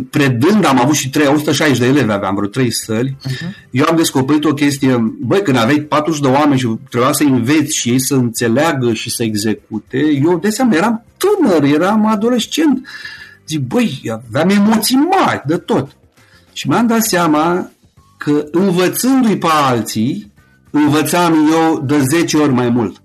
Predând, 0.10 0.66
am 0.66 0.80
avut 0.82 0.96
și 0.96 1.10
3, 1.10 1.28
160 1.28 1.78
de 1.78 1.86
elevi, 1.86 2.12
aveam 2.12 2.36
vreo 2.36 2.48
3 2.48 2.72
săli. 2.72 3.18
Uh-huh. 3.28 3.68
Eu 3.72 3.86
am 3.90 3.96
descoperit 3.96 4.44
o 4.44 4.54
chestie, 4.54 5.14
băi, 5.20 5.42
când 5.42 5.58
aveai 5.58 5.80
40 5.80 6.22
de 6.22 6.28
oameni 6.28 6.60
și 6.60 6.68
trebuia 6.90 7.12
să 7.12 7.24
înveți 7.24 7.78
și 7.78 7.90
ei 7.90 8.00
să 8.00 8.14
înțeleagă 8.14 8.94
și 8.94 9.10
să 9.10 9.24
execute, 9.24 9.98
eu 10.24 10.40
de 10.40 10.50
seama 10.50 10.76
eram 10.76 11.06
tânăr, 11.18 11.64
eram 11.64 12.06
adolescent. 12.06 12.88
Zic, 13.48 13.60
băi, 13.60 14.02
aveam 14.28 14.50
emoții 14.50 14.96
mari 14.96 15.42
de 15.46 15.58
tot. 15.58 15.96
Și 16.54 16.68
mi-am 16.68 16.88
dat 16.88 17.04
seama 17.04 17.72
că 18.18 18.46
învățându-i 18.52 19.38
pe 19.38 19.48
alții, 19.50 20.32
învățam 20.70 21.34
eu 21.52 21.82
de 21.86 22.00
10 22.00 22.38
ori 22.38 22.54
mai 22.54 22.70
mult. 22.70 23.02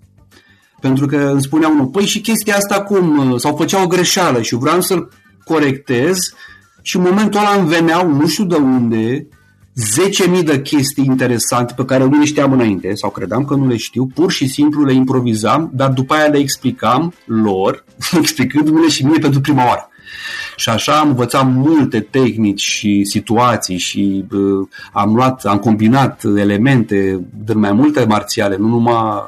Pentru 0.80 1.06
că 1.06 1.16
îmi 1.16 1.42
spunea 1.42 1.68
unul, 1.68 1.86
păi 1.86 2.06
și 2.06 2.20
chestia 2.20 2.56
asta 2.56 2.82
cum? 2.82 3.38
Sau 3.38 3.56
făcea 3.56 3.82
o 3.82 3.86
greșeală 3.86 4.42
și 4.42 4.54
vreau 4.54 4.80
să-l 4.80 5.08
corectez 5.44 6.16
și 6.82 6.96
în 6.96 7.02
momentul 7.02 7.40
ăla 7.40 7.60
îmi 7.60 7.68
veneau, 7.68 8.10
nu 8.10 8.26
știu 8.26 8.44
de 8.44 8.56
unde, 8.56 9.26
10.000 10.38 10.44
de 10.44 10.60
chestii 10.60 11.04
interesante 11.04 11.72
pe 11.76 11.84
care 11.84 12.04
nu 12.04 12.18
le 12.18 12.24
știam 12.24 12.52
înainte 12.52 12.94
sau 12.94 13.10
credeam 13.10 13.44
că 13.44 13.54
nu 13.54 13.66
le 13.66 13.76
știu, 13.76 14.06
pur 14.14 14.30
și 14.32 14.48
simplu 14.48 14.84
le 14.84 14.92
improvizam, 14.92 15.70
dar 15.74 15.90
după 15.90 16.14
aia 16.14 16.26
le 16.26 16.38
explicam 16.38 17.14
lor, 17.24 17.84
explicându-mi-le 18.20 18.88
și 18.88 19.04
mie 19.04 19.18
pentru 19.18 19.40
prima 19.40 19.66
oară. 19.66 19.88
Și 20.58 20.68
așa 20.68 20.98
am 20.98 21.08
învățat 21.08 21.52
multe 21.52 22.00
tehnici 22.00 22.60
și 22.60 23.04
situații 23.04 23.78
și 23.78 24.24
uh, 24.30 24.68
am 24.92 25.14
luat, 25.14 25.44
am 25.44 25.58
combinat 25.58 26.24
elemente 26.24 27.26
din 27.44 27.58
mai 27.58 27.72
multe 27.72 28.04
marțiale, 28.04 28.56
nu 28.56 28.66
numai 28.66 29.22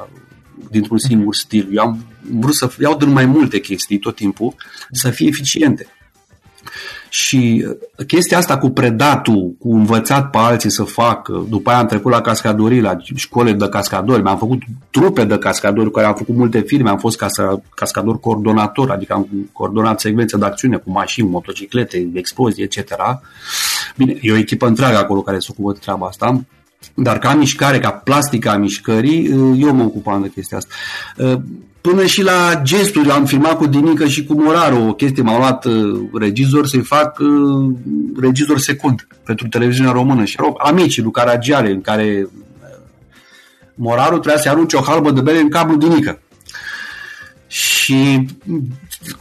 dintr-un 0.69 0.97
singur 0.97 1.35
stil. 1.35 1.69
Eu 1.71 1.83
am 1.83 2.05
vrut 2.39 2.53
să 2.53 2.71
iau 2.79 2.97
din 2.97 3.11
mai 3.11 3.25
multe 3.25 3.59
chestii 3.59 3.99
tot 3.99 4.15
timpul, 4.15 4.55
să 4.91 5.09
fie 5.09 5.27
eficiente. 5.27 5.85
Și 7.13 7.65
uh, 7.67 8.05
chestia 8.07 8.37
asta 8.37 8.57
cu 8.57 8.69
predatul, 8.69 9.55
cu 9.59 9.73
învățat 9.73 10.29
pe 10.29 10.37
alții 10.37 10.69
să 10.69 10.83
facă, 10.83 11.45
după 11.49 11.69
aia 11.69 11.79
am 11.79 11.85
trecut 11.85 12.11
la 12.11 12.21
cascadorii, 12.21 12.81
la 12.81 12.97
școli 13.15 13.53
de 13.53 13.69
cascadori, 13.69 14.21
mi-am 14.21 14.37
făcut 14.37 14.61
trupe 14.89 15.25
de 15.25 15.37
cascadori 15.37 15.85
cu 15.85 15.91
care 15.91 16.07
am 16.07 16.15
făcut 16.15 16.35
multe 16.35 16.59
filme, 16.59 16.89
am 16.89 16.97
fost 16.97 17.17
casa, 17.17 17.61
cascador 17.75 18.19
coordonator, 18.19 18.91
adică 18.91 19.13
am 19.13 19.27
coordonat 19.51 19.99
secvențe 19.99 20.37
de 20.37 20.45
acțiune 20.45 20.77
cu 20.77 20.91
mașini, 20.91 21.29
motociclete, 21.29 22.09
explozii, 22.13 22.63
etc. 22.63 22.95
Bine, 23.97 24.17
e 24.21 24.31
o 24.31 24.37
echipă 24.37 24.67
întreagă 24.67 24.97
acolo 24.97 25.21
care 25.21 25.39
se 25.39 25.47
ocupă 25.51 25.71
de 25.71 25.79
treaba 25.81 26.07
asta, 26.07 26.41
dar 26.93 27.19
ca 27.19 27.33
mișcare, 27.33 27.79
ca 27.79 27.91
plastica 27.91 28.57
mișcării, 28.57 29.25
eu 29.57 29.73
mă 29.73 29.83
ocupam 29.83 30.21
de 30.21 30.29
chestia 30.29 30.57
asta. 30.57 30.73
Până 31.81 32.05
și 32.05 32.21
la 32.21 32.61
gesturi, 32.63 33.09
am 33.09 33.25
filmat 33.25 33.57
cu 33.57 33.65
Dinică 33.65 34.07
și 34.07 34.25
cu 34.25 34.33
Moraru 34.33 34.87
o 34.87 34.93
chestie, 34.93 35.23
m-au 35.23 35.37
luat 35.37 35.65
regizor 36.13 36.67
să-i 36.67 36.81
fac 36.81 37.17
regizor 38.19 38.59
secund 38.59 39.07
pentru 39.23 39.47
televiziunea 39.47 39.91
română 39.91 40.25
și 40.25 40.37
rog, 40.39 40.55
amicii 40.57 41.01
lui 41.01 41.11
Caragiale, 41.11 41.71
în 41.71 41.81
care 41.81 42.27
Moraru 43.75 44.17
trebuia 44.17 44.41
să 44.41 44.49
arunce 44.49 44.75
o 44.75 44.81
halbă 44.81 45.11
de 45.11 45.21
bere 45.21 45.39
în 45.39 45.49
cablul 45.49 45.79
Dinică. 45.79 46.19
Și 47.47 48.25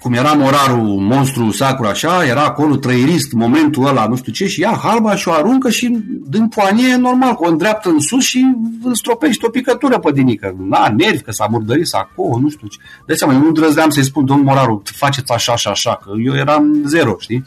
cum 0.00 0.12
era 0.12 0.32
morarul, 0.32 0.82
monstru 0.82 1.50
sacru 1.50 1.86
așa, 1.86 2.24
era 2.24 2.44
acolo 2.44 2.76
trăirist, 2.76 3.32
momentul 3.32 3.86
ăla, 3.86 4.06
nu 4.06 4.16
știu 4.16 4.32
ce, 4.32 4.46
și 4.46 4.60
ia 4.60 4.80
halba 4.82 5.16
și 5.16 5.28
o 5.28 5.32
aruncă 5.32 5.70
și 5.70 5.98
din 6.26 6.48
poanie, 6.48 6.96
normal, 6.96 7.34
cu 7.34 7.44
o 7.44 7.48
îndreaptă 7.48 7.88
în 7.88 8.00
sus 8.00 8.24
și 8.24 8.46
stropești 8.92 9.44
o 9.44 9.50
picătură 9.50 9.98
pe 9.98 10.12
dinică. 10.12 10.54
Na, 10.68 10.94
nervi, 10.96 11.22
că 11.22 11.30
s-a 11.30 11.46
murdărit 11.50 11.88
acolo, 11.92 12.38
nu 12.40 12.48
știu 12.48 12.66
ce. 12.66 12.78
De 13.06 13.14
seama, 13.14 13.34
eu 13.34 13.40
nu 13.40 13.52
drăzneam 13.52 13.90
să-i 13.90 14.04
spun, 14.04 14.24
domnul 14.24 14.46
morarul, 14.46 14.82
faceți 14.84 15.32
așa 15.32 15.56
și 15.56 15.68
așa, 15.68 16.00
că 16.04 16.10
eu 16.24 16.34
eram 16.34 16.82
zero, 16.84 17.16
știi? 17.18 17.44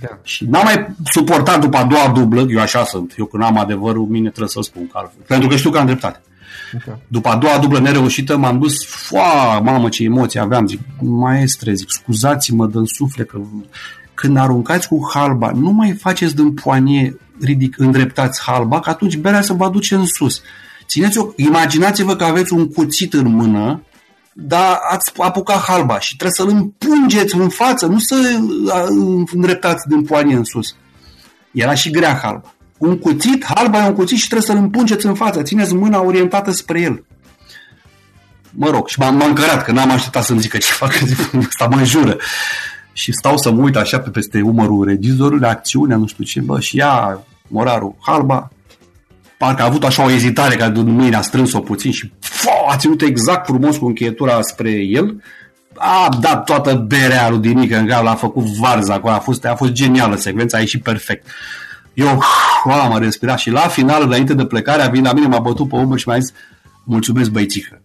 Da. 0.00 0.18
Și 0.22 0.44
n-am 0.44 0.62
mai 0.64 0.86
suportat 1.04 1.60
după 1.60 1.76
a 1.76 1.84
doua 1.84 2.12
dublă, 2.14 2.46
eu 2.48 2.60
așa 2.60 2.84
sunt, 2.84 3.14
eu 3.18 3.24
când 3.24 3.42
am 3.42 3.58
adevărul, 3.58 4.06
mine 4.06 4.28
trebuie 4.28 4.48
să 4.48 4.60
spun 4.62 4.86
că 4.86 4.98
altfel, 4.98 5.22
pentru 5.26 5.48
că 5.48 5.56
știu 5.56 5.70
că 5.70 5.78
am 5.78 5.86
dreptate. 5.86 6.20
Okay. 6.74 6.98
După 7.08 7.28
a 7.28 7.36
doua 7.36 7.58
dublă 7.58 7.78
nereușită 7.78 8.36
m-am 8.36 8.58
dus, 8.58 8.86
foa, 8.86 9.60
mamă 9.60 9.88
ce 9.88 10.02
emoții 10.02 10.40
aveam, 10.40 10.66
zic, 10.66 10.80
maestre, 11.00 11.74
zic, 11.74 11.90
scuzați-mă 11.90 12.66
din 12.66 12.84
suflet 12.84 13.28
că 13.28 13.40
când 14.14 14.36
aruncați 14.36 14.88
cu 14.88 15.10
halba, 15.12 15.50
nu 15.50 15.70
mai 15.70 15.92
faceți 15.92 16.34
din 16.34 16.54
poanie 16.54 17.16
ridic, 17.40 17.78
îndreptați 17.78 18.40
halba, 18.42 18.80
că 18.80 18.90
atunci 18.90 19.16
berea 19.16 19.40
se 19.40 19.52
va 19.52 19.68
duce 19.68 19.94
în 19.94 20.06
sus. 20.06 20.42
Țineți-o, 20.86 21.26
imaginați-vă 21.36 22.16
că 22.16 22.24
aveți 22.24 22.52
un 22.52 22.68
cuțit 22.68 23.14
în 23.14 23.34
mână, 23.34 23.82
dar 24.32 24.78
ați 24.90 25.12
apucat 25.16 25.62
halba 25.62 26.00
și 26.00 26.16
trebuie 26.16 26.34
să-l 26.34 26.48
împungeți 26.48 27.36
în 27.36 27.48
față, 27.48 27.86
nu 27.86 27.98
să 27.98 28.40
îndreptați 29.32 29.88
din 29.88 30.02
poanie 30.02 30.34
în 30.34 30.44
sus. 30.44 30.74
Era 31.52 31.74
și 31.74 31.90
grea 31.90 32.18
halba 32.22 32.54
un 32.80 32.98
cuțit, 32.98 33.44
halba 33.54 33.84
e 33.84 33.88
un 33.88 33.94
cuțit 33.94 34.18
și 34.18 34.28
trebuie 34.28 34.46
să-l 34.46 34.56
împungeți 34.56 35.06
în 35.06 35.14
față. 35.14 35.42
Țineți 35.42 35.74
mâna 35.74 36.02
orientată 36.02 36.50
spre 36.50 36.80
el. 36.80 37.04
Mă 38.50 38.70
rog, 38.70 38.88
și 38.88 38.98
m-am 38.98 39.20
încărat, 39.20 39.64
că 39.64 39.72
n-am 39.72 39.90
așteptat 39.90 40.24
să-mi 40.24 40.40
zică 40.40 40.58
ce 40.58 40.72
fac, 40.72 40.92
asta 41.48 41.66
mă 41.66 41.76
înjură. 41.76 42.16
Și 42.92 43.12
stau 43.12 43.36
să 43.36 43.50
mă 43.50 43.62
uit 43.62 43.76
așa 43.76 43.98
pe 43.98 44.10
peste 44.10 44.40
umărul 44.40 44.84
regizorului, 44.84 45.48
acțiunea, 45.48 45.96
nu 45.96 46.06
știu 46.06 46.24
ce, 46.24 46.40
bă, 46.40 46.60
și 46.60 46.76
ia 46.76 47.20
morarul 47.48 47.96
halba, 48.00 48.50
parcă 49.38 49.62
a 49.62 49.64
avut 49.64 49.84
așa 49.84 50.04
o 50.04 50.10
ezitare, 50.10 50.56
că 50.56 50.68
din 50.68 50.90
mâine 50.90 51.16
a 51.16 51.20
strâns-o 51.20 51.60
puțin 51.60 51.92
și 51.92 52.12
fo, 52.20 52.50
a 52.68 52.76
ținut 52.76 53.02
exact 53.02 53.46
frumos 53.46 53.76
cu 53.76 53.86
încheietura 53.86 54.42
spre 54.42 54.70
el, 54.70 55.22
a 55.76 56.08
dat 56.20 56.44
toată 56.44 56.74
berea 56.74 57.28
lui 57.28 57.38
Dinică 57.38 57.78
în 57.78 57.86
cap, 57.86 58.02
l-a 58.02 58.14
făcut 58.14 58.44
varza 58.44 58.94
acolo, 58.94 59.14
a 59.14 59.18
fost, 59.18 59.44
a 59.44 59.54
fost 59.54 59.72
genială 59.72 60.16
secvența, 60.16 60.56
a 60.56 60.60
ieșit 60.60 60.82
perfect. 60.82 61.26
Eu 61.94 62.20
am 62.64 62.98
respirat 62.98 63.38
și 63.38 63.50
la 63.50 63.60
final, 63.60 64.02
înainte 64.02 64.34
de 64.34 64.46
plecare, 64.46 64.82
a 64.82 64.88
venit 64.88 65.04
la 65.04 65.12
mine, 65.12 65.26
m-a 65.26 65.38
bătut 65.38 65.68
pe 65.68 65.76
umăr 65.76 65.98
și 65.98 66.08
mi-a 66.08 66.18
zis 66.18 66.32
mulțumesc 66.84 67.30
băițică. 67.30 67.82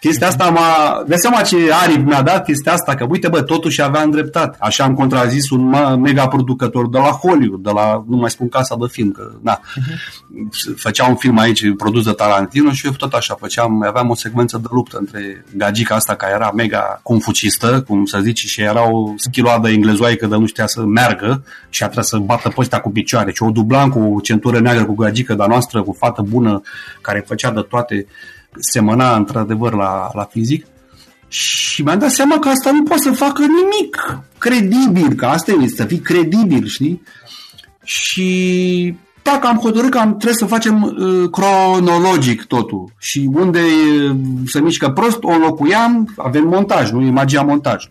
Chestia 0.00 0.26
asta 0.26 0.50
m-a... 0.50 1.02
De 1.06 1.16
seama 1.16 1.40
ce 1.40 1.56
aripi 1.82 2.02
mi-a 2.02 2.22
dat 2.22 2.44
chestia 2.44 2.72
asta, 2.72 2.94
că 2.94 3.06
uite 3.08 3.28
bă, 3.28 3.42
totuși 3.42 3.82
aveam 3.82 4.10
dreptate. 4.10 4.56
Așa 4.60 4.84
am 4.84 4.94
contrazis 4.94 5.50
un 5.50 5.74
mega 6.00 6.28
producător 6.28 6.88
de 6.88 6.98
la 6.98 7.10
Hollywood, 7.10 7.62
de 7.62 7.70
la, 7.70 8.04
nu 8.08 8.16
mai 8.16 8.30
spun 8.30 8.48
casa 8.48 8.76
de 8.80 8.86
film, 8.90 9.10
că 9.10 9.32
na, 9.42 9.60
uh-huh. 9.60 10.76
făcea 10.76 11.06
un 11.06 11.16
film 11.16 11.38
aici 11.38 11.74
produs 11.76 12.04
de 12.04 12.12
Tarantino 12.12 12.70
și 12.72 12.86
eu 12.86 12.92
tot 12.92 13.12
așa 13.12 13.34
făceam, 13.34 13.82
aveam 13.82 14.10
o 14.10 14.14
secvență 14.14 14.58
de 14.58 14.66
luptă 14.70 14.96
între 15.00 15.44
gagica 15.56 15.94
asta 15.94 16.14
care 16.14 16.32
era 16.32 16.50
mega 16.54 17.00
confucistă, 17.02 17.82
cum 17.86 18.04
să 18.04 18.18
zici, 18.22 18.46
și 18.46 18.60
era 18.60 18.90
o 18.90 19.12
schiloadă 19.16 19.68
englezoaică 19.68 20.26
de 20.26 20.36
nu 20.36 20.46
știa 20.46 20.66
să 20.66 20.82
meargă 20.84 21.44
și 21.68 21.82
a 21.82 21.86
trebuit 21.86 22.06
să 22.08 22.18
bată 22.18 22.48
postea 22.48 22.80
cu 22.80 22.90
picioare. 22.90 23.32
Și 23.32 23.42
o 23.42 23.50
dublam 23.50 23.90
cu 23.90 24.20
centură 24.22 24.60
neagră 24.60 24.84
cu 24.84 24.94
gagică 24.94 25.34
de 25.34 25.44
noastră, 25.48 25.82
cu 25.82 25.96
fată 25.98 26.22
bună, 26.22 26.62
care 27.00 27.24
făcea 27.26 27.50
de 27.50 27.60
toate 27.60 28.06
semăna 28.58 29.16
într-adevăr 29.16 29.74
la, 29.74 30.10
la 30.14 30.24
fizic 30.24 30.66
și 31.32 31.82
mi-am 31.82 31.98
dat 31.98 32.10
seama 32.10 32.38
că 32.38 32.48
asta 32.48 32.70
nu 32.70 32.82
poate 32.82 33.02
să 33.02 33.12
facă 33.12 33.42
nimic 33.42 34.20
credibil, 34.38 35.14
că 35.14 35.26
asta 35.26 35.52
e 35.52 35.68
să 35.68 35.84
fii 35.84 35.98
credibil, 35.98 36.66
știi? 36.66 37.02
Și 37.84 38.94
dacă 39.22 39.46
am 39.46 39.56
hotărât 39.56 39.90
că 39.90 39.98
am, 39.98 40.08
trebuie 40.08 40.34
să 40.34 40.46
facem 40.46 40.82
uh, 40.82 41.30
cronologic 41.30 42.44
totul 42.44 42.92
și 42.98 43.30
unde 43.32 43.60
uh, 43.60 44.16
se 44.46 44.60
mișcă 44.60 44.90
prost, 44.90 45.22
o 45.22 45.30
înlocuiam, 45.30 46.14
avem 46.16 46.44
montaj, 46.44 46.90
nu 46.90 47.00
e 47.00 47.10
magia 47.10 47.42
montaj. 47.42 47.84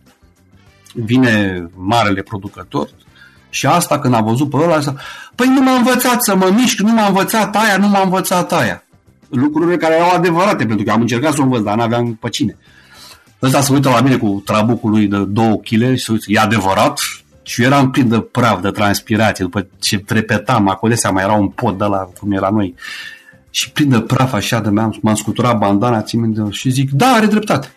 Vine 0.93 1.65
marele 1.75 2.21
producător 2.21 2.89
și 3.49 3.65
asta 3.65 3.99
când 3.99 4.13
a 4.13 4.21
văzut 4.21 4.49
pe 4.49 4.57
ăla, 4.57 4.79
păi 5.35 5.47
nu 5.47 5.61
m-a 5.61 5.75
învățat 5.75 6.23
să 6.23 6.35
mă 6.35 6.51
mișc, 6.55 6.79
nu 6.79 6.91
m-a 6.91 7.05
învățat 7.05 7.55
aia, 7.55 7.77
nu 7.77 7.87
m-a 7.87 8.01
învățat 8.01 8.51
aia 8.53 8.83
lucrurile 9.31 9.77
care 9.77 9.95
erau 9.95 10.09
adevărate, 10.09 10.65
pentru 10.65 10.85
că 10.85 10.91
am 10.91 11.01
încercat 11.01 11.33
să 11.33 11.41
o 11.41 11.43
învăț, 11.43 11.61
dar 11.61 11.77
n-aveam 11.77 12.13
pe 12.13 12.29
cine. 12.29 12.57
Ăsta 13.41 13.61
se 13.61 13.73
uită 13.73 13.89
la 13.89 14.01
mine 14.01 14.17
cu 14.17 14.41
trabucul 14.45 14.89
lui 14.89 15.07
de 15.07 15.17
două 15.17 15.55
kg 15.55 15.95
și 15.95 16.03
se 16.03 16.11
uită, 16.11 16.25
e 16.27 16.39
adevărat? 16.39 16.99
Și 17.43 17.61
eu 17.61 17.67
eram 17.67 17.91
plin 17.91 18.09
de 18.09 18.19
praf, 18.19 18.61
de 18.61 18.69
transpirație, 18.69 19.43
după 19.43 19.67
ce 19.79 20.03
repetam, 20.07 20.69
acolo 20.69 20.93
mai 21.13 21.23
era 21.23 21.33
un 21.33 21.47
pod 21.47 21.77
de 21.77 21.83
la 21.83 21.97
cum 22.19 22.31
era 22.31 22.49
noi. 22.49 22.75
Și 23.49 23.71
plin 23.71 23.89
de 23.89 23.99
praf 23.99 24.33
așa 24.33 24.59
de 24.59 24.69
m-am, 24.69 24.97
m-am 25.01 25.15
scuturat 25.15 25.57
bandana, 25.57 26.01
țin 26.01 26.19
minte, 26.19 26.41
și 26.49 26.69
zic, 26.69 26.91
da, 26.91 27.07
are 27.07 27.25
dreptate. 27.25 27.75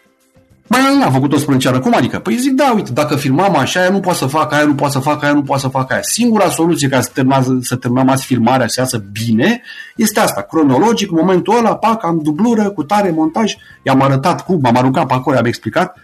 Mai 0.66 0.81
a 1.05 1.11
făcut 1.11 1.33
o 1.33 1.37
sprânceană. 1.37 1.81
Cum 1.81 1.94
adică? 1.94 2.18
Păi 2.18 2.37
zic, 2.37 2.53
da, 2.53 2.72
uite, 2.74 2.92
dacă 2.92 3.16
filmam 3.16 3.57
așa, 3.57 3.81
aia 3.81 3.90
nu 3.90 4.00
poate 4.00 4.18
să 4.18 4.27
facă, 4.27 4.55
aia 4.55 4.64
nu 4.64 4.74
poate 4.74 4.92
să 4.92 4.98
facă, 4.98 5.24
aia 5.24 5.35
nu 5.35 5.42
poate 5.42 5.62
să 5.62 5.68
facă 5.68 5.92
aia. 5.92 6.03
Singura 6.03 6.48
soluție 6.50 6.88
ca 6.88 7.00
să 7.00 7.11
terminăm, 7.14 7.61
să 7.62 7.77
terminăm 7.77 8.09
azi 8.09 8.24
filmarea 8.24 8.66
și 8.66 8.85
să 8.85 9.03
bine 9.12 9.62
este 9.96 10.20
asta. 10.20 10.42
Cronologic, 10.42 11.11
în 11.11 11.18
momentul 11.20 11.57
ăla, 11.57 11.77
pac, 11.77 12.05
am 12.05 12.20
dublură, 12.22 12.70
cu 12.70 12.83
tare, 12.83 13.11
montaj, 13.11 13.55
i-am 13.83 14.03
arătat 14.03 14.44
cum, 14.44 14.59
m-am 14.62 14.77
aruncat 14.77 15.07
pe 15.07 15.14
acolo, 15.14 15.37
am 15.37 15.44
explicat. 15.44 15.96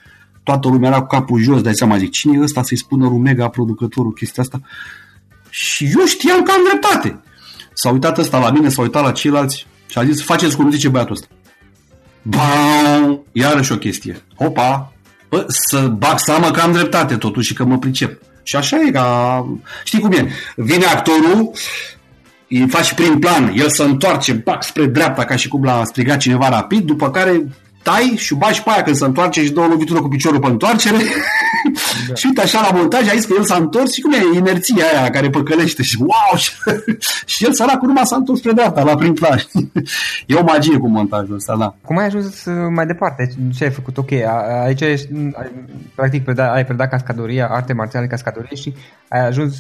Toată 0.42 0.68
lumea 0.68 0.90
era 0.90 1.00
cu 1.00 1.06
capul 1.06 1.40
jos, 1.40 1.60
dai 1.60 1.74
seama, 1.74 1.96
zic, 1.96 2.10
cine 2.10 2.36
e 2.36 2.42
ăsta 2.42 2.62
să-i 2.62 2.76
spună 2.76 3.08
lui 3.08 3.18
mega 3.18 3.48
producătorul 3.48 4.12
chestia 4.12 4.42
asta? 4.42 4.60
Și 5.50 5.84
eu 5.98 6.04
știam 6.06 6.42
că 6.42 6.50
am 6.50 6.60
dreptate. 6.68 7.20
S-a 7.72 7.90
uitat 7.90 8.18
ăsta 8.18 8.38
la 8.38 8.50
mine, 8.50 8.68
s-a 8.68 8.82
uitat 8.82 9.02
la 9.02 9.10
ceilalți 9.12 9.66
și 9.86 9.98
a 9.98 10.04
zis, 10.04 10.22
faceți 10.22 10.56
cum 10.56 10.70
zice 10.70 10.88
băiatul 10.88 11.12
ăsta. 11.12 11.26
Bam! 12.22 13.24
Iarăși 13.32 13.72
o 13.72 13.76
chestie. 13.76 14.22
Opa! 14.36 14.92
Bă, 15.28 15.44
să 15.48 15.80
bag 15.80 16.18
seama 16.18 16.50
că 16.50 16.60
am 16.60 16.72
dreptate 16.72 17.16
totuși 17.16 17.46
și 17.46 17.54
că 17.54 17.64
mă 17.64 17.78
pricep. 17.78 18.22
Și 18.42 18.56
așa 18.56 18.76
e 18.86 18.90
ca... 18.90 19.46
Știi 19.84 20.00
cum 20.00 20.12
e? 20.12 20.30
Vine 20.56 20.84
actorul, 20.84 21.50
îi 22.48 22.68
faci 22.68 22.94
prin 22.94 23.18
plan, 23.18 23.52
el 23.56 23.70
se 23.70 23.82
întoarce, 23.82 24.32
bac 24.32 24.62
spre 24.62 24.86
dreapta 24.86 25.24
ca 25.24 25.36
și 25.36 25.48
cum 25.48 25.64
l-a 25.64 25.84
strigat 25.84 26.18
cineva 26.18 26.48
rapid, 26.48 26.82
după 26.82 27.10
care 27.10 27.46
tai 27.82 28.14
și 28.16 28.34
bagi 28.34 28.62
pe 28.62 28.70
aia 28.70 28.82
când 28.82 28.96
se 28.96 29.04
întoarce 29.04 29.42
și 29.42 29.52
dă 29.52 29.60
o 29.60 29.66
lovitură 29.66 30.00
cu 30.00 30.08
piciorul 30.08 30.40
pe 30.40 30.46
întoarcere 30.46 30.96
da. 32.08 32.14
și 32.18 32.26
uite 32.26 32.40
așa 32.40 32.60
la 32.60 32.76
montaj 32.78 33.08
a 33.08 33.14
zis 33.14 33.24
că 33.24 33.34
el 33.36 33.44
s-a 33.44 33.56
întors 33.56 33.92
și 33.92 34.00
cum 34.00 34.12
e 34.12 34.36
inerția 34.36 34.84
aia 34.94 35.10
care 35.10 35.30
păcălește 35.30 35.82
și 35.82 35.96
wow 35.98 36.38
și, 36.38 36.52
și 37.32 37.44
el 37.44 37.52
săracul 37.52 37.88
numai 37.88 38.06
s-a 38.06 38.16
întors 38.16 38.38
spre 38.38 38.52
dreapta 38.52 38.82
la 38.82 38.94
prim 38.94 39.12
plan 39.12 39.38
e 40.26 40.34
o 40.34 40.42
magie 40.42 40.78
cu 40.78 40.88
montajul 40.88 41.34
ăsta, 41.34 41.56
da. 41.56 41.74
Cum 41.84 41.98
ai 41.98 42.06
ajuns 42.06 42.44
uh, 42.44 42.54
mai 42.74 42.86
departe? 42.86 43.30
Ce 43.56 43.64
ai 43.64 43.70
făcut? 43.70 43.98
Ok, 43.98 44.10
aici 44.64 44.80
ești, 44.80 45.08
practic 45.94 46.24
preda, 46.24 46.52
ai 46.52 46.64
predat 46.64 46.90
cascadoria, 46.90 47.48
arte 47.50 47.72
marțiale 47.72 48.06
cascadorie 48.06 48.56
și 48.56 48.74
ai 49.08 49.26
ajuns 49.26 49.54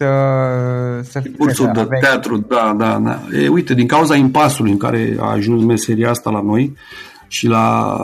să, 0.00 1.10
să 1.10 1.22
Cursuri 1.38 1.72
de 1.72 1.86
teatru, 2.00 2.36
da, 2.36 2.74
da, 2.78 2.98
da. 2.98 3.20
E, 3.38 3.48
uite, 3.48 3.74
din 3.74 3.86
cauza 3.86 4.16
impasului 4.16 4.70
în 4.70 4.76
care 4.76 5.16
a 5.18 5.30
ajuns 5.30 5.64
meseria 5.64 6.10
asta 6.10 6.30
la 6.30 6.40
noi, 6.40 6.76
și 7.30 7.46
la 7.46 7.96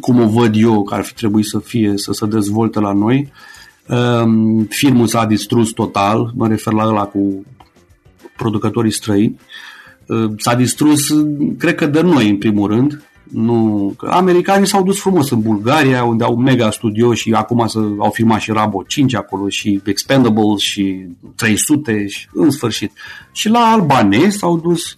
cum 0.00 0.20
o 0.20 0.28
văd 0.28 0.54
eu 0.56 0.82
că 0.82 0.94
ar 0.94 1.04
fi 1.04 1.14
trebuit 1.14 1.44
să 1.44 1.58
fie, 1.58 1.92
să 1.96 2.12
se 2.12 2.26
dezvolte 2.26 2.80
la 2.80 2.92
noi. 2.92 3.32
Um, 3.88 4.64
filmul 4.64 5.06
s-a 5.06 5.26
distrus 5.26 5.70
total, 5.70 6.32
mă 6.34 6.48
refer 6.48 6.72
la 6.72 6.86
ăla 6.86 7.04
cu 7.04 7.44
producătorii 8.36 8.92
străini. 8.92 9.40
Uh, 10.06 10.30
s-a 10.36 10.54
distrus, 10.54 11.00
cred 11.58 11.74
că 11.74 11.86
de 11.86 12.00
noi, 12.00 12.30
în 12.30 12.36
primul 12.36 12.68
rând. 12.68 13.02
Nu, 13.30 13.94
că 13.98 14.06
americanii 14.06 14.66
s-au 14.66 14.82
dus 14.82 15.00
frumos 15.00 15.30
în 15.30 15.40
Bulgaria, 15.40 16.04
unde 16.04 16.24
au 16.24 16.36
mega 16.36 16.70
studio 16.70 17.14
și 17.14 17.32
acum 17.32 17.66
să, 17.66 17.78
au 17.98 18.10
filmat 18.10 18.40
și 18.40 18.52
Rabo 18.52 18.82
5 18.82 19.14
acolo 19.14 19.48
și 19.48 19.80
Expendables 19.84 20.60
și 20.60 21.06
300 21.34 22.06
și 22.06 22.28
în 22.32 22.50
sfârșit. 22.50 22.92
Și 23.32 23.48
la 23.48 23.58
albanezi 23.58 24.38
s-au 24.38 24.58
dus 24.58 24.90
uh, 24.90 24.96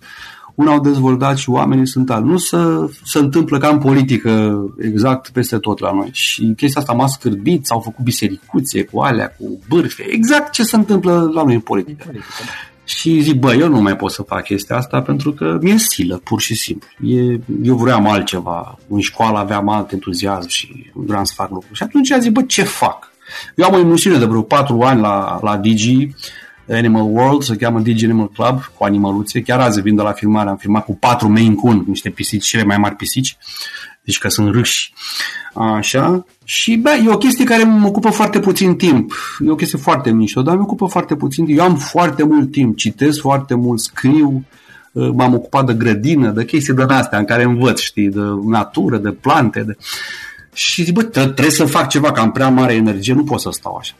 una 0.56 0.72
au 0.72 0.80
dezvoltat 0.80 1.36
și 1.36 1.50
oamenii 1.50 1.86
sunt 1.86 2.10
al. 2.10 2.22
Nu 2.22 2.36
se, 2.36 2.56
se 3.04 3.18
întâmplă 3.18 3.58
ca 3.58 3.68
în 3.68 3.78
politică 3.78 4.64
exact 4.78 5.28
peste 5.28 5.58
tot 5.58 5.78
la 5.78 5.92
noi. 5.92 6.08
Și 6.12 6.52
chestia 6.56 6.80
asta 6.80 6.92
m-a 6.92 7.06
scârbit, 7.06 7.66
s-au 7.66 7.80
făcut 7.80 8.04
bisericuțe 8.04 8.84
cu 8.84 9.00
alea, 9.00 9.36
cu 9.38 9.58
bârfe, 9.68 10.04
exact 10.08 10.52
ce 10.52 10.62
se 10.62 10.76
întâmplă 10.76 11.30
la 11.34 11.42
noi 11.42 11.54
în 11.54 11.60
politică. 11.60 12.02
politică. 12.04 12.32
Și 12.84 13.20
zic, 13.20 13.34
bă, 13.34 13.54
eu 13.54 13.68
nu 13.68 13.80
mai 13.80 13.96
pot 13.96 14.10
să 14.10 14.22
fac 14.22 14.42
chestia 14.42 14.76
asta 14.76 15.02
pentru 15.02 15.32
că 15.32 15.58
mi-e 15.62 15.78
silă, 15.78 16.20
pur 16.24 16.40
și 16.40 16.54
simplu. 16.54 16.88
E, 17.00 17.40
eu 17.62 17.76
vreau 17.76 18.10
altceva. 18.10 18.78
În 18.88 19.00
școală 19.00 19.38
aveam 19.38 19.68
alt 19.68 19.92
entuziasm 19.92 20.48
și 20.48 20.90
vreau 20.94 21.24
să 21.24 21.32
fac 21.36 21.50
lucruri. 21.50 21.76
Și 21.76 21.82
atunci 21.82 22.12
zic, 22.20 22.32
bă, 22.32 22.42
ce 22.42 22.62
fac? 22.62 23.10
Eu 23.54 23.66
am 23.66 23.74
o 23.74 23.78
emisiune 23.78 24.18
de 24.18 24.24
vreo 24.24 24.42
patru 24.42 24.80
ani 24.80 25.00
la, 25.00 25.38
la 25.42 25.56
Digi 25.56 26.08
Animal 26.68 27.02
World, 27.02 27.42
se 27.42 27.56
cheamă 27.56 27.80
Digi 27.80 28.04
Animal 28.04 28.28
Club, 28.28 28.60
cu 28.78 28.84
animăluțe. 28.84 29.42
Chiar 29.42 29.60
azi 29.60 29.80
vin 29.80 29.96
de 29.96 30.02
la 30.02 30.12
filmare, 30.12 30.48
am 30.48 30.56
filmat 30.56 30.84
cu 30.84 30.96
patru 30.96 31.28
main 31.28 31.54
coon, 31.54 31.84
niște 31.86 32.10
pisici, 32.10 32.46
cele 32.46 32.64
mai 32.64 32.76
mari 32.76 32.94
pisici, 32.94 33.36
deci 34.02 34.18
că 34.18 34.28
sunt 34.28 34.54
râși. 34.54 34.92
Așa. 35.54 36.24
Și, 36.44 36.76
bă, 36.76 36.90
e 37.04 37.10
o 37.10 37.16
chestie 37.16 37.44
care 37.44 37.64
mă 37.64 37.86
ocupă 37.86 38.10
foarte 38.10 38.40
puțin 38.40 38.74
timp. 38.74 39.12
E 39.46 39.50
o 39.50 39.54
chestie 39.54 39.78
foarte 39.78 40.10
mișto, 40.10 40.42
dar 40.42 40.56
mă 40.56 40.62
ocupă 40.62 40.86
foarte 40.86 41.16
puțin 41.16 41.44
timp. 41.44 41.58
Eu 41.58 41.64
am 41.64 41.76
foarte 41.76 42.24
mult 42.24 42.50
timp, 42.50 42.76
citesc 42.76 43.20
foarte 43.20 43.54
mult, 43.54 43.80
scriu, 43.80 44.44
uh, 44.92 45.10
m-am 45.14 45.34
ocupat 45.34 45.66
de 45.66 45.74
grădină, 45.74 46.30
de 46.30 46.44
chestii 46.44 46.74
de 46.74 46.82
astea 46.88 47.18
în 47.18 47.24
care 47.24 47.42
învăț, 47.42 47.80
știi, 47.80 48.08
de 48.08 48.20
natură, 48.44 48.96
de 48.96 49.10
plante, 49.10 49.60
de... 49.60 49.76
Și 50.52 50.82
zic, 50.82 50.94
bă, 50.94 51.02
trebuie 51.02 51.50
să 51.50 51.64
fac 51.64 51.88
ceva, 51.88 52.12
că 52.12 52.20
am 52.20 52.32
prea 52.32 52.48
mare 52.48 52.74
energie, 52.74 53.14
nu 53.14 53.24
pot 53.24 53.40
să 53.40 53.48
stau 53.52 53.76
așa. 53.76 53.94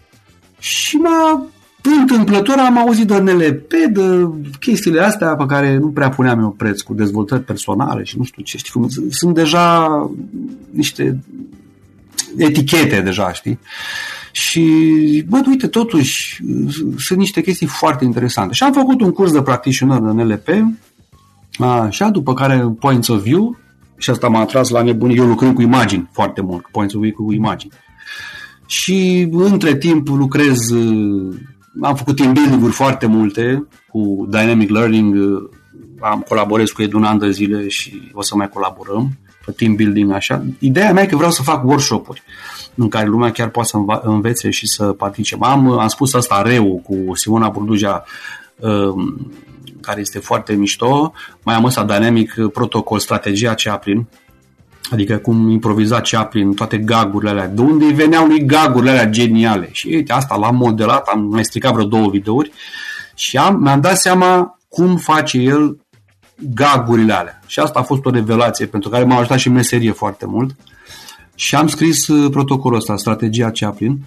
Și 0.58 0.96
m-a 0.96 1.46
întâmplător 1.90 2.56
am 2.58 2.78
auzit 2.78 3.06
de 3.06 3.18
NLP, 3.18 3.72
de 3.92 4.28
chestiile 4.60 5.00
astea 5.00 5.36
pe 5.36 5.46
care 5.46 5.76
nu 5.76 5.88
prea 5.88 6.08
puneam 6.08 6.40
eu 6.40 6.50
preț 6.50 6.80
cu 6.80 6.94
dezvoltări 6.94 7.42
personale 7.42 8.04
și 8.04 8.18
nu 8.18 8.24
știu 8.24 8.42
ce, 8.42 8.56
știi 8.56 8.72
cum, 8.72 8.88
sunt 9.08 9.34
deja 9.34 10.10
niște 10.70 11.18
etichete 12.36 13.00
deja, 13.00 13.32
știi? 13.32 13.58
Și, 14.32 14.64
bă, 15.28 15.42
uite, 15.46 15.66
totuși, 15.66 16.42
sunt 16.98 17.18
niște 17.18 17.40
chestii 17.40 17.66
foarte 17.66 18.04
interesante. 18.04 18.54
Și 18.54 18.62
am 18.62 18.72
făcut 18.72 19.00
un 19.00 19.12
curs 19.12 19.32
de 19.32 19.42
practitioner 19.42 19.98
de 19.98 20.22
NLP, 20.22 20.48
așa, 21.58 22.08
după 22.08 22.34
care 22.34 22.74
Points 22.78 23.08
of 23.08 23.22
View, 23.22 23.56
și 23.96 24.10
asta 24.10 24.28
m-a 24.28 24.40
atras 24.40 24.68
la 24.68 24.82
nebunie. 24.82 25.16
Eu 25.16 25.26
lucrând 25.26 25.54
cu 25.54 25.62
imagini 25.62 26.08
foarte 26.12 26.40
mult, 26.40 26.66
Points 26.70 26.94
of 26.94 27.00
View 27.00 27.12
cu 27.14 27.32
imagini. 27.32 27.72
Și 28.66 29.28
între 29.32 29.76
timp 29.76 30.08
lucrez 30.08 30.58
am 31.80 31.94
făcut 31.94 32.16
team 32.16 32.32
building-uri 32.32 32.72
foarte 32.72 33.06
multe 33.06 33.66
cu 33.88 34.26
Dynamic 34.28 34.70
Learning, 34.70 35.16
am 36.00 36.24
colaborez 36.28 36.70
cu 36.70 36.82
ei 36.82 36.88
de 36.88 36.96
un 36.96 37.04
an 37.04 37.18
de 37.18 37.30
zile 37.30 37.68
și 37.68 38.10
o 38.12 38.22
să 38.22 38.36
mai 38.36 38.48
colaborăm 38.48 39.18
pe 39.44 39.52
team 39.52 39.74
building 39.74 40.12
așa. 40.12 40.44
Ideea 40.58 40.92
mea 40.92 41.02
e 41.02 41.06
că 41.06 41.16
vreau 41.16 41.30
să 41.30 41.42
fac 41.42 41.64
workshop-uri 41.64 42.22
în 42.74 42.88
care 42.88 43.06
lumea 43.06 43.30
chiar 43.30 43.48
poate 43.48 43.68
să 43.68 43.78
învețe 44.02 44.50
și 44.50 44.66
să 44.66 44.84
participe. 44.84 45.44
Am, 45.44 45.70
am 45.70 45.88
spus 45.88 46.14
asta 46.14 46.42
reu 46.42 46.82
cu 46.84 47.14
Simona 47.14 47.48
Burduja, 47.48 48.04
um, 48.56 49.30
care 49.80 50.00
este 50.00 50.18
foarte 50.18 50.54
mișto. 50.54 51.12
Mai 51.42 51.54
am 51.54 51.64
ăsta 51.64 51.84
Dynamic 51.84 52.34
Protocol, 52.52 52.98
strategia 52.98 53.50
aceea 53.50 53.76
prin 53.76 54.06
Adică 54.90 55.16
cum 55.16 55.50
improviza 55.50 56.00
Chaplin, 56.00 56.54
toate 56.54 56.78
gagurile 56.78 57.30
alea. 57.30 57.48
De 57.48 57.60
unde 57.60 57.92
veneau 57.92 58.26
lui 58.26 58.44
gagurile 58.44 58.90
alea 58.90 59.08
geniale? 59.08 59.68
Și 59.72 59.86
uite, 59.86 60.12
asta 60.12 60.36
l-am 60.36 60.56
modelat, 60.56 61.06
am 61.06 61.20
mai 61.20 61.44
stricat 61.44 61.72
vreo 61.72 61.86
două 61.86 62.08
videouri 62.10 62.52
și 63.14 63.36
am, 63.36 63.60
mi-am 63.60 63.80
dat 63.80 63.96
seama 63.96 64.58
cum 64.68 64.96
face 64.96 65.38
el 65.38 65.76
gagurile 66.54 67.12
alea. 67.12 67.40
Și 67.46 67.60
asta 67.60 67.78
a 67.78 67.82
fost 67.82 68.04
o 68.04 68.10
revelație 68.10 68.66
pentru 68.66 68.90
care 68.90 69.04
m-a 69.04 69.16
ajutat 69.16 69.38
și 69.38 69.48
meserie 69.48 69.92
foarte 69.92 70.26
mult. 70.26 70.56
Și 71.34 71.54
am 71.54 71.68
scris 71.68 72.08
uh, 72.08 72.30
protocolul 72.30 72.78
ăsta, 72.78 72.96
strategia 72.96 73.50
Chaplin, 73.50 73.98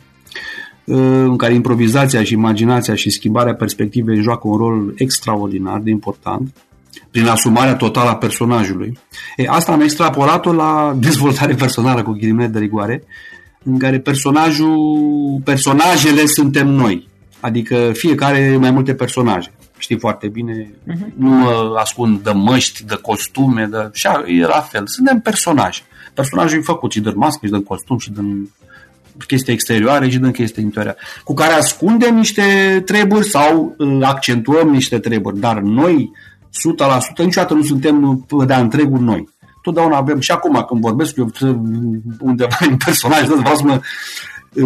uh, 0.84 0.98
în 1.24 1.38
care 1.38 1.54
improvizația 1.54 2.24
și 2.24 2.34
imaginația 2.34 2.96
și 2.96 3.10
schimbarea 3.10 3.56
perspectivei 3.56 4.22
joacă 4.22 4.48
un 4.48 4.58
rol 4.58 4.94
extraordinar 4.96 5.80
de 5.80 5.90
important 5.90 6.54
prin 7.12 7.28
asumarea 7.28 7.76
totală 7.76 8.10
a 8.10 8.16
personajului. 8.16 8.98
E, 9.36 9.46
asta 9.48 9.72
am 9.72 9.82
extrapolat-o 9.82 10.54
la 10.54 10.94
dezvoltare 11.08 11.54
personală 11.54 12.04
cu 12.04 12.12
ghilimele 12.12 12.48
de 12.48 12.60
rigoare, 12.60 13.04
în 13.64 13.80
care 13.80 14.00
personajul, 14.00 15.42
personajele 15.44 16.26
suntem 16.26 16.68
noi. 16.68 17.08
Adică 17.40 17.92
fiecare 17.94 18.58
mai 18.60 18.72
multe 18.72 18.94
personaje. 18.94 19.52
Știi 19.78 20.00
foarte 20.00 20.28
bine, 20.28 20.72
uh-huh. 20.88 21.14
nu 21.16 21.30
mă 21.30 21.76
ascund 21.78 22.20
de 22.20 22.32
măști, 22.32 22.86
de 22.86 22.96
costume, 23.02 23.66
de... 23.72 23.90
și 23.94 24.08
e 24.26 24.46
la 24.46 24.62
fel. 24.62 24.84
Suntem 24.86 25.20
personaje. 25.20 25.82
Personajul 26.14 26.58
e 26.58 26.62
făcut 26.62 26.92
și 26.92 27.00
din 27.00 27.14
mască, 27.16 27.46
și 27.46 27.52
din 27.52 27.64
costum, 27.64 27.98
și 27.98 28.12
din 28.12 28.50
chestii 29.28 29.54
exterioare 29.54 30.10
și 30.10 30.18
din 30.18 30.32
chestii 30.32 30.64
interioare, 30.64 30.98
cu 31.24 31.34
care 31.34 31.54
ascundem 31.54 32.16
niște 32.16 32.82
treburi 32.86 33.30
sau 33.30 33.76
uh, 33.78 34.00
accentuăm 34.02 34.70
niște 34.70 35.00
treburi, 35.00 35.40
dar 35.40 35.60
noi 35.60 36.12
100%, 36.50 37.24
niciodată 37.24 37.54
nu 37.54 37.64
suntem 37.64 38.26
de 38.46 38.54
întregul 38.54 39.00
noi. 39.00 39.30
Totdeauna 39.62 39.98
avem, 39.98 40.20
și 40.20 40.32
acum 40.32 40.66
când 40.68 40.82
vorbesc 40.82 41.16
eu 41.16 41.32
undeva 42.20 42.58
în 42.70 42.78
personaj, 42.86 43.28
vreau 43.28 43.56
să 43.56 43.64
mă 43.64 43.82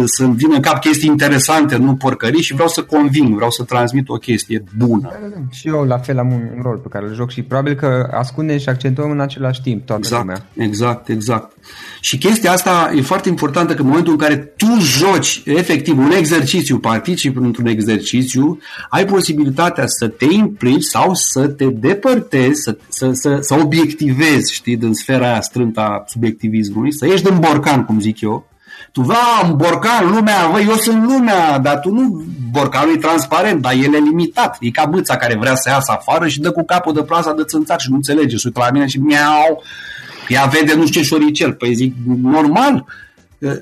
să-mi 0.04 0.34
vină 0.34 0.54
în 0.54 0.60
cap 0.60 0.80
chestii 0.80 1.08
interesante, 1.08 1.76
nu 1.76 1.94
porcării 1.94 2.42
și 2.42 2.52
vreau 2.52 2.68
să 2.68 2.82
conving, 2.82 3.34
vreau 3.34 3.50
să 3.50 3.62
transmit 3.62 4.08
o 4.08 4.14
chestie 4.14 4.64
bună. 4.76 5.08
Da, 5.12 5.18
da, 5.22 5.28
da. 5.34 5.40
Și 5.50 5.68
eu 5.68 5.84
la 5.84 5.98
fel 5.98 6.18
am 6.18 6.32
un 6.32 6.62
rol 6.62 6.76
pe 6.76 6.88
care 6.88 7.06
îl 7.06 7.14
joc 7.14 7.30
și 7.30 7.42
probabil 7.42 7.74
că 7.74 8.08
ascundem 8.12 8.58
și 8.58 8.68
accentuăm 8.68 9.10
în 9.10 9.20
același 9.20 9.62
timp 9.62 9.86
toată 9.86 10.00
exact, 10.04 10.22
lumea. 10.22 10.46
Exact, 10.56 11.08
exact. 11.08 11.56
Și 12.00 12.18
chestia 12.18 12.52
asta 12.52 12.92
e 12.96 13.00
foarte 13.00 13.28
importantă 13.28 13.74
că 13.74 13.80
în 13.82 13.88
momentul 13.88 14.12
în 14.12 14.18
care 14.18 14.36
tu 14.36 14.66
joci 14.80 15.42
efectiv 15.44 15.98
un 15.98 16.10
exercițiu, 16.10 16.78
participi 16.78 17.38
într-un 17.38 17.66
exercițiu, 17.66 18.58
ai 18.88 19.04
posibilitatea 19.04 19.84
să 19.86 20.08
te 20.08 20.26
implici 20.30 20.82
sau 20.82 21.14
să 21.14 21.48
te 21.48 21.64
depărtezi, 21.64 22.60
să, 22.62 22.76
să, 22.88 23.10
să, 23.12 23.38
să 23.40 23.54
obiectivezi, 23.54 24.52
știi, 24.52 24.76
din 24.76 24.94
sfera 24.94 25.26
aia 25.26 25.40
strântă 25.40 25.80
a 25.80 26.04
subiectivismului, 26.06 26.92
să 26.92 27.06
ieși 27.06 27.22
din 27.22 27.38
borcan, 27.38 27.84
cum 27.84 28.00
zic 28.00 28.20
eu, 28.20 28.46
tu, 28.92 29.00
va, 29.00 29.52
borcan, 29.56 30.10
lumea, 30.10 30.48
vă, 30.52 30.60
eu 30.60 30.74
sunt 30.74 31.04
lumea, 31.04 31.58
dar 31.58 31.78
tu 31.78 31.90
nu, 31.90 32.24
borcanul 32.50 32.94
e 32.94 32.98
transparent, 32.98 33.60
dar 33.60 33.72
el 33.72 33.94
e 33.94 33.98
limitat. 33.98 34.56
E 34.60 34.70
ca 34.70 34.84
bâța 34.84 35.16
care 35.16 35.36
vrea 35.36 35.54
să 35.54 35.68
iasă 35.68 35.92
afară 35.92 36.28
și 36.28 36.40
dă 36.40 36.50
cu 36.50 36.64
capul 36.64 36.92
de 36.92 37.02
plasa 37.02 37.32
de 37.32 37.42
țânțar 37.44 37.80
și 37.80 37.90
nu 37.90 37.96
înțelege. 37.96 38.36
Și 38.36 38.50
la 38.54 38.70
mine 38.70 38.86
și 38.86 38.98
miau, 38.98 39.62
ea 40.28 40.44
vede 40.44 40.74
nu 40.74 40.86
știu 40.86 41.00
ce 41.00 41.06
șoricel. 41.06 41.52
Păi 41.52 41.74
zic, 41.74 41.94
normal, 42.22 42.84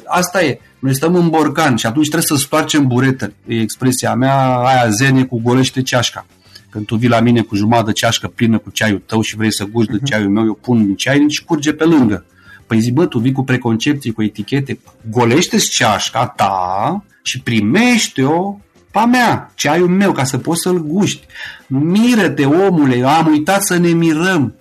asta 0.06 0.42
e. 0.42 0.60
Noi 0.78 0.94
stăm 0.94 1.14
în 1.14 1.28
borcan 1.28 1.76
și 1.76 1.86
atunci 1.86 2.08
trebuie 2.08 2.38
să 2.38 2.44
spargem 2.44 2.86
buretele. 2.86 3.34
E 3.46 3.60
expresia 3.60 4.14
mea, 4.14 4.56
aia 4.56 4.88
zene 4.88 5.24
cu 5.24 5.40
golește 5.42 5.82
ceașca. 5.82 6.26
Când 6.70 6.86
tu 6.86 6.96
vii 6.96 7.08
la 7.08 7.20
mine 7.20 7.40
cu 7.40 7.54
jumătate 7.54 7.86
de 7.86 7.92
ceașcă 7.92 8.28
plină 8.28 8.58
cu 8.58 8.70
ceaiul 8.70 9.02
tău 9.06 9.20
și 9.20 9.36
vrei 9.36 9.52
să 9.52 9.64
guși 9.64 9.86
de 9.86 9.96
mhm. 9.96 10.04
ceaiul 10.04 10.30
meu, 10.30 10.44
eu 10.44 10.58
pun 10.62 10.84
din 10.84 10.94
ceai 10.94 11.24
și 11.28 11.44
curge 11.44 11.72
pe 11.72 11.84
lângă. 11.84 12.24
Păi 12.72 12.80
zic, 12.80 12.94
bă, 12.94 13.06
tu 13.06 13.18
vii 13.18 13.32
cu 13.32 13.44
preconcepții, 13.44 14.12
cu 14.12 14.22
etichete, 14.22 14.78
golește-ți 15.10 15.70
ceașca 15.70 16.26
ta 16.26 17.04
și 17.22 17.40
primește-o 17.40 18.58
pa 18.90 19.04
mea, 19.04 19.52
ceaiul 19.54 19.88
meu, 19.88 20.12
ca 20.12 20.24
să 20.24 20.38
poți 20.38 20.60
să-l 20.60 20.78
guști. 20.78 21.26
Miră-te, 21.66 22.44
omule, 22.44 22.96
eu 22.96 23.08
am 23.08 23.26
uitat 23.26 23.62
să 23.62 23.76
ne 23.76 23.88
mirăm. 23.88 24.54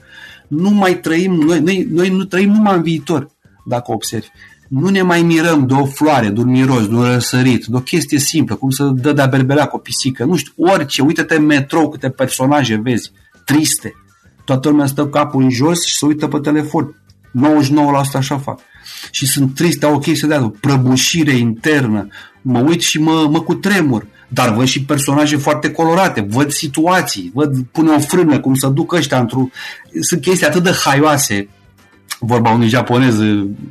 Nu 0.47 0.69
mai 0.69 0.99
trăim, 0.99 1.33
noi, 1.33 1.59
noi, 1.59 1.87
noi 1.91 2.09
nu 2.09 2.23
trăim 2.23 2.51
numai 2.51 2.75
în 2.75 2.81
viitor, 2.81 3.29
dacă 3.65 3.91
observi. 3.91 4.27
Nu 4.67 4.89
ne 4.89 5.01
mai 5.01 5.21
mirăm 5.21 5.65
de 5.65 5.73
o 5.73 5.85
floare, 5.85 6.27
de 6.27 6.39
un 6.39 6.49
miros, 6.49 6.87
de 6.87 6.95
un 6.95 7.03
răsărit, 7.03 7.65
de 7.65 7.75
o 7.75 7.81
chestie 7.81 8.19
simplă, 8.19 8.55
cum 8.55 8.69
să 8.69 8.83
dă 8.83 9.13
de-a 9.13 9.27
berbelea 9.27 9.65
cu 9.65 9.75
o 9.75 9.79
pisică, 9.79 10.23
nu 10.23 10.35
știu, 10.35 10.53
orice, 10.57 11.01
uite-te 11.01 11.35
în 11.35 11.45
metrou 11.45 11.89
câte 11.89 12.09
personaje 12.09 12.75
vezi, 12.83 13.11
triste. 13.45 13.93
Toată 14.45 14.69
lumea 14.69 14.85
stă 14.85 15.07
capul 15.07 15.43
în 15.43 15.49
jos 15.49 15.85
și 15.85 15.97
se 15.97 16.05
uită 16.05 16.27
pe 16.27 16.39
telefon. 16.39 16.95
99% 17.31 18.13
așa 18.13 18.37
fac. 18.37 18.59
Și 19.11 19.27
sunt 19.27 19.55
triste, 19.55 19.85
au 19.85 19.93
o 19.93 19.99
chestie 19.99 20.27
de 20.27 20.35
o 20.35 20.49
prăbușire 20.49 21.35
internă. 21.35 22.07
Mă 22.41 22.59
uit 22.59 22.81
și 22.81 22.99
mă, 22.99 23.27
mă 23.29 23.41
cutremur. 23.41 24.05
Dar 24.27 24.53
văd 24.53 24.65
și 24.65 24.83
personaje 24.83 25.37
foarte 25.37 25.71
colorate, 25.71 26.25
văd 26.29 26.51
situații, 26.51 27.31
văd, 27.33 27.57
pune 27.71 27.91
o 27.91 27.99
frână, 27.99 28.39
cum 28.39 28.55
să 28.55 28.67
duc 28.67 28.93
ăștia 28.93 29.19
într-o... 29.19 29.49
Sunt 30.01 30.21
chestii 30.21 30.47
atât 30.47 30.63
de 30.63 30.71
haioase, 30.83 31.49
vorba 32.19 32.49
unui 32.49 32.67
japonez, 32.67 33.19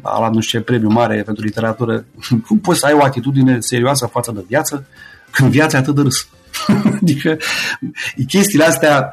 a 0.02 0.18
luat 0.18 0.32
nu 0.32 0.40
știu 0.40 0.58
ce 0.58 0.64
premiu 0.64 0.88
mare 0.88 1.22
pentru 1.22 1.44
literatură, 1.44 2.04
cum 2.46 2.58
poți 2.58 2.78
să 2.78 2.86
ai 2.86 2.92
o 2.92 3.04
atitudine 3.04 3.60
serioasă 3.60 4.06
față 4.06 4.32
de 4.34 4.44
viață 4.48 4.86
când 5.30 5.50
viața 5.50 5.76
e 5.76 5.80
atât 5.80 5.94
de 5.94 6.00
râs? 6.00 6.28
adică 7.00 7.36
chestiile 8.26 8.64
astea, 8.64 9.12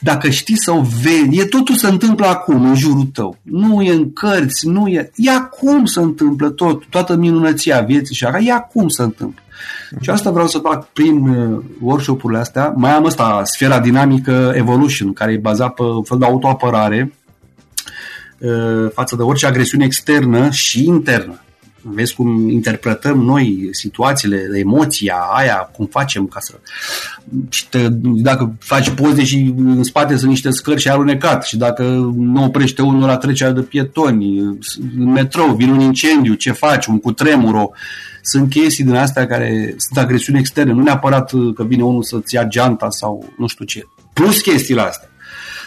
dacă 0.00 0.30
știi 0.30 0.58
să 0.58 0.70
o 0.70 0.80
vezi, 0.80 1.40
e 1.40 1.44
totul 1.44 1.74
se 1.74 1.86
întâmplă 1.86 2.26
acum, 2.26 2.64
în 2.64 2.74
jurul 2.74 3.08
tău. 3.12 3.36
Nu 3.42 3.82
e 3.82 3.92
în 3.92 4.12
cărți, 4.12 4.68
nu 4.68 4.86
e... 4.86 5.10
E 5.16 5.30
acum 5.30 5.84
se 5.84 6.00
întâmplă 6.00 6.50
tot, 6.50 6.84
toată 6.84 7.16
minunăția 7.16 7.80
vieții 7.80 8.14
și 8.14 8.24
așa, 8.24 8.38
e 8.38 8.52
acum 8.52 8.88
se 8.88 9.02
întâmplă. 9.02 9.42
Și 10.00 10.10
asta 10.10 10.30
vreau 10.30 10.46
să 10.46 10.58
fac 10.58 10.88
prin 10.92 11.36
workshop-urile 11.80 12.40
astea. 12.40 12.74
Mai 12.76 12.90
am 12.92 13.04
ăsta, 13.04 13.42
sfera 13.44 13.80
dinamică 13.80 14.52
Evolution, 14.54 15.12
care 15.12 15.32
e 15.32 15.36
bazat 15.36 15.74
pe 15.74 15.82
un 15.82 16.02
fel 16.02 16.18
de 16.18 16.24
autoapărare 16.24 17.12
față 18.94 19.16
de 19.16 19.22
orice 19.22 19.46
agresiune 19.46 19.84
externă 19.84 20.50
și 20.50 20.84
internă 20.84 21.43
vezi 21.84 22.14
cum 22.14 22.48
interpretăm 22.48 23.18
noi 23.22 23.68
situațiile, 23.70 24.50
emoția 24.54 25.14
aia, 25.14 25.70
cum 25.76 25.86
facem 25.86 26.26
ca 26.26 26.40
să... 26.40 26.54
Și 27.48 27.68
te, 27.68 27.88
dacă 28.00 28.54
faci 28.58 28.90
poze 28.90 29.24
și 29.24 29.54
în 29.56 29.82
spate 29.82 30.16
sunt 30.16 30.30
niște 30.30 30.50
scări 30.50 30.80
și 30.80 30.88
alunecat 30.88 31.44
și 31.44 31.56
dacă 31.56 31.82
nu 32.16 32.44
oprește 32.44 32.82
unul 32.82 33.08
la 33.08 33.16
trecerea 33.16 33.52
de 33.52 33.60
pietoni, 33.60 34.38
în 34.98 35.10
metrou, 35.12 35.54
vine 35.54 35.72
un 35.72 35.80
incendiu, 35.80 36.34
ce 36.34 36.52
faci, 36.52 36.86
un 36.86 37.00
cutremur, 37.00 37.54
o... 37.54 37.70
sunt 38.22 38.50
chestii 38.50 38.84
din 38.84 38.94
astea 38.94 39.26
care 39.26 39.74
sunt 39.76 40.04
agresiuni 40.04 40.38
externe, 40.38 40.72
nu 40.72 40.82
neapărat 40.82 41.32
că 41.54 41.64
vine 41.64 41.82
unul 41.82 42.02
să-ți 42.02 42.34
ia 42.34 42.44
geanta 42.44 42.90
sau 42.90 43.32
nu 43.38 43.46
știu 43.46 43.64
ce. 43.64 43.86
Plus 44.12 44.40
chestiile 44.40 44.80
astea 44.80 45.08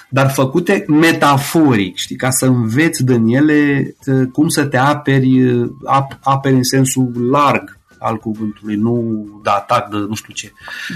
dar 0.09 0.29
făcute 0.29 0.85
metaforic, 0.87 1.95
știi, 1.95 2.15
ca 2.15 2.29
să 2.29 2.45
înveți 2.45 3.03
din 3.03 3.27
ele 3.27 3.95
cum 4.31 4.47
să 4.47 4.65
te 4.65 4.77
aperi, 4.77 5.67
ap, 5.85 6.17
aperi 6.23 6.55
în 6.55 6.63
sensul 6.63 7.29
larg 7.31 7.79
al 7.99 8.17
cuvântului, 8.17 8.75
nu 8.75 9.25
de 9.43 9.49
atac, 9.49 9.89
de 9.89 9.97
nu 9.97 10.15
știu 10.15 10.33
ce. 10.33 10.51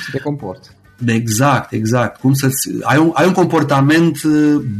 Să 0.05 0.09
te 0.11 0.19
comporți. 0.19 0.69
De 0.97 1.13
exact, 1.13 1.71
exact. 1.71 2.19
Cum 2.19 2.33
să 2.33 2.49
ai 2.81 2.97
un, 2.97 3.11
ai 3.13 3.27
un 3.27 3.33
comportament 3.33 4.23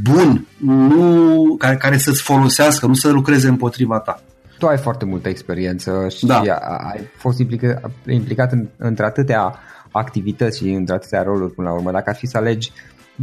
bun, 0.03 0.47
nu 0.57 1.55
care, 1.57 1.75
care 1.75 1.97
să-ți 1.97 2.21
folosească, 2.21 2.85
nu 2.85 2.93
să 2.93 3.09
lucreze 3.09 3.47
împotriva 3.47 3.99
ta. 3.99 4.21
Tu 4.57 4.67
ai 4.67 4.77
foarte 4.77 5.05
multă 5.05 5.29
experiență 5.29 6.07
și 6.17 6.25
da. 6.25 6.39
ai 6.93 7.09
fost 7.17 7.39
implicat, 7.39 7.91
implicat 8.07 8.51
în, 8.51 8.67
între 8.77 9.05
atâtea 9.05 9.55
activități 9.91 10.57
și 10.57 10.69
între 10.69 10.95
atâtea 10.95 11.23
roluri 11.23 11.53
până 11.53 11.69
la 11.69 11.73
urmă. 11.73 11.91
Dacă 11.91 12.09
ar 12.09 12.15
fi 12.15 12.27
să 12.27 12.37
alegi 12.37 12.71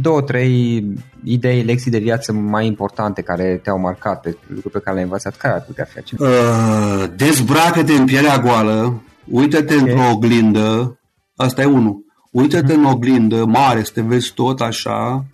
două, 0.01 0.21
trei 0.21 0.85
idei, 1.23 1.63
lecții 1.63 1.91
de 1.91 1.97
viață 1.97 2.33
mai 2.33 2.65
importante 2.65 3.21
care 3.21 3.59
te-au 3.63 3.79
marcat, 3.79 4.21
pe 4.21 4.37
lucruri 4.47 4.73
pe 4.73 4.79
care 4.79 4.91
le-ai 4.91 5.03
învățat, 5.03 5.37
care 5.37 5.53
ar 5.53 5.61
putea 5.61 5.85
fi 5.85 5.97
acestea? 5.97 6.27
Uh, 6.27 7.09
dezbracă-te 7.15 7.93
în 7.93 8.05
pielea 8.05 8.39
goală, 8.39 9.01
uită-te 9.25 9.75
okay. 9.75 9.89
într-o 9.89 10.09
oglindă, 10.11 10.99
asta 11.35 11.61
e 11.61 11.65
unul, 11.65 12.05
uită-te 12.31 12.73
uh-huh. 12.73 12.77
în 12.77 12.85
oglindă 12.85 13.45
mare, 13.45 13.83
să 13.83 13.91
te 13.93 14.01
vezi 14.01 14.33
tot 14.33 14.61
așa, 14.61 15.25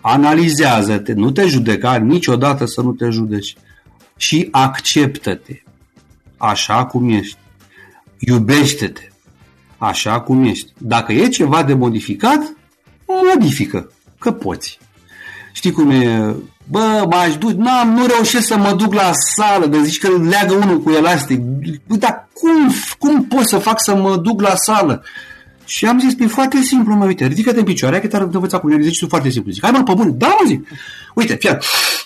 analizează-te, 0.00 1.12
nu 1.12 1.30
te 1.30 1.46
judeca, 1.46 1.96
niciodată 1.96 2.66
să 2.66 2.80
nu 2.80 2.92
te 2.92 3.08
judeci 3.08 3.56
și 4.16 4.48
acceptă-te 4.50 5.62
așa 6.36 6.84
cum 6.84 7.08
ești. 7.08 7.36
Iubește-te 8.18 9.08
așa 9.78 10.20
cum 10.20 10.44
ești. 10.44 10.72
Dacă 10.78 11.12
e 11.12 11.28
ceva 11.28 11.62
de 11.62 11.74
modificat, 11.74 12.52
modifică, 13.32 13.92
că 14.18 14.32
poți. 14.32 14.78
Știi 15.52 15.70
cum 15.70 15.90
e? 15.90 16.34
Bă, 16.70 17.06
m-aș 17.10 17.36
duc, 17.36 17.50
n-am, 17.50 17.88
nu 17.88 18.06
reușesc 18.06 18.46
să 18.46 18.56
mă 18.56 18.72
duc 18.72 18.94
la 18.94 19.10
sală, 19.34 19.66
de 19.66 19.82
zici 19.82 19.98
că 19.98 20.08
leagă 20.28 20.54
unul 20.54 20.80
cu 20.80 20.90
elastic. 20.90 21.40
Bă, 21.86 21.94
dar 21.96 22.28
cum, 22.32 22.74
cum 22.98 23.24
pot 23.24 23.48
să 23.48 23.58
fac 23.58 23.82
să 23.82 23.96
mă 23.96 24.16
duc 24.16 24.40
la 24.40 24.54
sală? 24.56 25.02
Și 25.64 25.86
am 25.86 25.98
zis, 26.00 26.14
e 26.18 26.26
foarte 26.26 26.60
simplu, 26.60 26.94
mă, 26.94 27.04
uite, 27.04 27.26
ridică-te 27.26 27.58
în 27.58 27.64
picioare, 27.64 28.00
că 28.00 28.06
te-ar 28.06 28.22
învăța 28.22 28.58
cu 28.58 28.72
exercițiu 28.72 29.08
foarte 29.08 29.30
simplu. 29.30 29.52
Zic, 29.52 29.62
hai 29.62 29.70
mă, 29.70 29.82
pe 29.82 29.92
bun, 29.94 30.18
da, 30.18 30.26
mă, 30.26 30.46
zic. 30.46 30.68
Uite, 31.14 31.34
fii 31.34 31.56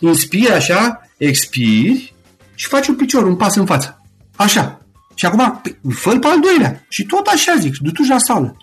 inspiri 0.00 0.52
așa, 0.52 1.08
expiri 1.16 2.14
și 2.54 2.66
faci 2.66 2.86
un 2.86 2.94
picior, 2.94 3.22
un 3.24 3.36
pas 3.36 3.54
în 3.54 3.66
față. 3.66 4.02
Așa. 4.36 4.80
Și 5.14 5.26
acum, 5.26 5.60
fă 5.90 6.18
pe 6.18 6.26
al 6.26 6.40
doilea. 6.40 6.84
Și 6.88 7.04
tot 7.04 7.26
așa 7.26 7.54
zic, 7.60 7.76
du-te 7.78 8.02
la 8.08 8.18
sală. 8.18 8.56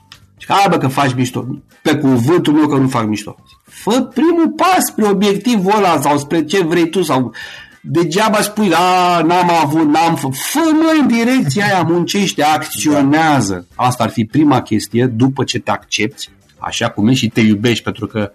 Și 0.44 0.54
hai 0.54 0.66
bă 0.70 0.78
că 0.78 0.88
faci 0.88 1.14
mișto. 1.14 1.46
Pe 1.82 1.96
cuvântul 1.96 2.54
meu 2.54 2.68
că 2.68 2.76
nu 2.76 2.88
fac 2.88 3.08
mișto. 3.08 3.36
Fă 3.64 4.02
primul 4.02 4.50
pas 4.56 4.86
spre 4.86 5.08
obiectivul 5.08 5.74
ăla 5.76 6.00
sau 6.02 6.18
spre 6.18 6.46
ce 6.46 6.64
vrei 6.64 6.90
tu 6.90 7.02
sau 7.02 7.34
degeaba 7.82 8.42
spui, 8.42 8.72
a, 8.74 9.22
n-am 9.22 9.50
avut, 9.64 9.88
n-am 9.88 10.16
făcut. 10.16 10.38
Fă 10.38 10.60
mă 10.74 10.98
în 11.00 11.08
direcția 11.08 11.66
aia, 11.66 11.82
muncește, 11.82 12.44
acționează. 12.44 13.68
Asta 13.76 14.04
ar 14.04 14.10
fi 14.10 14.26
prima 14.26 14.62
chestie, 14.62 15.06
după 15.06 15.44
ce 15.44 15.60
te 15.60 15.72
accepti, 15.72 16.30
așa 16.58 16.90
cum 16.90 17.08
ești 17.08 17.24
și 17.24 17.30
te 17.30 17.42
iubești, 17.42 17.84
pentru 17.84 18.08
că 18.08 18.32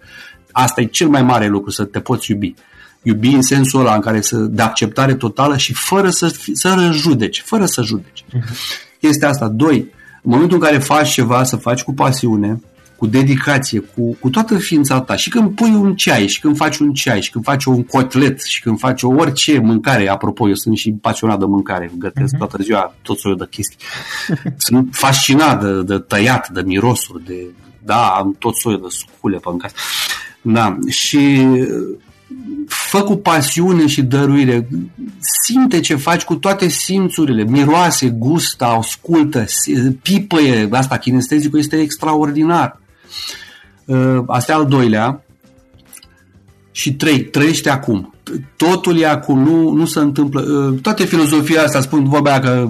asta 0.51 0.81
e 0.81 0.85
cel 0.85 1.07
mai 1.07 1.23
mare 1.23 1.47
lucru, 1.47 1.71
să 1.71 1.83
te 1.83 1.99
poți 1.99 2.31
iubi. 2.31 2.53
Iubi 3.01 3.27
în 3.27 3.41
sensul 3.41 3.79
ăla 3.79 3.95
în 3.95 4.01
care 4.01 4.21
să, 4.21 4.35
de 4.35 4.61
acceptare 4.61 5.13
totală 5.13 5.57
și 5.57 5.73
fără 5.73 6.09
să, 6.09 6.35
să 6.53 6.89
judeci, 6.91 7.41
fără 7.45 7.65
să 7.65 7.81
judeci. 7.81 8.23
Uh-huh. 8.23 8.97
Este 8.99 9.25
asta. 9.25 9.47
Doi, 9.47 9.97
în 10.23 10.31
momentul 10.31 10.57
în 10.57 10.63
care 10.63 10.77
faci 10.77 11.09
ceva, 11.09 11.43
să 11.43 11.55
faci 11.55 11.83
cu 11.83 11.93
pasiune, 11.93 12.59
cu 12.99 13.07
dedicație, 13.07 13.79
cu, 13.79 14.17
cu 14.19 14.29
toată 14.29 14.57
ființa 14.57 15.01
ta. 15.01 15.15
Și 15.15 15.29
când 15.29 15.55
pui 15.55 15.69
un 15.69 15.95
ceai, 15.95 16.27
și 16.27 16.39
când 16.39 16.55
faci 16.57 16.77
un 16.77 16.93
ceai, 16.93 17.21
și 17.21 17.31
când 17.31 17.43
faci 17.43 17.65
un 17.65 17.83
cotlet, 17.83 18.41
și 18.41 18.61
când 18.61 18.79
faci 18.79 19.03
orice 19.03 19.59
mâncare, 19.59 20.09
apropo, 20.09 20.47
eu 20.47 20.53
sunt 20.53 20.77
și 20.77 20.91
pasionat 20.91 21.39
de 21.39 21.45
mâncare, 21.45 21.91
gătesc 21.97 22.35
uh-huh. 22.35 22.37
toată 22.37 22.57
ziua 22.61 22.95
tot 23.01 23.19
soiul 23.19 23.37
de 23.37 23.47
chestii. 23.49 23.77
sunt 24.67 24.89
fascinat 24.91 25.63
de, 25.63 25.83
de 25.83 25.99
tăiat, 25.99 26.49
de 26.49 26.61
mirosuri, 26.61 27.25
de, 27.25 27.45
da, 27.83 28.07
am 28.07 28.35
tot 28.39 28.55
soiul 28.55 28.81
de 28.81 28.87
scule 28.89 29.37
pe 29.37 29.49
în 29.51 29.57
casă. 29.57 29.75
Da, 30.41 30.77
și 30.87 31.47
fă 32.67 33.01
cu 33.01 33.15
pasiune 33.15 33.87
și 33.87 34.01
dăruire, 34.01 34.67
simte 35.43 35.79
ce 35.79 35.95
faci 35.95 36.23
cu 36.23 36.35
toate 36.35 36.67
simțurile, 36.67 37.43
miroase, 37.43 38.09
gustă, 38.09 38.65
ascultă, 38.65 39.45
pipăie, 40.01 40.67
asta 40.71 40.97
kinestezicul 40.97 41.59
este 41.59 41.79
extraordinar. 41.79 42.79
Uh, 43.85 44.23
asta 44.27 44.51
e 44.51 44.55
al 44.55 44.65
doilea. 44.65 45.23
Și 46.71 46.93
trei, 46.93 47.23
trăiește 47.23 47.69
acum. 47.69 48.13
Totul 48.55 48.99
e 48.99 49.07
acum, 49.07 49.43
nu, 49.43 49.69
nu 49.69 49.85
se 49.85 49.99
întâmplă. 49.99 50.41
Uh, 50.41 50.79
toate 50.81 51.05
filozofia 51.05 51.63
asta 51.63 51.81
spun 51.81 52.03
vorbea 52.03 52.39
că 52.39 52.69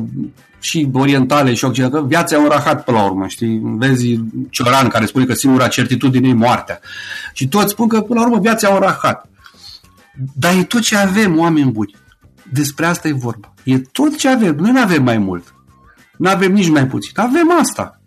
și 0.60 0.89
orientale 0.93 1.53
și 1.53 1.66
occidentale, 1.66 2.05
viața 2.07 2.36
e 2.36 2.39
un 2.39 2.47
rahat 2.49 2.84
pe 2.84 2.91
la 2.91 3.05
urmă, 3.05 3.28
știi? 3.28 3.62
Vezi 3.64 4.20
Cioran 4.49 4.88
care 4.88 5.05
spune 5.05 5.26
că 5.26 5.34
singura 5.34 5.68
certitudine 5.68 6.28
e 6.28 6.34
moartea. 6.34 6.80
Și 7.34 7.47
toți 7.47 7.72
spun 7.72 7.88
că 7.88 8.01
până 8.01 8.20
la 8.20 8.26
urmă 8.26 8.39
viața 8.39 8.70
e 8.70 8.74
un 8.74 8.80
rahat. 8.80 9.30
Dar 10.36 10.58
e 10.58 10.64
tot 10.64 10.82
ce 10.82 10.98
avem, 10.98 11.38
oameni 11.38 11.72
buni. 11.72 11.96
Despre 12.52 12.86
asta 12.86 13.08
e 13.08 13.12
vorba. 13.12 13.54
E 13.64 13.80
tot 13.80 14.18
ce 14.18 14.30
avem. 14.30 14.56
Noi 14.56 14.72
nu 14.72 14.80
avem 14.80 15.04
mai 15.04 15.18
mult. 15.18 15.54
Nu 16.18 16.30
avem 16.30 16.52
nici 16.52 16.70
mai 16.70 16.88
puțin. 16.88 17.12
Avem 17.16 17.52
asta. 17.60 18.02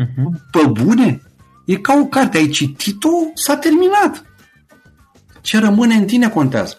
Uh-huh. 0.00 0.50
Pe 0.50 0.82
bune? 0.82 1.22
E 1.66 1.76
ca 1.76 1.94
o 2.02 2.04
carte. 2.04 2.36
Ai 2.36 2.48
citit-o, 2.48 3.08
s-a 3.34 3.56
terminat. 3.56 4.24
Ce 5.40 5.58
rămâne 5.58 5.94
în 5.94 6.04
tine 6.04 6.28
contează. 6.28 6.76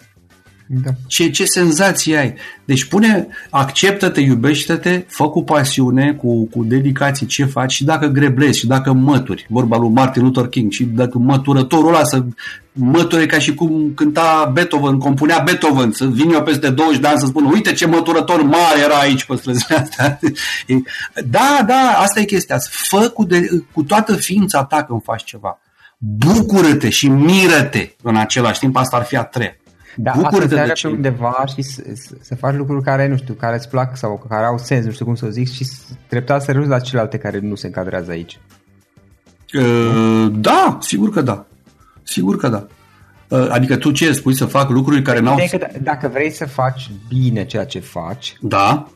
Da. 0.73 0.89
Ce, 1.07 1.29
ce 1.29 1.45
senzație 1.45 2.17
ai? 2.17 2.33
Deci 2.65 2.85
pune, 2.85 3.27
acceptă-te, 3.49 4.21
iubește-te, 4.21 5.03
fă 5.07 5.29
cu 5.29 5.43
pasiune, 5.43 6.13
cu, 6.13 6.45
cu 6.45 6.63
dedicație 6.63 7.27
ce 7.27 7.45
faci 7.45 7.71
și 7.71 7.83
dacă 7.83 8.07
greblezi 8.07 8.59
și 8.59 8.67
dacă 8.67 8.93
mături, 8.93 9.45
vorba 9.49 9.77
lui 9.77 9.89
Martin 9.89 10.23
Luther 10.23 10.47
King, 10.47 10.71
și 10.71 10.83
dacă 10.83 11.17
măturătorul 11.17 11.87
ăla 11.87 12.03
să 12.03 12.23
măture 12.73 13.25
ca 13.25 13.39
și 13.39 13.53
cum 13.53 13.91
cânta 13.95 14.51
Beethoven, 14.53 14.97
compunea 14.97 15.41
Beethoven, 15.45 15.91
să 15.91 16.05
vin 16.05 16.31
eu 16.31 16.43
peste 16.43 16.69
20 16.69 16.99
de 16.99 17.07
ani 17.07 17.19
să 17.19 17.25
spun, 17.25 17.45
uite 17.45 17.73
ce 17.73 17.85
măturător 17.85 18.41
mare 18.41 18.79
era 18.83 18.95
aici 18.95 19.23
pe 19.23 19.35
străzile 19.35 19.75
astea. 19.75 20.19
Da, 21.29 21.63
da, 21.67 21.95
asta 21.97 22.19
e 22.19 22.23
chestia. 22.23 22.57
Fă 22.69 23.09
cu, 23.09 23.23
de, 23.23 23.47
cu 23.71 23.83
toată 23.83 24.15
ființa 24.15 24.63
ta 24.63 24.83
când 24.83 25.03
faci 25.03 25.23
ceva. 25.23 25.59
Bucură-te 25.97 26.89
și 26.89 27.07
miră-te 27.07 27.89
în 28.03 28.15
același 28.15 28.59
timp, 28.59 28.75
asta 28.75 28.97
ar 28.97 29.03
fi 29.03 29.15
a 29.15 29.23
treia. 29.23 29.55
Da, 29.95 30.11
Bucură 30.15 30.43
asta 30.43 30.65
de 30.65 30.73
pe 30.81 30.87
undeva 30.87 31.43
și 31.55 31.61
să, 31.61 31.81
să 32.21 32.35
faci 32.35 32.55
lucruri 32.55 32.83
care, 32.83 33.07
nu 33.07 33.17
știu, 33.17 33.33
care 33.33 33.55
îți 33.55 33.69
plac 33.69 33.97
sau 33.97 34.25
care 34.29 34.45
au 34.45 34.57
sens, 34.57 34.85
nu 34.85 34.91
știu 34.91 35.05
cum 35.05 35.15
să 35.15 35.27
zic, 35.29 35.51
și 35.51 35.67
treptat 36.07 36.41
să 36.41 36.51
renunți 36.51 36.71
la 36.71 36.79
celelalte 36.79 37.17
care 37.17 37.39
nu 37.39 37.55
se 37.55 37.65
încadrează 37.65 38.11
aici. 38.11 38.39
Uh, 39.53 40.31
da, 40.31 40.77
sigur 40.81 41.09
că 41.09 41.21
da. 41.21 41.45
Sigur 42.03 42.37
că 42.37 42.47
da. 42.47 42.67
Uh, 43.27 43.47
adică 43.49 43.75
tu 43.75 43.91
ce 43.91 44.13
spui 44.13 44.35
să 44.35 44.45
fac 44.45 44.69
lucruri 44.69 45.01
care 45.01 45.19
n-au... 45.19 45.39
Că 45.49 45.67
dacă 45.81 46.07
vrei 46.07 46.31
să 46.31 46.45
faci 46.45 46.91
bine 47.07 47.45
ceea 47.45 47.65
ce 47.65 47.79
faci, 47.79 48.37
da 48.41 48.87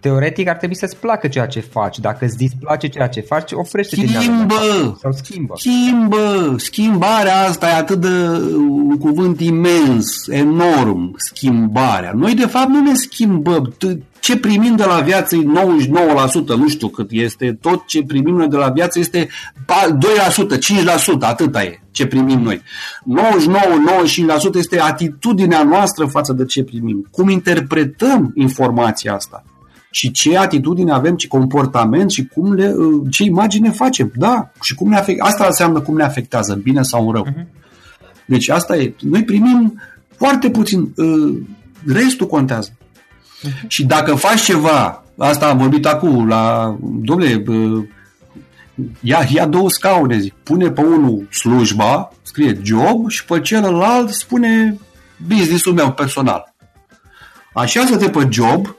teoretic 0.00 0.48
ar 0.48 0.56
trebui 0.56 0.76
să-ți 0.76 0.96
placă 0.96 1.28
ceea 1.28 1.46
ce 1.46 1.60
faci. 1.60 1.98
Dacă 1.98 2.24
îți 2.24 2.36
displace 2.36 2.88
ceea 2.88 3.08
ce 3.08 3.20
faci, 3.20 3.52
oprește-te 3.52 4.06
schimbă, 4.06 4.54
sau 5.00 5.12
schimbă. 5.12 5.54
Schimbă! 5.56 6.54
Schimbarea 6.56 7.46
asta 7.48 7.68
e 7.68 7.72
atât 7.72 8.00
de 8.00 8.28
un 8.56 8.98
cuvânt 8.98 9.40
imens, 9.40 10.26
enorm, 10.28 11.14
schimbarea. 11.16 12.12
Noi 12.14 12.34
de 12.34 12.46
fapt 12.46 12.68
nu 12.68 12.80
ne 12.80 12.94
schimbăm. 12.94 13.74
Ce 14.20 14.36
primim 14.36 14.76
de 14.76 14.84
la 14.84 15.00
viață 15.00 15.36
e 15.36 15.42
99%, 15.42 16.46
nu 16.56 16.68
știu 16.68 16.88
cât 16.88 17.08
este, 17.10 17.58
tot 17.60 17.86
ce 17.86 18.02
primim 18.02 18.34
noi 18.34 18.48
de 18.48 18.56
la 18.56 18.68
viață 18.68 18.98
este 18.98 19.28
2%, 19.66 19.68
5%, 20.46 21.20
atâta 21.20 21.62
e 21.62 21.80
ce 21.90 22.06
primim 22.06 22.40
noi. 22.40 22.62
99-95% 24.52 24.54
este 24.54 24.80
atitudinea 24.80 25.62
noastră 25.62 26.06
față 26.06 26.32
de 26.32 26.44
ce 26.44 26.64
primim. 26.64 27.06
Cum 27.10 27.28
interpretăm 27.28 28.32
informația 28.34 29.14
asta? 29.14 29.44
Și 29.96 30.10
ce 30.10 30.38
atitudine 30.38 30.92
avem, 30.92 31.16
ce 31.16 31.28
comportament 31.28 32.10
și 32.10 32.26
cum 32.26 32.52
le, 32.52 32.72
uh, 32.76 33.02
ce 33.10 33.22
imagine 33.22 33.70
facem. 33.70 34.12
Da, 34.14 34.50
și 34.60 34.74
cum 34.74 34.88
ne 34.88 34.96
afect, 34.96 35.20
asta 35.20 35.44
înseamnă 35.46 35.80
cum 35.80 35.96
ne 35.96 36.02
afectează, 36.02 36.54
bine 36.54 36.82
sau 36.82 37.12
rău. 37.12 37.26
Uh-huh. 37.26 37.46
Deci 38.26 38.48
asta 38.48 38.76
e. 38.76 38.94
Noi 39.00 39.24
primim 39.24 39.80
foarte 40.16 40.50
puțin, 40.50 40.92
uh, 40.96 41.38
restul 41.86 42.26
contează. 42.26 42.70
Uh-huh. 42.70 43.66
Și 43.66 43.84
dacă 43.84 44.14
faci 44.14 44.40
ceva, 44.40 45.04
asta 45.18 45.48
am 45.48 45.58
vorbit 45.58 45.86
acum 45.86 46.28
la, 46.28 46.76
domnule, 46.80 47.44
uh, 47.46 47.84
ia, 49.00 49.26
ia 49.28 49.46
două 49.46 49.70
scaune, 49.70 50.18
zic, 50.18 50.34
pune 50.42 50.70
pe 50.70 50.80
unul 50.80 51.26
slujba, 51.30 52.12
scrie 52.22 52.60
job 52.62 53.08
și 53.08 53.24
pe 53.24 53.40
celălalt 53.40 54.10
spune 54.10 54.78
business-ul 55.26 55.74
meu 55.74 55.92
personal. 55.92 56.54
Așează-te 57.54 58.08
pe 58.08 58.28
job 58.30 58.76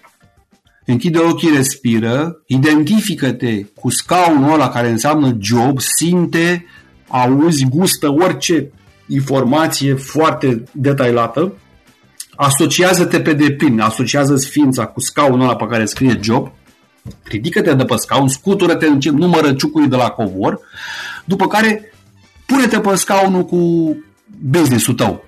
închide 0.92 1.20
ochii, 1.20 1.56
respiră, 1.56 2.42
identifică-te 2.46 3.64
cu 3.64 3.90
scaunul 3.90 4.54
ăla 4.54 4.70
care 4.70 4.90
înseamnă 4.90 5.38
job, 5.40 5.80
simte, 5.80 6.66
auzi, 7.08 7.66
gustă 7.66 8.12
orice 8.12 8.72
informație 9.08 9.94
foarte 9.94 10.64
detaliată, 10.72 11.54
asociază-te 12.36 13.20
pe 13.20 13.34
deplin, 13.34 13.80
asociază-ți 13.80 14.48
ființa 14.48 14.86
cu 14.86 15.00
scaunul 15.00 15.42
ăla 15.42 15.56
pe 15.56 15.66
care 15.70 15.86
scrie 15.86 16.20
job, 16.22 16.52
ridică-te 17.24 17.74
de 17.74 17.86
pe 17.86 17.96
scaun, 17.96 18.28
scutură-te, 18.28 18.86
în 18.86 19.00
numără 19.12 19.54
ciucului 19.54 19.88
de 19.88 19.96
la 19.96 20.10
covor, 20.10 20.60
după 21.26 21.48
care 21.48 21.94
pune-te 22.46 22.80
pe 22.80 22.96
scaunul 22.96 23.46
cu 23.46 23.96
business-ul 24.42 24.94
tău, 24.94 25.26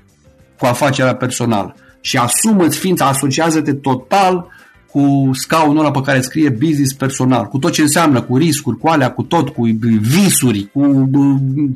cu 0.58 0.66
afacerea 0.66 1.16
personală 1.16 1.76
și 2.02 2.18
asumă-ți 2.18 2.78
ființa, 2.78 3.06
asociază-te 3.06 3.74
total 3.74 4.48
cu 4.92 5.30
scaunul 5.34 5.80
ăla 5.80 5.92
pe 5.92 6.02
care 6.02 6.22
scrie 6.22 6.50
business 6.50 6.94
personal, 6.94 7.46
cu 7.46 7.58
tot 7.58 7.72
ce 7.72 7.82
înseamnă, 7.82 8.22
cu 8.22 8.38
riscuri, 8.38 8.78
cu 8.78 8.88
alea, 8.88 9.12
cu 9.12 9.24
tot, 9.24 9.50
cu 9.50 9.64
visuri, 10.00 10.70
cu 10.74 11.10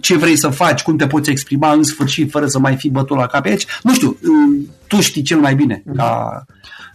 ce 0.02 0.18
vrei 0.18 0.38
să 0.38 0.48
faci, 0.48 0.82
cum 0.82 0.98
te 0.98 1.08
poți 1.08 1.30
exprima 1.30 1.72
în 1.72 1.84
sfârșit 1.84 2.32
fără 2.32 2.48
să 2.48 2.60
mai 2.60 2.76
fii 2.76 2.90
bătut 2.90 3.18
la 3.18 3.28
cap 3.28 3.46
aici. 3.46 3.66
Nu 3.84 3.94
știu, 3.94 4.18
tu 4.88 5.02
știi 5.02 5.22
cel 5.22 5.40
mai 5.40 5.56
bine. 5.56 5.84
Ca... 5.96 6.46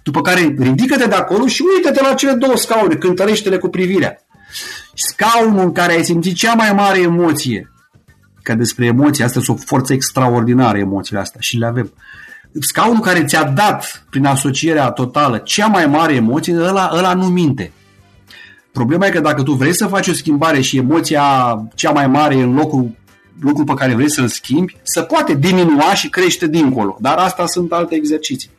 După 0.02 0.20
care 0.20 0.54
ridică-te 0.58 1.06
de 1.06 1.14
acolo 1.14 1.46
și 1.46 1.62
uită-te 1.76 2.00
la 2.02 2.14
cele 2.14 2.32
două 2.32 2.56
scaune, 2.56 2.94
cântărește-le 2.94 3.56
cu 3.56 3.68
privirea. 3.68 4.16
Scaunul 4.94 5.64
în 5.64 5.72
care 5.72 5.92
ai 5.92 6.04
simțit 6.04 6.34
cea 6.34 6.54
mai 6.54 6.72
mare 6.72 7.00
emoție, 7.00 7.70
că 8.42 8.54
despre 8.54 8.86
emoții, 8.86 9.24
asta 9.24 9.40
sunt 9.40 9.58
o 9.58 9.62
forță 9.64 9.92
extraordinară, 9.92 10.78
emoțiile 10.78 11.20
astea, 11.20 11.40
și 11.40 11.56
le 11.56 11.66
avem 11.66 11.92
scaunul 12.61 13.00
care 13.00 13.24
ți-a 13.24 13.44
dat 13.44 14.04
prin 14.11 14.26
asocierea 14.26 14.90
totală 14.90 15.38
cea 15.38 15.66
mai 15.66 15.86
mare 15.86 16.14
emoție, 16.14 16.54
ăla, 16.54 16.90
ăla 16.94 17.14
nu 17.14 17.26
minte. 17.26 17.72
Problema 18.72 19.06
e 19.06 19.11
că 19.11 19.20
dacă 19.20 19.42
tu 19.42 19.52
vrei 19.52 19.74
să 19.74 19.86
faci 19.86 20.09
o 20.09 20.12
schimbare 20.12 20.61
și 20.61 20.76
emoția 20.76 21.56
cea 21.74 21.90
mai 21.90 22.06
mare 22.06 22.34
în 22.34 22.54
locul, 22.54 22.90
locul 23.40 23.64
pe 23.64 23.74
care 23.74 23.94
vrei 23.94 24.11
să-l 24.11 24.28
schimbi, 24.28 24.76
se 24.82 25.02
poate 25.02 25.34
diminua 25.34 25.94
și 25.94 26.09
crește 26.09 26.46
dincolo. 26.46 26.96
Dar 27.00 27.16
asta 27.16 27.46
sunt 27.46 27.72
alte 27.72 27.94
exerciții. 27.94 28.50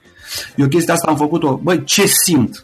Eu 0.55 0.67
chestia 0.67 0.93
asta 0.93 1.09
am 1.09 1.17
făcut-o. 1.17 1.59
Băi, 1.63 1.83
ce 1.83 2.05
simt? 2.05 2.63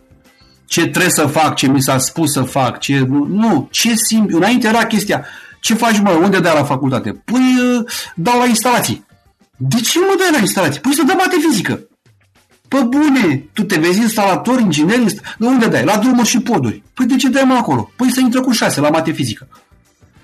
ce 0.65 0.81
trebuie 0.81 1.11
să 1.11 1.25
fac, 1.25 1.55
ce 1.55 1.67
mi 1.67 1.81
s-a 1.81 1.97
spus 1.97 2.31
să 2.31 2.41
fac, 2.41 2.79
ce... 2.79 3.05
Nu, 3.27 3.67
ce 3.71 3.93
simt... 3.95 4.31
Înainte 4.31 4.67
era 4.67 4.85
chestia, 4.85 5.25
ce 5.61 5.73
faci, 5.73 5.99
mă, 5.99 6.09
unde 6.09 6.39
dai 6.39 6.53
la 6.53 6.63
facultate? 6.63 7.21
Păi, 7.25 7.55
uh, 7.77 7.85
dau 8.15 8.39
la 8.39 8.45
instalații. 8.45 9.05
De 9.57 9.79
ce 9.79 9.99
mă 9.99 10.15
dai 10.19 10.31
la 10.31 10.37
instalații? 10.37 10.81
Păi 10.81 10.93
să 10.93 11.03
dă 11.03 11.13
mate 11.17 11.35
fizică. 11.49 11.87
Pă 12.67 12.81
bune, 12.81 13.49
tu 13.53 13.63
te 13.63 13.79
vezi 13.79 13.99
instalator, 13.99 14.59
inginer, 14.59 14.99
inst... 14.99 15.21
de 15.37 15.45
unde 15.45 15.67
dai? 15.67 15.83
La 15.83 15.97
drumuri 15.97 16.27
și 16.27 16.39
poduri. 16.39 16.83
Păi 16.93 17.05
de 17.05 17.15
ce 17.15 17.29
dai 17.29 17.43
mă 17.43 17.53
acolo? 17.53 17.91
Păi 17.95 18.11
să 18.11 18.19
intră 18.19 18.41
cu 18.41 18.51
șase 18.51 18.79
la 18.79 18.89
mate 18.89 19.11
fizică. 19.11 19.47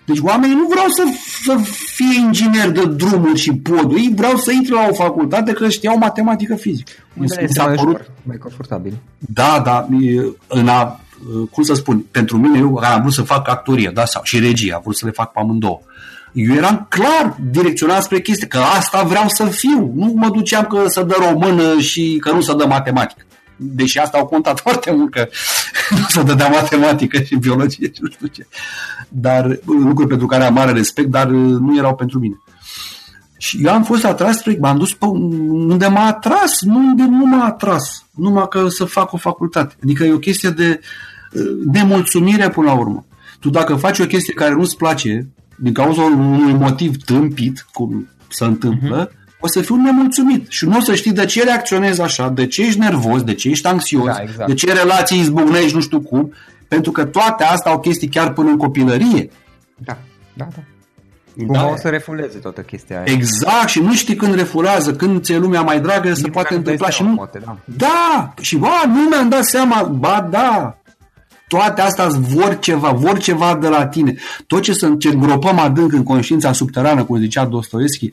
Deci 0.05 0.19
oamenii 0.19 0.55
nu 0.55 0.67
vreau 0.69 0.85
să, 0.87 1.03
să 1.43 1.57
fie 1.95 2.19
inginer 2.19 2.69
de 2.69 2.85
drumuri 2.85 3.39
și 3.39 3.53
poduri, 3.53 4.01
ei 4.01 4.11
vreau 4.15 4.37
să 4.37 4.51
intre 4.51 4.73
la 4.73 4.87
o 4.89 4.93
facultate 4.93 5.51
că 5.51 5.69
știau 5.69 5.97
matematică 5.97 6.55
fizică. 6.55 6.91
Unde 7.17 7.35
este 7.41 7.61
mai, 7.61 7.75
părut... 7.75 8.11
mai 8.23 8.37
confortabil. 8.37 8.93
Da, 9.17 9.61
da, 9.65 9.87
în 10.47 10.67
a, 10.67 10.99
cum 11.51 11.63
să 11.63 11.73
spun, 11.73 12.05
pentru 12.11 12.37
mine 12.37 12.57
eu 12.57 12.75
am 12.75 13.01
vrut 13.01 13.13
să 13.13 13.21
fac 13.21 13.49
actorie, 13.49 13.91
da, 13.93 14.05
sau 14.05 14.21
și 14.23 14.39
regie, 14.39 14.73
am 14.73 14.81
vrut 14.83 14.97
să 14.97 15.05
le 15.05 15.11
fac 15.11 15.31
pe 15.31 15.39
amândouă. 15.39 15.79
Eu 16.33 16.53
eram 16.53 16.85
clar 16.89 17.37
direcționat 17.51 18.03
spre 18.03 18.21
chestii, 18.21 18.47
că 18.47 18.57
asta 18.57 19.03
vreau 19.03 19.25
să 19.27 19.45
fiu. 19.45 19.91
Nu 19.95 20.13
mă 20.15 20.29
duceam 20.29 20.65
că 20.65 20.87
să 20.87 21.03
dă 21.03 21.15
română 21.29 21.79
și 21.79 22.17
că 22.19 22.31
nu 22.31 22.41
să 22.41 22.53
dă 22.53 22.65
matematică. 22.65 23.25
Deși 23.55 23.97
asta 23.97 24.17
au 24.17 24.25
contat 24.25 24.59
foarte 24.65 24.91
mult 24.91 25.11
că 25.11 25.27
nu 25.97 26.05
să 26.07 26.23
dădea 26.23 26.47
matematică 26.47 27.21
și 27.21 27.35
biologie 27.35 27.91
și 27.93 27.99
nu 28.01 28.09
știu 28.09 28.27
ce. 28.27 28.47
Dar 29.07 29.59
lucruri 29.65 30.07
pentru 30.07 30.27
care 30.27 30.43
am 30.43 30.53
mare 30.53 30.71
respect, 30.71 31.09
dar 31.09 31.27
nu 31.27 31.77
erau 31.77 31.95
pentru 31.95 32.19
mine. 32.19 32.35
Și 33.37 33.59
eu 33.63 33.73
am 33.73 33.83
fost 33.83 34.05
atras 34.05 34.37
spre, 34.37 34.57
m-am 34.59 34.77
dus 34.77 34.93
pe 34.93 35.05
unde 35.05 35.87
m-a 35.87 36.05
atras, 36.05 36.61
nu 36.61 36.77
unde 36.77 37.03
nu 37.03 37.25
m-a 37.25 37.45
atras, 37.45 38.05
numai 38.15 38.47
că 38.49 38.67
să 38.67 38.85
fac 38.85 39.13
o 39.13 39.17
facultate. 39.17 39.75
Adică 39.83 40.03
e 40.03 40.13
o 40.13 40.17
chestie 40.17 40.49
de 40.49 40.79
nemulțumire 41.71 42.49
până 42.49 42.65
la 42.65 42.73
urmă. 42.73 43.05
Tu 43.39 43.49
dacă 43.49 43.75
faci 43.75 43.99
o 43.99 44.05
chestie 44.05 44.33
care 44.33 44.53
nu-ți 44.53 44.77
place, 44.77 45.27
din 45.61 45.73
cauza 45.73 46.01
unui 46.01 46.53
motiv 46.53 47.03
tâmpit, 47.03 47.65
cum 47.73 48.07
se 48.29 48.43
întâmplă, 48.43 49.07
uh-huh. 49.07 49.39
o 49.39 49.47
să 49.47 49.61
fiu 49.61 49.75
nemulțumit 49.75 50.49
și 50.49 50.65
nu 50.65 50.77
o 50.77 50.81
să 50.81 50.95
știi 50.95 51.11
de 51.11 51.25
ce 51.25 51.43
reacționezi 51.43 52.01
așa, 52.01 52.29
de 52.29 52.47
ce 52.47 52.61
ești 52.61 52.79
nervos, 52.79 53.23
de 53.23 53.33
ce 53.33 53.49
ești 53.49 53.67
anxios, 53.67 54.05
da, 54.05 54.21
exact. 54.21 54.47
de 54.47 54.53
ce 54.53 54.73
relații 54.73 55.19
izbucnești, 55.19 55.75
nu 55.75 55.81
știu 55.81 56.01
cum, 56.01 56.33
pentru 56.67 56.91
că 56.91 57.05
toate 57.05 57.43
astea 57.43 57.71
au 57.71 57.79
chestii 57.79 58.07
chiar 58.07 58.33
până 58.33 58.49
în 58.49 58.57
copilărie. 58.57 59.29
Da, 59.77 59.97
da, 60.33 60.47
da. 60.55 60.63
Cum 61.35 61.53
da. 61.53 61.67
o 61.67 61.75
să 61.75 61.87
refuleze 61.87 62.37
toată 62.37 62.61
chestia 62.61 62.95
aia. 62.95 63.13
Exact, 63.13 63.67
și 63.67 63.79
nu 63.79 63.93
știi 63.93 64.15
când 64.15 64.35
refulează, 64.35 64.93
când 64.93 65.23
ți-e 65.23 65.37
lumea 65.37 65.61
mai 65.61 65.81
dragă, 65.81 66.13
se 66.13 66.27
poate 66.27 66.55
întâmpla 66.55 66.89
și 66.89 67.03
nu... 67.03 67.15
Poate, 67.15 67.41
da. 67.45 67.57
da, 67.65 68.33
și 68.41 68.57
ba, 68.57 68.83
nu 68.87 69.07
mi-am 69.09 69.29
dat 69.29 69.43
seama, 69.43 69.83
ba 69.83 70.27
da, 70.31 70.80
toate 71.51 71.81
astea 71.81 72.07
vor 72.07 72.59
ceva, 72.59 72.91
vor 72.91 73.17
ceva 73.17 73.57
de 73.61 73.67
la 73.67 73.85
tine. 73.85 74.15
Tot 74.47 74.61
ce 74.61 74.73
să 74.73 74.93
ce 74.99 75.09
gropăm 75.09 75.59
adânc 75.59 75.93
în 75.93 76.03
conștiința 76.03 76.51
subterană, 76.51 77.03
cum 77.03 77.19
zicea 77.19 77.45
Dostoevski, 77.45 78.11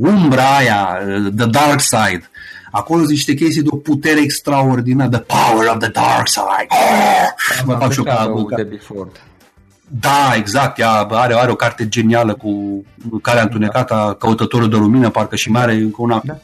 umbra 0.00 0.56
aia, 0.56 0.98
the 1.36 1.46
dark 1.46 1.80
side, 1.80 2.30
acolo 2.70 3.00
zice 3.00 3.12
niște 3.12 3.34
chestii 3.34 3.62
de 3.62 3.68
o 3.72 3.76
putere 3.76 4.20
extraordinară, 4.20 5.10
the 5.10 5.20
power 5.20 5.68
of 5.68 5.78
the 5.78 5.88
dark 5.88 6.28
side. 6.28 6.66
Oh! 6.68 7.64
Mă 7.64 7.76
fac 7.80 7.92
și 7.92 8.02
Da, 10.00 10.32
exact. 10.36 10.78
Ea 10.78 10.90
are, 10.90 11.34
are 11.34 11.50
o 11.50 11.54
carte 11.54 11.88
genială 11.88 12.34
cu 12.34 12.84
care 13.22 13.40
întunecată, 13.40 14.16
căutătorul 14.18 14.70
de 14.70 14.76
lumină, 14.76 15.10
parcă 15.10 15.36
și 15.36 15.50
mai 15.50 15.62
are 15.62 15.88
una 15.96 16.22
da 16.24 16.38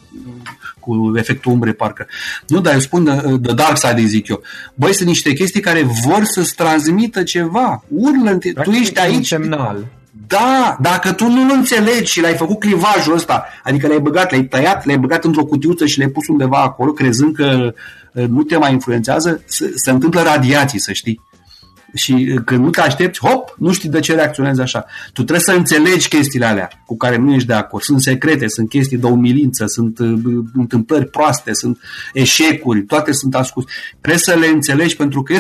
cu 0.87 1.13
efectul 1.17 1.53
umbre, 1.53 1.73
parcă. 1.73 2.07
Nu, 2.47 2.61
dar 2.61 2.73
eu 2.73 2.79
spun 2.79 3.05
de, 3.05 3.37
de 3.41 3.53
Dark 3.53 3.77
Side, 3.77 4.07
zic 4.07 4.29
eu. 4.29 4.43
Băi, 4.75 4.95
sunt 4.95 5.09
niște 5.09 5.33
chestii 5.33 5.61
care 5.61 5.83
vor 5.83 6.25
să-ți 6.25 6.55
transmită 6.55 7.23
ceva. 7.23 7.85
Urlă 7.89 8.39
tu 8.63 8.71
ești 8.71 9.01
aici. 9.01 9.27
semnal. 9.27 9.87
Da, 10.27 10.77
dacă 10.81 11.13
tu 11.13 11.29
nu 11.29 11.55
înțelegi 11.55 12.13
și 12.13 12.21
l-ai 12.21 12.35
făcut 12.35 12.59
clivajul 12.59 13.15
ăsta, 13.15 13.47
adică 13.63 13.87
l-ai 13.87 13.99
băgat, 13.99 14.31
l-ai 14.31 14.45
tăiat, 14.45 14.87
l-ai 14.87 14.99
băgat 14.99 15.25
într-o 15.25 15.45
cutiuță 15.45 15.87
și 15.87 15.99
l-ai 15.99 16.09
pus 16.09 16.27
undeva 16.29 16.63
acolo, 16.63 16.93
crezând 16.93 17.35
că 17.35 17.75
uh, 18.13 18.25
nu 18.29 18.43
te 18.43 18.57
mai 18.57 18.73
influențează, 18.73 19.43
se, 19.45 19.73
se 19.75 19.91
întâmplă 19.91 20.23
radiații, 20.23 20.81
să 20.81 20.93
știi. 20.93 21.21
Și 21.97 22.13
uh, 22.13 22.43
când 22.45 22.65
nu 22.65 22.71
te 22.71 22.81
aștepți, 22.81 23.21
hop, 23.21 23.55
nu 23.59 23.73
știi 23.73 23.89
de 23.89 24.01
ce 24.01 24.15
reacționezi 24.15 24.61
așa. 24.61 24.85
Tu 25.07 25.23
trebuie 25.23 25.41
să 25.41 25.53
înțelegi 25.53 26.09
chestiile 26.09 26.47
alea 26.47 26.71
cu 26.87 26.97
care 26.97 27.17
nu 27.17 27.35
ești 27.35 27.47
de 27.47 27.53
acord. 27.53 27.83
Sunt 27.83 28.01
secrete, 28.01 28.49
sunt 28.49 28.69
chestii 28.69 28.99
de 28.99 29.07
umilință, 29.07 29.65
sunt 29.67 29.99
uh, 29.99 30.19
întâmplări 30.55 31.07
proaste, 31.07 31.53
sunt 31.53 31.79
eșecuri, 32.13 32.83
toate 32.83 33.13
sunt 33.13 33.35
ascunse. 33.35 33.69
Trebuie 34.01 34.23
să 34.23 34.35
le 34.35 34.47
înțelegi 34.47 34.97
pentru 34.97 35.23
că 35.23 35.33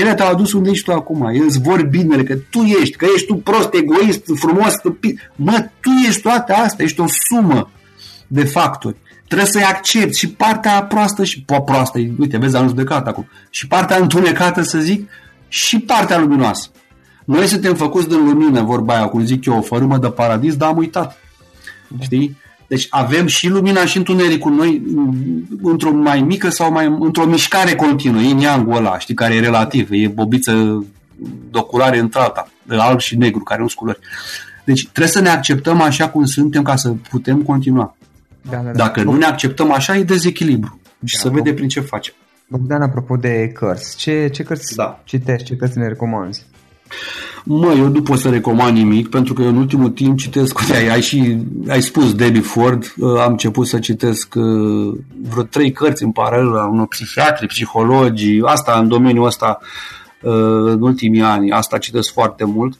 ele 0.00 0.14
te-au 0.14 0.30
adus 0.30 0.52
unde 0.52 0.70
ești 0.70 0.84
tu 0.84 0.92
acum. 0.92 1.26
Ele 1.26 1.44
îți 1.44 1.60
vor 1.60 1.82
binele, 1.82 2.22
că 2.22 2.34
tu 2.50 2.58
ești, 2.80 2.96
că 2.96 3.06
ești 3.14 3.26
tu 3.26 3.34
prost, 3.34 3.74
egoist, 3.74 4.22
frumos, 4.34 4.72
stupid. 4.72 5.30
Mă, 5.36 5.68
tu 5.80 5.90
ești 6.08 6.20
toate 6.20 6.52
astea, 6.52 6.84
ești 6.84 7.00
o 7.00 7.06
sumă 7.08 7.70
de 8.26 8.44
factori 8.44 8.96
trebuie 9.34 9.46
să-i 9.46 9.74
accepti 9.74 10.18
și 10.18 10.28
partea 10.30 10.82
proastă 10.82 11.24
și 11.24 11.42
po, 11.42 11.60
proastă, 11.60 11.98
uite, 12.18 12.38
vezi, 12.38 12.56
am 12.56 12.68
judecat 12.68 13.06
acum, 13.06 13.28
și 13.50 13.66
partea 13.66 13.96
întunecată, 13.96 14.62
să 14.62 14.78
zic, 14.78 15.10
și 15.48 15.78
partea 15.78 16.18
luminoasă. 16.18 16.68
Noi 17.24 17.46
suntem 17.46 17.74
făcuți 17.74 18.08
din 18.08 18.24
lumină, 18.24 18.62
vorba 18.62 18.94
aia, 18.94 19.06
cum 19.06 19.24
zic 19.24 19.44
eu, 19.44 19.56
o 19.56 19.60
fărâmă 19.60 19.98
de 19.98 20.08
paradis, 20.08 20.56
dar 20.56 20.68
am 20.68 20.76
uitat. 20.76 21.18
Știi? 22.00 22.36
Deci 22.66 22.86
avem 22.90 23.26
și 23.26 23.48
lumina 23.48 23.84
și 23.84 23.96
întunericul 23.96 24.52
noi 24.52 24.82
într-o 25.62 25.92
mai 25.92 26.20
mică 26.20 26.48
sau 26.48 26.72
mai 26.72 26.96
într-o 27.00 27.26
mișcare 27.26 27.74
continuă. 27.74 28.20
E 28.20 28.32
neangul 28.32 28.76
ăla, 28.76 28.98
știi, 28.98 29.14
care 29.14 29.34
e 29.34 29.40
relativ, 29.40 29.88
e 29.90 30.08
bobiță 30.08 30.84
de 31.50 31.58
o 31.58 31.64
culoare 31.64 31.98
într-alta, 31.98 32.48
de 32.62 32.74
alb 32.74 33.00
și 33.00 33.16
negru, 33.16 33.42
care 33.42 33.60
nu 33.60 33.66
sunt 33.66 33.78
culori. 33.78 33.98
Deci 34.64 34.82
trebuie 34.82 35.12
să 35.12 35.20
ne 35.20 35.28
acceptăm 35.28 35.80
așa 35.80 36.08
cum 36.08 36.24
suntem 36.24 36.62
ca 36.62 36.76
să 36.76 36.88
putem 37.10 37.42
continua. 37.42 37.96
Da, 38.50 38.56
da, 38.56 38.62
da. 38.62 38.72
Dacă 38.72 39.02
nu 39.02 39.16
ne 39.16 39.24
acceptăm 39.24 39.72
așa, 39.72 39.96
e 39.96 40.02
dezechilibru. 40.02 40.80
Și 41.04 41.14
da, 41.14 41.20
să 41.20 41.28
vede 41.28 41.52
prin 41.52 41.68
ce 41.68 41.80
facem. 41.80 42.14
Bogdan, 42.56 42.82
apropo 42.82 43.16
de 43.16 43.50
cărți, 43.54 43.96
ce, 43.96 44.28
ce 44.32 44.42
cărți 44.42 44.74
da. 44.74 45.00
citești, 45.04 45.46
ce 45.46 45.56
cărți 45.56 45.78
ne 45.78 45.88
recomanzi? 45.88 46.46
Mă, 47.44 47.74
eu 47.76 47.88
nu 47.88 48.02
pot 48.02 48.18
să 48.18 48.28
recomand 48.28 48.76
nimic, 48.76 49.08
pentru 49.08 49.34
că 49.34 49.42
eu 49.42 49.48
în 49.48 49.56
ultimul 49.56 49.90
timp 49.90 50.18
citesc, 50.18 50.70
ai, 50.72 50.88
ai 50.88 51.00
și 51.00 51.38
ai 51.68 51.82
spus 51.82 52.14
Debbie 52.14 52.40
Ford, 52.40 52.94
uh, 52.96 53.20
am 53.20 53.30
început 53.30 53.66
să 53.66 53.78
citesc 53.78 54.34
uh, 54.34 54.98
vreo 55.28 55.42
trei 55.42 55.72
cărți 55.72 56.02
în 56.02 56.12
paralel 56.12 56.46
la 56.46 56.66
unor 56.66 56.86
psihiatri, 56.86 57.46
psihologi, 57.46 58.40
asta 58.44 58.78
în 58.78 58.88
domeniul 58.88 59.26
ăsta 59.26 59.58
uh, 60.22 60.32
în 60.64 60.82
ultimii 60.82 61.22
ani, 61.22 61.50
asta 61.50 61.78
citesc 61.78 62.12
foarte 62.12 62.44
mult. 62.44 62.78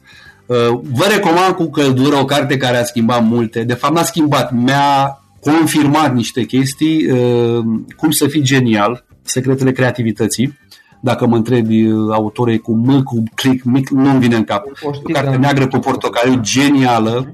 Vă 0.92 1.06
recomand 1.10 1.54
cu 1.54 1.70
căldură 1.70 2.16
o 2.16 2.24
carte 2.24 2.56
care 2.56 2.76
a 2.76 2.84
schimbat 2.84 3.24
multe, 3.24 3.62
de 3.62 3.74
fapt 3.74 3.94
n-a 3.94 4.02
schimbat, 4.02 4.52
mi-a 4.52 5.22
confirmat 5.40 6.14
niște 6.14 6.44
chestii, 6.44 7.06
cum 7.96 8.10
să 8.10 8.26
fii 8.26 8.42
genial, 8.42 9.04
Secretele 9.24 9.72
creativității. 9.72 10.58
Dacă 11.00 11.26
mă 11.26 11.36
întrebi 11.36 11.86
uh, 11.86 12.14
autorii 12.14 12.58
cu 12.58 12.72
M, 12.72 13.02
cu 13.02 13.22
click, 13.34 13.64
mic, 13.64 13.88
nu-mi 13.88 14.20
vine 14.20 14.36
în 14.36 14.44
cap. 14.44 14.64
O 14.82 14.90
carte 15.12 15.30
da. 15.30 15.36
neagră 15.36 15.66
cu 15.66 15.78
portocaliu, 15.78 16.40
genială, 16.40 17.32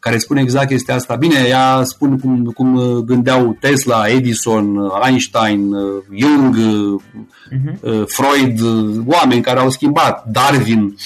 care 0.00 0.18
spune 0.18 0.40
exact 0.40 0.68
chestia 0.68 0.94
asta. 0.94 1.14
Bine, 1.14 1.44
ea 1.48 1.82
spune 1.84 2.16
cum, 2.16 2.44
cum 2.44 2.74
uh, 2.74 2.96
gândeau 3.04 3.56
Tesla, 3.60 4.08
Edison, 4.08 4.76
uh, 4.76 5.06
Einstein, 5.06 5.72
Jung, 6.14 6.56
uh-huh. 6.56 8.04
Freud, 8.06 8.60
oameni 9.06 9.42
care 9.42 9.58
au 9.58 9.70
schimbat, 9.70 10.24
Darwin, 10.30 10.96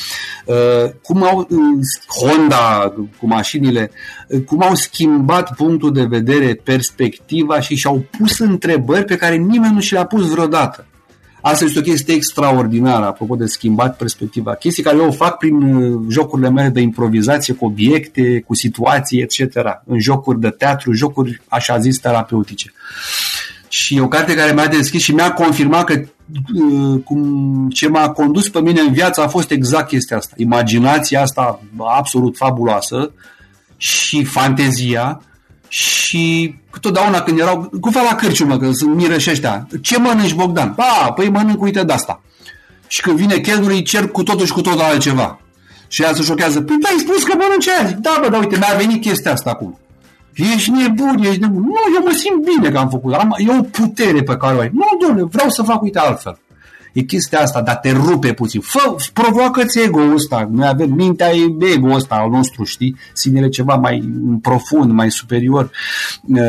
cum 1.02 1.22
au 1.22 1.48
Honda 2.20 2.94
cu 3.18 3.26
mașinile, 3.26 3.90
cum 4.46 4.62
au 4.62 4.74
schimbat 4.74 5.54
punctul 5.54 5.92
de 5.92 6.04
vedere, 6.04 6.60
perspectiva 6.64 7.60
și 7.60 7.74
și-au 7.74 8.04
pus 8.18 8.38
întrebări 8.38 9.04
pe 9.04 9.16
care 9.16 9.36
nimeni 9.36 9.74
nu 9.74 9.80
și 9.80 9.92
le-a 9.92 10.06
pus 10.06 10.30
vreodată. 10.30 10.86
Asta 11.42 11.64
este 11.64 11.78
o 11.78 11.82
chestie 11.82 12.14
extraordinară, 12.14 13.06
apropo 13.06 13.34
de 13.34 13.46
schimbat 13.46 13.96
perspectiva. 13.96 14.54
Chestii 14.54 14.82
care 14.82 14.96
eu 14.96 15.06
o 15.06 15.12
fac 15.12 15.38
prin 15.38 15.62
uh, 15.62 16.00
jocurile 16.08 16.50
mele 16.50 16.68
de 16.68 16.80
improvizație 16.80 17.54
cu 17.54 17.64
obiecte, 17.64 18.40
cu 18.40 18.54
situații, 18.54 19.20
etc. 19.20 19.38
În 19.84 20.00
jocuri 20.00 20.40
de 20.40 20.50
teatru, 20.50 20.92
jocuri 20.92 21.40
așa 21.48 21.78
zis 21.78 21.98
terapeutice. 21.98 22.72
Și 23.68 23.98
o 23.98 24.08
carte 24.08 24.34
care 24.34 24.52
mi-a 24.52 24.66
deschis 24.66 25.02
și 25.02 25.14
mi-a 25.14 25.32
confirmat 25.32 25.84
că 25.84 25.92
uh, 25.94 27.00
cum, 27.04 27.70
ce 27.70 27.88
m-a 27.88 28.10
condus 28.10 28.48
pe 28.48 28.60
mine 28.60 28.80
în 28.80 28.92
viață 28.92 29.22
a 29.22 29.28
fost 29.28 29.50
exact 29.50 29.88
chestia 29.88 30.16
asta. 30.16 30.34
Imaginația 30.36 31.20
asta 31.20 31.60
absolut 31.98 32.36
fabuloasă 32.36 33.12
și 33.76 34.24
fantezia 34.24 35.22
și 35.72 36.54
totdeauna 36.80 37.20
când 37.20 37.38
erau, 37.38 37.70
cu 37.80 37.90
fel 37.90 38.02
la 38.08 38.14
cârciumă, 38.14 38.58
că 38.58 38.70
sunt 38.72 38.94
miră 38.94 39.18
și 39.18 39.30
ăștia, 39.30 39.66
ce 39.80 39.98
mănânci 39.98 40.34
Bogdan? 40.34 40.72
Pa, 40.72 41.12
păi 41.14 41.28
mănânc, 41.28 41.62
uite 41.62 41.82
de 41.82 41.92
asta. 41.92 42.20
Și 42.86 43.00
când 43.00 43.16
vine 43.16 43.38
chelul, 43.38 43.70
îi 43.70 43.82
cer 43.82 44.08
cu 44.08 44.22
totul 44.22 44.46
și 44.46 44.52
cu 44.52 44.60
totul 44.60 44.80
altceva. 44.80 45.40
Și 45.88 46.02
ea 46.02 46.12
se 46.14 46.22
șochează, 46.22 46.60
păi 46.60 46.76
da, 46.80 46.88
ai 46.88 46.98
spus 46.98 47.22
că 47.22 47.34
mănânci 47.36 47.68
aia. 47.68 47.88
Zic, 47.88 47.96
da, 47.96 48.18
bă, 48.20 48.28
da, 48.28 48.38
uite, 48.38 48.56
mi-a 48.56 48.76
venit 48.76 49.00
chestia 49.00 49.32
asta 49.32 49.50
acum. 49.50 49.78
Ești 50.34 50.70
nebun, 50.70 51.18
ești 51.22 51.40
nebun. 51.40 51.62
Nu, 51.62 51.94
eu 51.96 52.02
mă 52.04 52.10
simt 52.10 52.44
bine 52.44 52.70
că 52.70 52.78
am 52.78 52.88
făcut. 52.88 53.12
Am, 53.12 53.34
e 53.38 53.58
o 53.58 53.62
putere 53.62 54.22
pe 54.22 54.36
care 54.36 54.56
o 54.56 54.60
ai. 54.60 54.70
Nu, 54.72 55.06
domnule, 55.06 55.28
vreau 55.32 55.50
să 55.50 55.62
fac, 55.62 55.82
uite, 55.82 55.98
altfel. 55.98 56.38
E 56.92 57.00
chestia 57.02 57.40
asta, 57.40 57.62
dar 57.62 57.76
te 57.76 57.92
rupe 57.92 58.32
puțin. 58.32 58.60
Fă, 58.60 58.96
provoacă-ți 59.12 59.78
ego-ul 59.78 60.14
ăsta. 60.14 60.48
Noi 60.50 60.66
avem 60.66 60.90
mintea, 60.90 61.30
e 61.30 61.72
ego-ul 61.74 61.94
ăsta 61.94 62.14
al 62.14 62.30
nostru, 62.30 62.64
știi? 62.64 62.96
Sinele 63.12 63.48
ceva 63.48 63.74
mai 63.74 64.12
profund, 64.42 64.92
mai 64.92 65.10
superior. 65.10 65.70
Uh, 66.22 66.40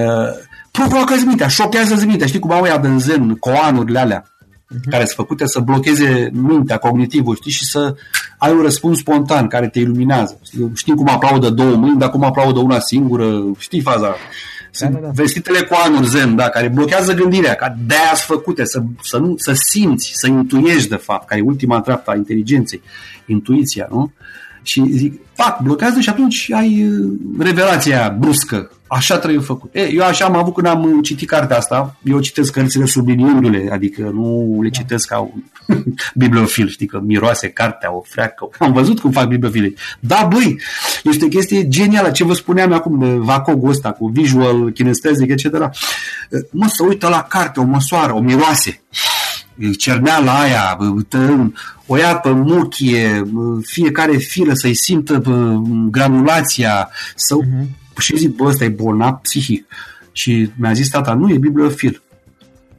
provoacă-ți 0.71 1.25
mintea, 1.25 1.47
șochează-ți 1.47 2.05
mintea. 2.05 2.27
Știi 2.27 2.39
cum 2.39 2.51
au 2.51 2.65
ea 2.65 2.77
din 2.77 2.99
zen, 2.99 3.35
coanurile 3.35 3.99
alea 3.99 4.23
uh-huh. 4.23 4.89
care 4.89 5.05
sunt 5.05 5.15
făcute 5.15 5.47
să 5.47 5.59
blocheze 5.59 6.29
mintea, 6.33 6.77
cognitivul, 6.77 7.35
știi, 7.35 7.51
și 7.51 7.65
să 7.65 7.95
ai 8.37 8.51
un 8.51 8.61
răspuns 8.61 8.97
spontan 8.97 9.47
care 9.47 9.67
te 9.67 9.79
iluminează. 9.79 10.39
Știi 10.73 10.95
cum 10.95 11.09
aplaudă 11.09 11.49
două 11.49 11.75
mâini, 11.75 11.97
dar 11.97 12.09
cum 12.09 12.23
aplaudă 12.23 12.59
una 12.59 12.79
singură, 12.79 13.41
știi 13.57 13.81
faza 13.81 14.15
sunt 14.75 14.91
da, 14.91 14.99
da, 14.99 15.05
da. 15.05 15.11
vestitele 15.15 15.61
cu 15.61 15.75
anul 15.85 16.03
zen, 16.03 16.35
da, 16.35 16.49
care 16.49 16.67
blochează 16.67 17.13
gândirea, 17.13 17.55
ca 17.55 17.75
de-aia 17.85 18.13
făcute, 18.15 18.65
să, 18.65 18.81
să, 19.01 19.17
nu, 19.17 19.33
să 19.37 19.53
simți, 19.53 20.11
să 20.13 20.27
intuiești 20.27 20.89
de 20.89 20.95
fapt, 20.95 21.27
care 21.27 21.41
e 21.41 21.43
ultima 21.43 21.81
treaptă 21.81 22.11
a 22.11 22.15
inteligenței, 22.15 22.81
intuiția, 23.25 23.87
nu? 23.89 24.11
Și 24.63 24.83
zic, 24.89 25.21
fac, 25.33 25.61
blochează 25.61 25.99
și 25.99 26.09
atunci 26.09 26.51
ai 26.51 26.87
uh, 26.87 27.11
revelația 27.39 28.15
bruscă. 28.19 28.71
Așa 28.87 29.17
trebuie 29.17 29.41
făcut. 29.41 29.75
E, 29.75 29.91
eu 29.93 30.03
așa 30.03 30.25
am 30.25 30.35
avut 30.35 30.53
când 30.53 30.67
am 30.67 31.01
citit 31.01 31.27
cartea 31.27 31.57
asta. 31.57 31.95
Eu 32.03 32.19
citesc 32.19 32.51
cărțile 32.51 32.85
subliniindu-le, 32.85 33.69
adică 33.71 34.01
nu 34.13 34.59
le 34.61 34.69
citesc 34.69 35.07
ca 35.07 35.19
un 35.19 35.43
bibliofil, 36.15 36.67
știi, 36.67 36.87
că 36.87 36.99
miroase 37.03 37.49
cartea, 37.49 37.95
o 37.95 38.01
freacă. 38.05 38.49
Am 38.59 38.73
văzut 38.73 38.99
cum 38.99 39.11
fac 39.11 39.27
bibliofile. 39.27 39.73
Da, 39.99 40.27
băi, 40.31 40.59
este 41.03 41.25
o 41.25 41.27
chestie 41.27 41.67
genială. 41.67 42.11
Ce 42.11 42.23
vă 42.23 42.33
spuneam 42.33 42.71
acum 42.71 42.99
de 42.99 43.05
Vacogul 43.05 43.69
ăsta, 43.69 43.91
cu 43.91 44.07
visual, 44.07 44.71
kinestezic, 44.71 45.29
etc. 45.29 45.51
Mă, 46.51 46.67
să 46.67 46.83
uită 46.87 47.07
la 47.07 47.25
carte, 47.29 47.59
o 47.59 47.63
măsoară, 47.63 48.13
o 48.13 48.19
miroase 48.19 48.81
cerneala 49.77 50.39
aia, 50.39 50.77
o 51.85 51.97
ia 51.97 52.15
pe 52.15 52.29
muchie, 52.29 53.23
fiecare 53.61 54.17
filă 54.17 54.53
să-i 54.53 54.73
simtă 54.73 55.21
granulația, 55.89 56.89
să... 57.15 57.35
Uh-huh. 57.35 57.81
Și 57.97 58.17
zic, 58.17 58.35
bă, 58.35 58.43
ăsta 58.45 58.63
e 58.63 58.69
bolnav 58.69 59.13
psihic. 59.13 59.65
Și 60.11 60.49
mi-a 60.55 60.73
zis 60.73 60.89
tata, 60.89 61.13
nu, 61.13 61.29
e 61.29 61.37
bibliofil. 61.37 62.01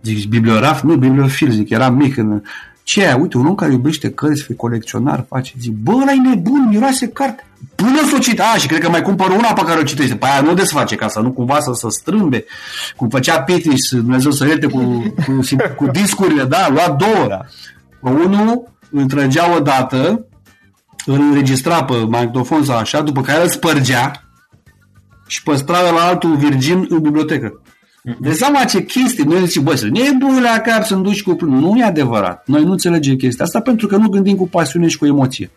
Zic, 0.02 0.28
bibliograf? 0.28 0.82
Nu, 0.82 0.96
bibliofil. 0.96 1.50
Zic, 1.50 1.70
era 1.70 1.90
mic. 1.90 2.16
În... 2.16 2.42
Ce 2.82 3.04
aia? 3.04 3.16
Uite, 3.16 3.36
un 3.36 3.46
om 3.46 3.54
care 3.54 3.72
iubește 3.72 4.10
cărți, 4.10 4.42
fie 4.42 4.54
colecționar, 4.54 5.24
face. 5.28 5.52
Zic, 5.60 5.72
bă, 5.72 5.92
ăla 5.92 6.12
e 6.12 6.28
nebun, 6.28 6.68
miroase 6.68 7.08
carte. 7.08 7.44
Până 7.74 8.00
să 8.08 8.14
o 8.14 8.18
cit, 8.18 8.40
a, 8.40 8.54
și 8.58 8.66
cred 8.66 8.80
că 8.80 8.88
mai 8.88 9.02
cumpăr 9.02 9.30
una 9.30 9.52
pe 9.52 9.62
care 9.66 9.80
o 9.80 9.82
citește. 9.82 10.16
Pe 10.16 10.26
aia 10.26 10.40
nu 10.40 10.54
desface, 10.54 10.94
ca 10.94 11.08
să 11.08 11.20
nu 11.20 11.32
cumva 11.32 11.60
să 11.60 11.72
se 11.74 11.86
strâmbe. 11.90 12.44
Cum 12.96 13.08
făcea 13.08 13.40
Petriș, 13.40 13.88
Dumnezeu 13.90 14.30
să 14.30 14.46
ierte 14.46 14.66
cu, 14.66 15.14
cu, 15.26 15.40
cu 15.76 15.86
discurile, 15.86 16.44
da, 16.44 16.68
lua 16.68 16.96
două. 16.98 17.26
Da. 17.28 17.40
Unul 18.00 18.72
îl 18.90 19.04
trăgea 19.04 19.56
odată, 19.56 20.26
îl 21.06 21.20
înregistra 21.20 21.84
pe 21.84 21.94
magnetofon 22.08 22.64
sau 22.64 22.76
așa, 22.76 23.00
după 23.00 23.20
care 23.20 23.42
îl 23.42 23.48
spărgea 23.48 24.24
și 25.26 25.42
păstra 25.42 25.90
la 25.90 26.00
altul 26.00 26.36
virgin 26.36 26.86
în 26.88 27.00
bibliotecă. 27.00 27.62
De 28.18 28.32
seama 28.32 28.64
ce 28.64 28.84
chestii, 28.84 29.24
noi 29.24 29.46
zicem, 29.46 29.62
bă, 29.62 29.80
nebun 29.92 30.42
la 30.42 30.60
cap 30.60 30.84
să 30.84 30.94
duci 30.94 31.22
cu... 31.22 31.36
Nu 31.44 31.78
e 31.78 31.84
adevărat. 31.84 32.42
Noi 32.46 32.64
nu 32.64 32.70
înțelegem 32.70 33.16
chestia 33.16 33.44
asta 33.44 33.60
pentru 33.60 33.86
că 33.86 33.96
nu 33.96 34.08
gândim 34.08 34.36
cu 34.36 34.48
pasiune 34.48 34.88
și 34.88 34.98
cu 34.98 35.06
emoție. 35.06 35.50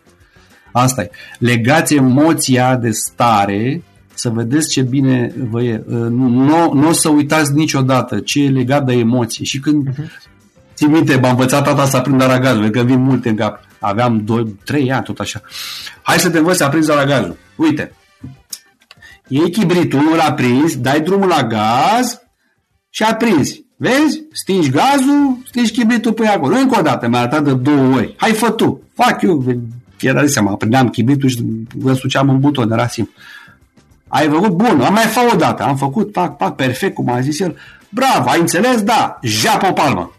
Asta 0.72 1.02
e. 1.02 1.10
Legați 1.38 1.94
emoția 1.94 2.76
de 2.76 2.90
stare 2.90 3.82
să 4.14 4.28
vedeți 4.28 4.68
ce 4.68 4.82
bine 4.82 5.32
vă 5.50 5.62
e. 5.62 5.82
Nu, 5.86 6.28
nu, 6.28 6.72
nu 6.72 6.88
o 6.88 6.92
să 6.92 7.08
uitați 7.08 7.52
niciodată 7.52 8.18
ce 8.18 8.44
e 8.44 8.48
legat 8.48 8.84
de 8.84 8.92
emoție. 8.92 9.44
Și 9.44 9.58
când 9.58 9.88
uh-huh. 9.88 10.04
ții 10.74 10.86
minte, 10.86 11.18
m-a 11.18 11.30
învățat 11.30 11.64
tata 11.64 11.86
să 11.86 11.96
aprind 11.96 12.20
aragazul, 12.20 12.70
că 12.70 12.82
vin 12.82 13.02
multe 13.02 13.28
în 13.28 13.36
cap. 13.36 13.60
Aveam 13.78 14.24
2, 14.24 14.56
3 14.64 14.92
ani, 14.92 15.04
tot 15.04 15.18
așa. 15.18 15.40
Hai 16.02 16.18
să 16.18 16.30
te 16.30 16.38
învăț 16.38 16.56
să 16.56 16.64
aprinzi 16.64 16.90
aragazul. 16.90 17.36
Uite, 17.56 17.92
iei 19.28 19.50
chibritul, 19.50 20.08
îl 20.12 20.20
aprins, 20.20 20.76
dai 20.76 21.00
drumul 21.00 21.28
la 21.28 21.42
gaz 21.42 22.20
și 22.90 23.02
aprinzi. 23.02 23.66
Vezi? 23.76 24.22
Stingi 24.32 24.70
gazul, 24.70 25.38
stingi 25.46 25.72
chibritul 25.72 26.12
pe 26.12 26.26
acolo. 26.26 26.56
Încă 26.56 26.78
o 26.78 26.82
dată, 26.82 27.08
mi-a 27.08 27.18
arătat 27.18 27.44
de 27.44 27.54
două 27.54 27.94
ori. 27.94 28.14
Hai, 28.16 28.32
fă 28.32 28.50
tu. 28.50 28.82
Fac 28.94 29.22
eu. 29.22 29.44
Era 30.00 30.20
de 30.20 30.26
seama, 30.26 30.54
prindeam 30.54 30.88
chibritul 30.88 31.28
și 31.28 31.38
vă 31.74 31.92
suceam 31.92 32.28
în 32.28 32.40
buton, 32.40 32.72
era 32.72 32.86
simplu. 32.86 33.12
Ai 34.08 34.28
făcut? 34.28 34.48
Bun, 34.48 34.80
am 34.80 34.92
mai 34.92 35.04
făcut 35.04 35.32
o 35.32 35.36
dată. 35.36 35.62
Am 35.62 35.76
făcut, 35.76 36.12
pac, 36.12 36.36
pac, 36.36 36.56
perfect, 36.56 36.94
cum 36.94 37.10
a 37.10 37.20
zis 37.20 37.40
el. 37.40 37.56
Bravo, 37.88 38.28
ai 38.28 38.40
înțeles? 38.40 38.82
Da. 38.82 39.18
Japă 39.22 39.66
o 39.68 39.72
palmă. 39.72 40.12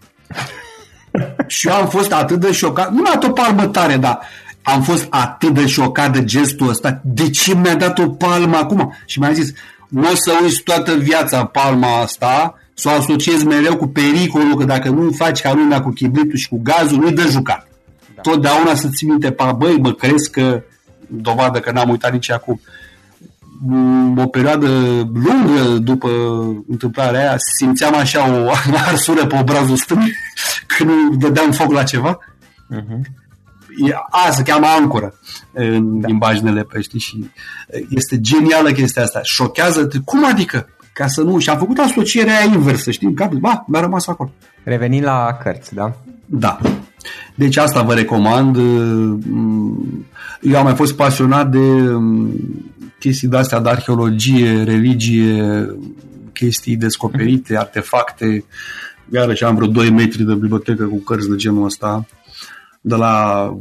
și 1.47 1.67
eu 1.67 1.73
am 1.73 1.88
fost 1.88 2.11
atât 2.11 2.39
de 2.39 2.51
șocat. 2.51 2.91
Nu 2.91 3.01
mi-a 3.01 3.11
dat 3.13 3.23
o 3.23 3.30
palmă 3.30 3.67
tare, 3.67 3.97
dar 3.97 4.19
am 4.61 4.82
fost 4.82 5.07
atât 5.09 5.53
de 5.53 5.65
șocat 5.65 6.13
de 6.13 6.23
gestul 6.23 6.69
ăsta. 6.69 7.01
De 7.03 7.30
ce 7.30 7.55
mi-a 7.55 7.75
dat 7.75 7.99
o 7.99 8.09
palmă 8.09 8.57
acum? 8.57 8.93
Și 9.05 9.19
mi-a 9.19 9.32
zis, 9.32 9.51
nu 9.88 10.09
o 10.11 10.15
să 10.15 10.32
uiți 10.43 10.61
toată 10.61 10.95
viața 10.95 11.45
palma 11.45 12.01
asta, 12.01 12.55
să 12.73 12.89
o 12.89 12.91
asociezi 12.91 13.45
mereu 13.45 13.75
cu 13.75 13.88
pericolul, 13.88 14.57
că 14.57 14.63
dacă 14.63 14.89
nu 14.89 15.11
faci 15.11 15.41
ca 15.41 15.53
lumea 15.53 15.82
cu 15.82 15.89
chibritul 15.89 16.38
și 16.38 16.49
cu 16.49 16.59
gazul, 16.63 16.97
nu-i 16.97 17.11
de 17.11 17.27
jucat. 17.30 17.68
Da. 18.24 18.32
Totdeauna 18.32 18.76
să 18.76 18.88
ții 18.88 19.07
minte, 19.07 19.32
pa, 19.32 19.51
băi, 19.51 19.78
mă 19.78 19.93
crezi 19.93 20.32
că, 20.32 20.63
dovadă 21.07 21.59
că 21.59 21.72
n-am 21.72 21.89
uitat 21.89 22.11
nici 22.11 22.32
acum, 22.32 22.61
o 24.17 24.28
perioadă 24.28 24.67
lungă 25.13 25.78
după 25.78 26.09
întâmplarea 26.67 27.20
aia, 27.20 27.36
simțeam 27.57 27.95
așa 27.95 28.34
o 28.34 28.51
arsură 28.89 29.26
pe 29.26 29.38
obrazul 29.39 29.76
stâng 29.76 30.03
când 30.78 31.15
dădeam 31.20 31.51
foc 31.51 31.72
la 31.72 31.84
ceva. 31.84 32.17
Uh-huh. 32.76 33.01
A, 34.09 34.32
se 34.32 34.43
cheamă 34.43 34.65
ancoră 34.67 35.13
în 35.53 35.99
da. 35.99 36.07
limbajnele 36.07 36.63
pești 36.63 36.97
și 36.97 37.30
este 37.89 38.22
genială 38.22 38.72
chestia 38.72 39.03
asta. 39.03 39.20
Șochează 39.24 39.89
Cum 40.05 40.26
adică? 40.26 40.67
Ca 40.93 41.07
să 41.07 41.22
nu... 41.22 41.39
Și 41.39 41.49
am 41.49 41.57
făcut 41.57 41.78
asocierea 41.78 42.43
inversă, 42.43 42.91
știi? 42.91 43.13
Cap, 43.13 43.34
ba, 43.34 43.63
mi-a 43.67 43.80
rămas 43.80 44.07
acolo. 44.07 44.32
Revenind 44.63 45.03
la 45.03 45.38
cărți, 45.43 45.74
da? 45.74 45.95
Da. 46.26 46.59
Deci 47.35 47.57
asta 47.57 47.81
vă 47.81 47.93
recomand. 47.93 48.55
Eu 50.41 50.57
am 50.57 50.63
mai 50.63 50.75
fost 50.75 50.95
pasionat 50.95 51.51
de 51.51 51.59
chestii 52.99 53.27
de-astea 53.27 53.59
de 53.59 53.69
arheologie, 53.69 54.63
religie, 54.63 55.67
chestii 56.33 56.75
descoperite, 56.75 57.57
artefacte. 57.57 58.45
Iarăși 59.13 59.43
am 59.43 59.55
vreo 59.55 59.67
2 59.67 59.89
metri 59.89 60.23
de 60.23 60.33
bibliotecă 60.33 60.83
cu 60.83 60.97
cărți 60.97 61.29
de 61.29 61.35
genul 61.35 61.65
ăsta 61.65 62.05
de 62.81 62.95
la 62.95 63.57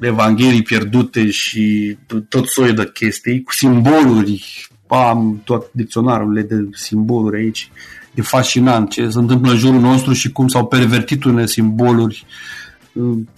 Evanghelii 0.00 0.62
pierdute 0.62 1.30
și 1.30 1.96
tot 2.28 2.46
soiul 2.46 2.74
de 2.74 2.90
chestii, 2.94 3.42
cu 3.42 3.52
simboluri, 3.52 4.68
am 4.86 5.40
tot 5.44 5.72
dicționarul 5.72 6.44
de 6.48 6.68
simboluri 6.72 7.36
aici. 7.36 7.70
E 8.14 8.22
fascinant 8.22 8.90
ce 8.90 9.08
se 9.08 9.18
întâmplă 9.18 9.50
în 9.50 9.56
jurul 9.56 9.80
nostru 9.80 10.12
și 10.12 10.32
cum 10.32 10.48
s-au 10.48 10.66
pervertit 10.66 11.24
unele 11.24 11.46
simboluri, 11.46 12.26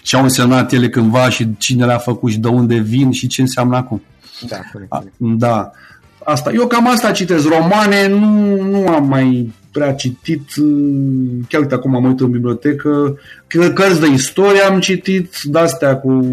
ce 0.03 0.17
au 0.17 0.23
însemnat 0.23 0.73
ele 0.73 0.89
cândva 0.89 1.29
și 1.29 1.49
cine 1.59 1.85
le-a 1.85 1.99
făcut 1.99 2.31
și 2.31 2.39
de 2.39 2.49
unde 2.49 2.77
vin 2.77 3.11
și 3.11 3.27
ce 3.27 3.41
înseamnă 3.41 3.77
acum. 3.77 4.03
Da, 4.49 4.57
corect. 4.73 4.93
Da. 5.19 5.71
Asta. 6.25 6.51
Eu 6.53 6.67
cam 6.67 6.89
asta 6.89 7.11
citesc. 7.11 7.49
Romane 7.49 8.09
nu, 8.09 8.63
nu 8.63 8.89
am 8.89 9.09
mai 9.09 9.53
prea 9.73 9.95
citit, 9.95 10.49
chiar 11.49 11.61
uite 11.61 11.75
acum 11.75 11.95
am 11.95 12.05
uitat 12.05 12.21
în 12.21 12.31
bibliotecă, 12.31 13.19
cărți 13.47 14.01
de 14.01 14.07
istorie 14.07 14.61
am 14.61 14.81
citit, 14.81 15.41
de-astea 15.45 15.97
cu 15.97 16.27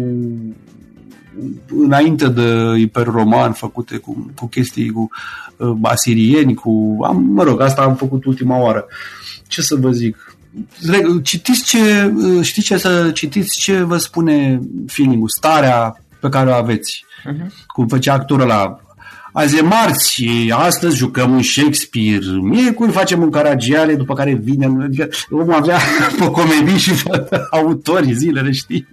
înainte 1.66 2.28
de 2.28 2.90
Roman 2.92 3.52
făcute 3.52 3.96
cu, 3.96 4.30
cu 4.34 4.46
chestii 4.46 4.90
cu 4.90 5.10
uh, 5.56 5.76
asirieni, 5.82 6.54
cu, 6.54 6.96
am, 7.02 7.22
mă 7.22 7.42
rog, 7.42 7.60
asta 7.60 7.82
am 7.82 7.94
făcut 7.94 8.24
ultima 8.24 8.58
oară. 8.58 8.86
Ce 9.46 9.62
să 9.62 9.74
vă 9.74 9.90
zic? 9.90 10.27
Citiți 11.22 11.64
ce, 11.64 12.12
uh, 12.16 12.44
știți 12.44 12.66
ce 12.66 12.76
să 12.76 13.10
citiți 13.10 13.60
ce 13.60 13.82
vă 13.82 13.96
spune 13.96 14.60
filmul, 14.86 15.28
starea 15.28 16.02
pe 16.20 16.28
care 16.28 16.50
o 16.50 16.54
aveți. 16.54 17.04
Uh-huh. 17.04 17.66
Cum 17.66 17.86
făcea 17.86 18.12
actorul 18.12 18.46
la 18.46 18.80
Azi 19.32 19.58
e 19.58 19.60
marți, 19.60 20.24
astăzi 20.50 20.96
jucăm 20.96 21.32
un 21.32 21.42
Shakespeare, 21.42 22.24
miercuri 22.42 22.92
facem 22.92 23.22
un 23.22 23.30
Caragiale, 23.30 23.94
după 23.94 24.14
care 24.14 24.34
vine, 24.34 24.66
adică 24.82 25.08
vom 25.28 25.54
avea 25.54 25.78
pe 26.18 26.30
comedii 26.30 26.78
și 26.78 27.02
pe 27.02 27.28
autorii 27.50 28.12
zilele, 28.12 28.52
știi? 28.52 28.88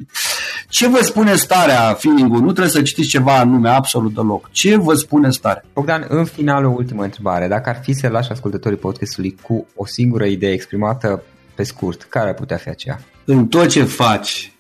Ce 0.70 0.88
vă 0.88 1.00
spune 1.02 1.36
starea, 1.36 1.94
feeling 1.94 2.32
Nu 2.32 2.52
trebuie 2.52 2.70
să 2.70 2.82
citiți 2.82 3.08
ceva 3.08 3.38
anume, 3.38 3.70
absolut 3.70 4.14
deloc. 4.14 4.50
Ce 4.52 4.78
vă 4.78 4.94
spune 4.94 5.30
starea? 5.30 5.64
Bogdan, 5.74 6.06
în 6.10 6.26
final 6.26 6.66
o 6.66 6.74
ultimă 6.76 7.04
întrebare. 7.04 7.48
Dacă 7.48 7.70
ar 7.70 7.80
fi 7.82 7.94
să 7.94 8.08
lași 8.08 8.32
ascultătorii 8.32 8.78
podcastului 8.78 9.38
cu 9.42 9.68
o 9.76 9.86
singură 9.86 10.26
idee 10.26 10.52
exprimată 10.52 11.24
pe 11.56 11.64
scurt, 11.64 12.04
care 12.04 12.28
ar 12.28 12.34
putea 12.34 12.58
fi 12.58 12.70
aceea? 12.70 13.00
În 13.26 13.48
tot 13.48 13.68
ce 13.68 13.84
faci, 13.84 14.56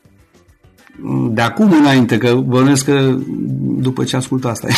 de 1.29 1.41
acum 1.41 1.71
înainte, 1.71 2.17
că 2.17 2.35
bănuiesc 2.35 2.85
că 2.85 3.15
după 3.59 4.03
ce 4.03 4.15
ascult 4.15 4.45
asta 4.45 4.67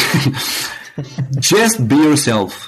Just 1.41 1.79
be 1.79 1.93
yourself. 1.93 2.67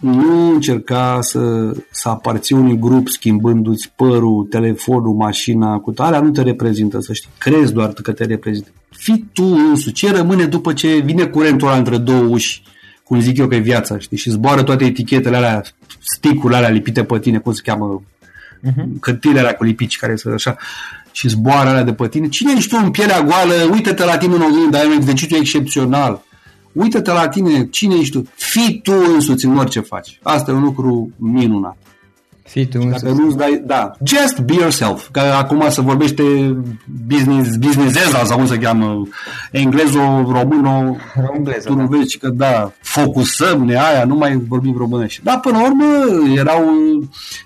nu 0.00 0.52
încerca 0.52 1.18
să, 1.20 1.72
să 1.90 2.08
aparții 2.08 2.54
unui 2.54 2.78
grup 2.78 3.08
schimbându-ți 3.08 3.92
părul, 3.96 4.46
telefonul, 4.50 5.14
mașina, 5.14 5.78
cu 5.78 5.92
alea 5.96 6.20
nu 6.20 6.30
te 6.30 6.42
reprezintă, 6.42 7.00
să 7.00 7.12
știi. 7.12 7.30
Crezi 7.38 7.72
doar 7.72 7.92
că 7.92 8.12
te 8.12 8.24
reprezintă. 8.24 8.68
Fii 8.90 9.30
tu 9.32 9.44
însuți. 9.44 9.94
Ce 9.94 10.12
rămâne 10.12 10.44
după 10.44 10.72
ce 10.72 10.98
vine 10.98 11.24
curentul 11.24 11.68
ăla 11.68 11.76
între 11.76 11.96
două 11.96 12.22
uși, 12.22 12.62
cum 13.04 13.20
zic 13.20 13.38
eu 13.38 13.46
că 13.46 13.54
e 13.54 13.58
viața, 13.58 13.98
știi? 13.98 14.16
Și 14.16 14.30
zboară 14.30 14.62
toate 14.62 14.84
etichetele 14.84 15.36
alea, 15.36 15.62
sticurile 15.98 16.56
alea 16.56 16.68
lipite 16.68 17.04
pe 17.04 17.18
tine, 17.18 17.38
cum 17.38 17.52
se 17.52 17.60
cheamă, 17.64 18.02
uh-huh. 18.66 19.00
cărtile 19.00 19.38
alea 19.38 19.54
cu 19.54 19.64
lipici 19.64 19.98
care 19.98 20.16
să 20.16 20.28
așa 20.34 20.56
și 21.12 21.28
zboară 21.28 21.68
alea 21.68 21.82
de 21.82 21.92
pe 21.92 22.08
tine. 22.08 22.28
Cine 22.28 22.52
ești 22.56 22.70
tu 22.70 22.80
în 22.84 22.90
pielea 22.90 23.22
goală? 23.22 23.54
Uită-te 23.72 24.04
la 24.04 24.16
tine 24.16 24.34
în 24.34 24.42
oglindă, 24.42 24.78
ai 24.78 24.86
un 24.86 24.92
exercițiu 24.92 25.36
excepțional 25.36 26.22
uită-te 26.72 27.12
la 27.12 27.28
tine, 27.28 27.66
cine 27.66 27.94
ești 27.94 28.18
tu, 28.18 28.28
fii 28.34 28.80
tu 28.82 28.92
însuți 29.14 29.44
în 29.44 29.58
orice 29.58 29.80
faci. 29.80 30.18
Asta 30.22 30.50
e 30.50 30.54
un 30.54 30.62
lucru 30.62 31.10
minunat. 31.16 31.76
Fii 32.52 32.66
tu 32.66 32.78
Dacă 32.78 33.10
nu 33.10 33.34
dai, 33.34 33.62
da, 33.66 33.92
just 34.04 34.40
be 34.40 34.52
yourself. 34.52 35.08
Că 35.10 35.20
acum 35.20 35.64
se 35.68 35.80
vorbește 35.80 36.22
business, 37.06 37.56
business 37.56 38.10
sau 38.24 38.36
cum 38.36 38.46
se 38.46 38.58
cheamă, 38.58 39.02
englezo, 39.50 39.98
româno, 40.30 40.96
Engleză, 41.34 41.68
tu 41.68 41.74
nu 41.74 41.88
da. 41.88 41.96
vezi 41.96 42.18
că 42.18 42.28
da, 42.28 42.72
focusăm 42.80 43.64
ne 43.64 43.74
aia, 43.74 44.04
nu 44.04 44.14
mai 44.14 44.36
vorbim 44.48 44.76
românești. 44.76 45.22
Dar 45.22 45.40
până 45.40 45.58
la 45.58 45.64
urmă 45.64 45.84
erau 46.36 46.64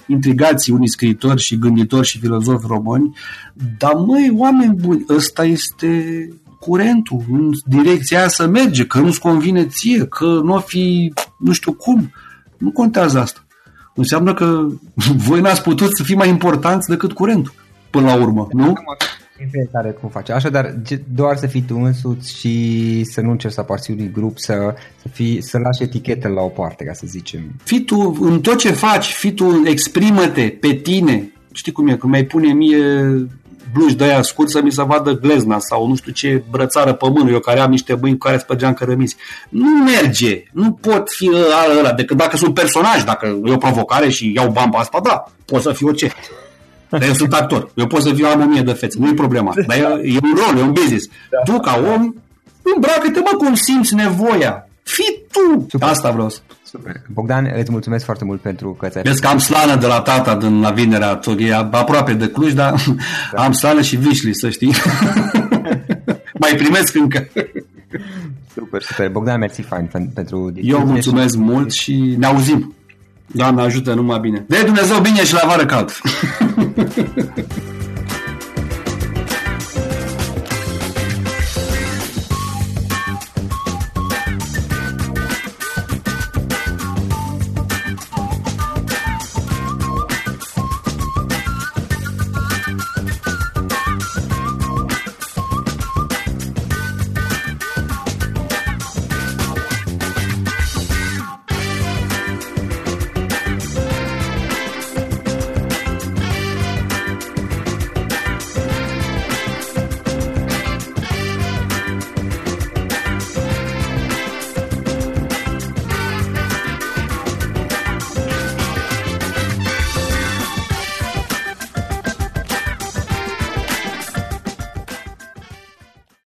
intrigații 0.07 0.73
unii 0.73 0.89
scriitori 0.89 1.41
și 1.41 1.59
gânditori 1.59 2.07
și 2.07 2.19
filozofi 2.19 2.67
români, 2.69 3.17
dar 3.79 3.93
măi, 3.93 4.33
oameni 4.37 4.75
buni, 4.75 5.05
ăsta 5.09 5.45
este 5.45 6.29
curentul, 6.61 7.23
în 7.33 7.51
direcția 7.65 8.19
aia 8.19 8.29
să 8.29 8.47
merge, 8.47 8.87
că 8.87 8.99
nu-ți 8.99 9.21
convine 9.21 9.67
ție, 9.67 10.05
că 10.05 10.41
nu 10.45 10.55
o 10.55 10.59
fi, 10.59 11.13
nu 11.39 11.53
știu 11.53 11.73
cum. 11.73 12.13
Nu 12.59 12.71
contează 12.71 13.21
asta. 13.21 13.46
Înseamnă 13.97 14.35
că 14.35 14.67
voi 15.17 15.41
n-ați 15.41 15.63
putut 15.63 15.97
să 15.97 16.03
fii 16.03 16.17
mai 16.17 16.29
importanți 16.29 16.89
decât 16.89 17.13
curentul, 17.13 17.53
până 17.91 18.07
la 18.07 18.15
urmă, 18.15 18.49
nu? 18.51 18.73
În 19.41 19.47
fiecare 19.51 19.91
cum 19.91 20.09
face. 20.09 20.33
Așadar, 20.33 20.75
ge- 20.83 21.03
doar 21.15 21.37
să 21.37 21.47
fii 21.47 21.63
tu 21.63 21.77
însuți 21.77 22.39
și 22.39 23.05
să 23.05 23.21
nu 23.21 23.31
încerci 23.31 23.55
să 23.55 23.61
aparții 23.61 23.93
unui 23.93 24.11
grup, 24.13 24.39
să, 24.39 24.75
să, 25.03 25.09
fii, 25.13 25.43
să 25.43 25.59
lași 25.59 25.83
etichetele 25.83 26.35
la 26.35 26.41
o 26.41 26.49
parte, 26.49 26.85
ca 26.85 26.93
să 26.93 27.05
zicem. 27.07 27.41
Fii 27.65 27.85
tu, 27.85 28.17
în 28.21 28.41
tot 28.41 28.59
ce 28.59 28.71
faci, 28.71 29.13
fii 29.13 29.33
tu, 29.33 29.63
exprimă-te 29.65 30.49
pe 30.61 30.73
tine. 30.73 31.33
Știi 31.53 31.73
cum 31.73 31.89
e, 31.89 31.97
când 31.97 32.13
mai 32.13 32.25
pune 32.25 32.53
mie 32.53 33.03
bluși 33.77 33.95
de 33.95 34.05
aia 34.05 34.23
scurt 34.23 34.51
să 34.51 34.63
mi 34.63 34.73
se 34.73 34.83
vadă 34.83 35.13
glezna 35.13 35.59
sau 35.59 35.87
nu 35.87 35.97
știu 35.97 36.13
ce 36.13 36.43
brățară 36.51 36.93
pe 36.93 37.09
mână, 37.09 37.31
eu 37.31 37.39
care 37.39 37.61
am 37.61 37.71
niște 37.71 37.99
mâini 38.01 38.19
cu 38.19 38.27
care 38.27 38.39
spărgeam 38.39 38.73
cărămizi. 38.73 39.17
Nu 39.49 39.71
merge, 39.85 40.43
nu 40.53 40.73
pot 40.73 41.11
fi 41.11 41.31
ăla, 41.35 41.79
ăla, 41.79 41.93
decât 41.93 42.17
dacă 42.17 42.37
sunt 42.37 42.55
personaj, 42.55 43.05
dacă 43.05 43.41
e 43.45 43.53
o 43.53 43.57
provocare 43.57 44.09
și 44.09 44.33
iau 44.35 44.51
bani 44.51 44.71
pe 44.71 44.77
asta, 44.77 45.01
da, 45.03 45.25
pot 45.45 45.63
să 45.63 45.73
fiu 45.73 45.87
orice. 45.87 46.13
Dar 46.89 47.03
eu 47.03 47.13
sunt 47.13 47.35
actor, 47.35 47.71
eu 47.75 47.87
pot 47.87 48.03
să 48.03 48.13
fiu 48.15 48.27
am 48.27 48.41
o 48.41 48.45
mie 48.45 48.63
de 48.63 48.73
fețe, 48.73 48.97
nu 49.01 49.09
e 49.09 49.15
problema. 49.15 49.53
Dar 49.67 49.77
e, 49.77 50.01
e 50.03 50.19
un 50.23 50.35
rol, 50.47 50.59
e 50.59 50.63
un 50.63 50.73
business. 50.73 51.09
Da. 51.31 51.53
Tu 51.53 51.61
ca 51.61 51.81
om, 51.95 52.15
îmbracă-te 52.75 53.21
mă 53.21 53.37
cum 53.37 53.55
simți 53.55 53.95
nevoia. 53.95 54.66
Fii 54.87 55.23
tu! 55.33 55.67
Super. 55.69 55.89
Asta 55.89 56.11
vreau 56.11 56.29
să 56.29 56.39
Super. 56.63 57.03
Bogdan, 57.13 57.53
îți 57.57 57.71
mulțumesc 57.71 58.05
foarte 58.05 58.25
mult 58.25 58.41
pentru 58.41 58.73
că 58.73 58.89
ți-ai 58.89 59.03
Vezi 59.03 59.21
că 59.21 59.27
am 59.27 59.39
slană 59.39 59.77
de 59.77 59.87
la 59.87 60.01
tata 60.01 60.37
din 60.37 60.61
la 60.61 60.71
vinerea 60.71 61.21
e 61.39 61.55
aproape 61.55 62.13
de 62.13 62.29
Cluj, 62.29 62.53
dar 62.53 62.75
da. 63.33 63.43
am 63.43 63.53
slană 63.53 63.83
și 63.83 63.97
vișli, 63.97 64.35
să 64.35 64.51
știi. 64.51 64.75
Mai 66.43 66.55
primesc 66.57 66.95
încă. 66.95 67.29
Super, 68.55 68.83
super. 68.83 69.09
Bogdan, 69.09 69.39
mersi 69.39 69.63
fain 69.63 70.11
pentru 70.15 70.53
Eu 70.63 70.85
mulțumesc 70.85 71.35
și... 71.35 71.41
mult 71.41 71.73
și 71.73 72.15
ne 72.19 72.27
auzim. 72.27 72.75
Doamne 73.27 73.63
ajută 73.63 73.95
numai 73.95 74.19
bine. 74.19 74.45
De 74.49 74.63
Dumnezeu 74.65 75.01
bine 75.01 75.25
și 75.25 75.33
la 75.33 75.43
vară 75.47 75.67
cald. 75.67 75.93